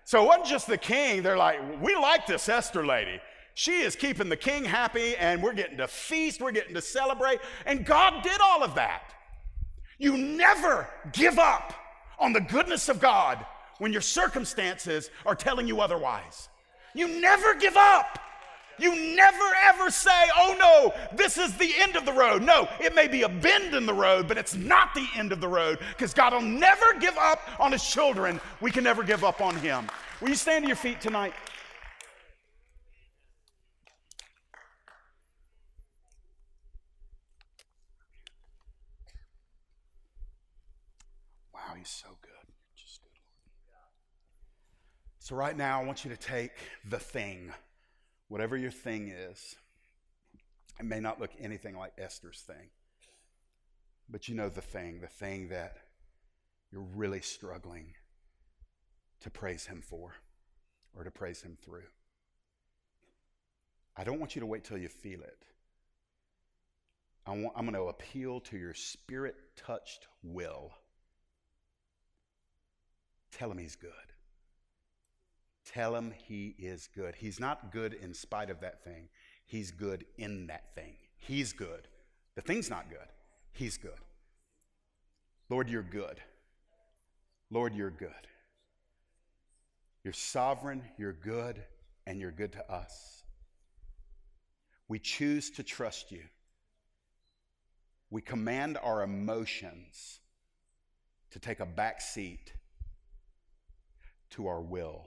So 0.04 0.22
it 0.22 0.26
wasn't 0.26 0.46
just 0.46 0.66
the 0.66 0.78
king. 0.78 1.22
They're 1.22 1.36
like, 1.36 1.60
we 1.82 1.94
like 1.94 2.26
this 2.26 2.48
Esther 2.48 2.84
lady. 2.84 3.20
She 3.54 3.80
is 3.80 3.96
keeping 3.96 4.28
the 4.28 4.36
king 4.36 4.64
happy, 4.64 5.16
and 5.16 5.42
we're 5.42 5.52
getting 5.52 5.76
to 5.78 5.88
feast, 5.88 6.40
we're 6.40 6.52
getting 6.52 6.74
to 6.74 6.80
celebrate. 6.80 7.40
And 7.66 7.84
God 7.84 8.22
did 8.22 8.40
all 8.40 8.62
of 8.62 8.74
that. 8.76 9.12
You 9.98 10.16
never 10.16 10.88
give 11.12 11.38
up 11.38 11.74
on 12.18 12.32
the 12.32 12.40
goodness 12.40 12.88
of 12.88 13.00
God 13.00 13.44
when 13.78 13.92
your 13.92 14.00
circumstances 14.00 15.10
are 15.26 15.34
telling 15.34 15.66
you 15.66 15.80
otherwise. 15.80 16.48
You 16.94 17.20
never 17.20 17.54
give 17.54 17.76
up. 17.76 18.18
You 18.80 19.14
never 19.14 19.44
ever 19.68 19.90
say, 19.90 20.10
oh 20.38 20.56
no, 20.58 21.16
this 21.16 21.36
is 21.36 21.54
the 21.58 21.70
end 21.80 21.96
of 21.96 22.06
the 22.06 22.12
road. 22.12 22.42
No, 22.42 22.66
it 22.80 22.94
may 22.94 23.08
be 23.08 23.22
a 23.22 23.28
bend 23.28 23.74
in 23.74 23.84
the 23.84 23.92
road, 23.92 24.26
but 24.26 24.38
it's 24.38 24.54
not 24.54 24.94
the 24.94 25.06
end 25.14 25.32
of 25.32 25.40
the 25.40 25.48
road 25.48 25.78
because 25.90 26.14
God 26.14 26.32
will 26.32 26.40
never 26.40 26.94
give 26.98 27.16
up 27.18 27.40
on 27.60 27.72
his 27.72 27.86
children. 27.86 28.40
We 28.62 28.70
can 28.70 28.82
never 28.82 29.02
give 29.02 29.22
up 29.22 29.42
on 29.42 29.54
him. 29.56 29.86
Will 30.22 30.30
you 30.30 30.34
stand 30.34 30.64
to 30.64 30.68
your 30.68 30.76
feet 30.76 30.98
tonight? 30.98 31.34
Wow, 41.52 41.74
he's 41.76 41.90
so 41.90 42.08
good. 42.22 42.30
Just 42.76 43.02
good, 43.02 43.10
So, 45.18 45.36
right 45.36 45.56
now, 45.56 45.82
I 45.82 45.84
want 45.84 46.02
you 46.04 46.10
to 46.10 46.16
take 46.16 46.52
the 46.88 46.98
thing 46.98 47.52
whatever 48.30 48.56
your 48.56 48.70
thing 48.70 49.08
is, 49.08 49.56
it 50.78 50.86
may 50.86 51.00
not 51.00 51.20
look 51.20 51.32
anything 51.38 51.76
like 51.76 51.92
Esther's 51.98 52.40
thing. 52.40 52.70
But 54.08 54.28
you 54.28 54.36
know 54.36 54.48
the 54.48 54.60
thing, 54.60 55.00
the 55.00 55.08
thing 55.08 55.48
that 55.48 55.76
you're 56.72 56.86
really 56.94 57.20
struggling 57.20 57.94
to 59.20 59.30
praise 59.30 59.66
Him 59.66 59.82
for 59.82 60.14
or 60.96 61.02
to 61.02 61.10
praise 61.10 61.42
Him 61.42 61.58
through. 61.62 61.88
I 63.96 64.04
don't 64.04 64.20
want 64.20 64.36
you 64.36 64.40
to 64.40 64.46
wait 64.46 64.64
till 64.64 64.78
you 64.78 64.88
feel 64.88 65.20
it. 65.20 65.44
I 67.26 67.32
am 67.32 67.42
going 67.52 67.72
to 67.72 67.82
appeal 67.82 68.40
to 68.42 68.56
your 68.56 68.74
spirit 68.74 69.34
touched 69.56 70.06
will. 70.22 70.70
Tell 73.32 73.50
Him 73.50 73.58
He's 73.58 73.76
good. 73.76 73.90
Tell 75.72 75.94
him 75.94 76.12
he 76.26 76.54
is 76.58 76.88
good. 76.94 77.14
He's 77.14 77.38
not 77.40 77.72
good 77.72 77.94
in 77.94 78.12
spite 78.14 78.50
of 78.50 78.60
that 78.60 78.82
thing, 78.84 79.08
he's 79.46 79.70
good 79.70 80.04
in 80.18 80.46
that 80.48 80.74
thing. 80.74 80.94
He's 81.18 81.52
good. 81.52 81.86
The 82.34 82.42
thing's 82.42 82.70
not 82.70 82.88
good, 82.90 83.08
he's 83.52 83.76
good. 83.76 84.00
Lord, 85.48 85.68
you're 85.68 85.82
good. 85.82 86.20
Lord, 87.50 87.74
you're 87.74 87.90
good. 87.90 88.10
You're 90.04 90.12
sovereign, 90.12 90.82
you're 90.96 91.12
good, 91.12 91.62
and 92.06 92.20
you're 92.20 92.30
good 92.30 92.52
to 92.52 92.72
us. 92.72 93.24
We 94.88 94.98
choose 94.98 95.50
to 95.52 95.62
trust 95.62 96.10
you. 96.12 96.22
we 98.10 98.20
command 98.20 98.76
our 98.82 99.02
emotions 99.02 100.20
to 101.30 101.38
take 101.38 101.60
a 101.60 101.66
back 101.66 102.00
seat 102.00 102.52
to 104.30 104.48
our 104.48 104.60
will. 104.60 105.06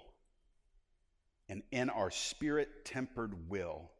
And 1.50 1.62
in 1.72 1.90
our 1.90 2.12
spirit 2.12 2.86
tempered 2.86 3.50
will, 3.50 3.92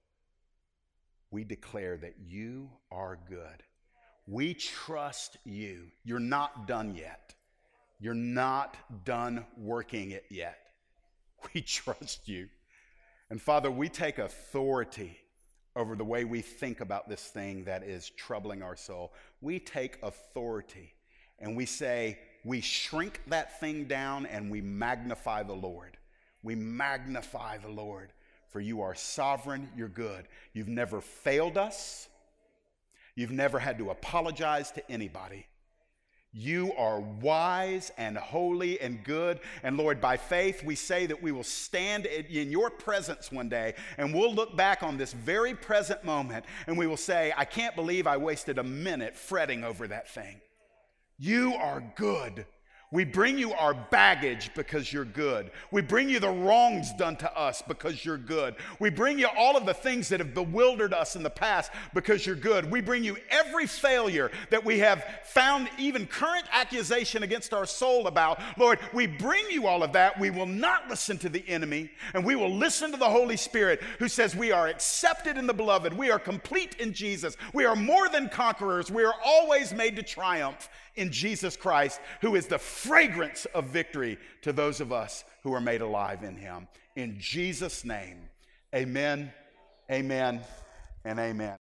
we 1.32 1.44
declare 1.44 1.98
that 1.98 2.16
you 2.26 2.70
are 2.92 3.18
good. 3.28 3.64
We 4.28 4.54
trust 4.54 5.38
you. 5.44 5.88
You're 6.06 6.20
not 6.20 6.68
done 6.68 6.96
yet. 6.96 7.34
You're 8.00 8.14
not 8.14 8.78
done 9.06 9.46
working 9.58 10.12
it 10.12 10.26
yet. 10.30 10.58
We 11.54 11.60
trust 11.60 12.30
you. 12.30 12.48
And 13.30 13.42
Father, 13.42 13.70
we 13.70 13.90
take 13.90 14.18
authority 14.18 15.18
over 15.76 15.96
the 15.96 16.06
way 16.06 16.24
we 16.24 16.42
think 16.42 16.80
about 16.80 17.10
this 17.10 17.24
thing 17.24 17.66
that 17.66 17.84
is 17.84 18.10
troubling 18.12 18.62
our 18.62 18.78
soul. 18.78 19.14
We 19.42 19.60
take 19.60 19.98
authority 20.04 20.94
and 21.40 21.58
we 21.58 21.66
say, 21.66 22.20
we 22.46 22.62
shrink 22.62 23.22
that 23.28 23.60
thing 23.60 23.86
down 23.86 24.26
and 24.26 24.52
we 24.52 24.62
magnify 24.62 25.44
the 25.44 25.54
Lord. 25.54 25.98
We 26.44 26.56
magnify 26.56 27.58
the 27.58 27.70
Lord, 27.70 28.12
for 28.50 28.60
you 28.60 28.82
are 28.82 28.94
sovereign, 28.94 29.70
you're 29.76 29.88
good. 29.88 30.28
You've 30.54 30.68
never 30.68 31.02
failed 31.02 31.58
us, 31.58 32.10
you've 33.16 33.32
never 33.32 33.60
had 33.60 33.78
to 33.80 33.90
apologize 33.90 34.72
to 34.72 34.92
anybody. 34.92 35.48
You 36.36 36.74
are 36.74 37.00
wise 37.00 37.92
and 37.96 38.18
holy 38.18 38.82
and 38.82 39.04
good. 39.04 39.40
And 39.62 39.78
Lord, 39.78 40.02
by 40.02 40.18
faith, 40.18 40.64
we 40.64 40.74
say 40.74 41.06
that 41.06 41.22
we 41.22 41.32
will 41.32 41.44
stand 41.44 42.08
in 42.08 42.50
your 42.50 42.72
presence 42.72 43.32
one 43.32 43.50
day 43.50 43.76
and 44.00 44.12
we'll 44.12 44.34
look 44.34 44.58
back 44.58 44.82
on 44.82 44.98
this 44.98 45.14
very 45.14 45.54
present 45.54 46.04
moment 46.04 46.46
and 46.66 46.76
we 46.76 46.88
will 46.88 46.98
say, 46.98 47.32
I 47.38 47.46
can't 47.46 47.76
believe 47.76 48.08
I 48.08 48.18
wasted 48.18 48.58
a 48.58 48.64
minute 48.64 49.16
fretting 49.16 49.64
over 49.64 49.88
that 49.88 50.10
thing. 50.10 50.42
You 51.20 51.54
are 51.54 51.84
good. 51.96 52.48
We 52.94 53.06
bring 53.06 53.40
you 53.40 53.54
our 53.54 53.74
baggage 53.74 54.52
because 54.54 54.94
you're 54.94 55.04
good. 55.04 55.50
We 55.72 55.82
bring 55.82 56.10
you 56.10 56.20
the 56.20 56.30
wrongs 56.30 56.94
done 56.94 57.16
to 57.18 57.36
us 57.36 57.64
because 57.68 58.06
you're 58.06 58.20
good. 58.20 58.54
We 58.78 58.92
bring 58.92 59.18
you 59.18 59.28
all 59.36 59.58
of 59.58 59.66
the 59.66 59.74
things 59.74 60.10
that 60.10 60.20
have 60.20 60.36
bewildered 60.36 60.94
us 60.94 61.16
in 61.16 61.24
the 61.24 61.30
past 61.32 61.72
because 61.96 62.24
you're 62.24 62.36
good. 62.36 62.70
We 62.70 62.82
bring 62.82 63.04
you 63.04 63.18
every 63.32 63.66
failure 63.66 64.30
that 64.52 64.64
we 64.64 64.78
have 64.78 65.04
found, 65.24 65.70
even 65.80 66.06
current 66.06 66.46
accusation 66.52 67.24
against 67.24 67.52
our 67.52 67.66
soul 67.66 68.06
about. 68.06 68.40
Lord, 68.60 68.78
we 68.94 69.08
bring 69.08 69.50
you 69.50 69.66
all 69.66 69.82
of 69.82 69.94
that. 69.94 70.20
We 70.20 70.30
will 70.30 70.46
not 70.46 70.88
listen 70.88 71.18
to 71.18 71.30
the 71.30 71.44
enemy 71.50 71.90
and 72.14 72.24
we 72.24 72.36
will 72.36 72.56
listen 72.56 72.92
to 72.92 72.98
the 72.98 73.10
Holy 73.10 73.38
Spirit 73.38 73.82
who 73.98 74.08
says 74.08 74.36
we 74.36 74.52
are 74.52 74.68
accepted 74.68 75.36
in 75.36 75.48
the 75.48 75.54
beloved. 75.54 75.94
We 75.94 76.12
are 76.12 76.20
complete 76.20 76.76
in 76.76 76.94
Jesus. 76.94 77.38
We 77.56 77.66
are 77.66 77.76
more 77.76 78.08
than 78.08 78.30
conquerors. 78.30 78.92
We 78.92 79.04
are 79.04 79.16
always 79.26 79.74
made 79.74 79.96
to 79.96 80.04
triumph 80.04 80.70
in 80.96 81.12
Jesus 81.12 81.56
Christ, 81.56 82.00
who 82.22 82.36
is 82.36 82.48
the 82.48 82.60
fragrance 82.60 83.46
of 83.54 83.66
victory 83.66 84.18
to 84.42 84.54
those 84.54 84.82
of 84.82 84.92
us 84.92 85.24
who 85.44 85.54
are 85.54 85.62
made 85.62 85.82
alive 85.82 86.24
in 86.24 86.36
him. 86.36 86.68
In 86.96 87.20
Jesus' 87.20 87.84
name, 87.84 88.18
amen, 88.74 89.32
amen, 89.92 90.42
and 91.04 91.20
amen. 91.20 91.52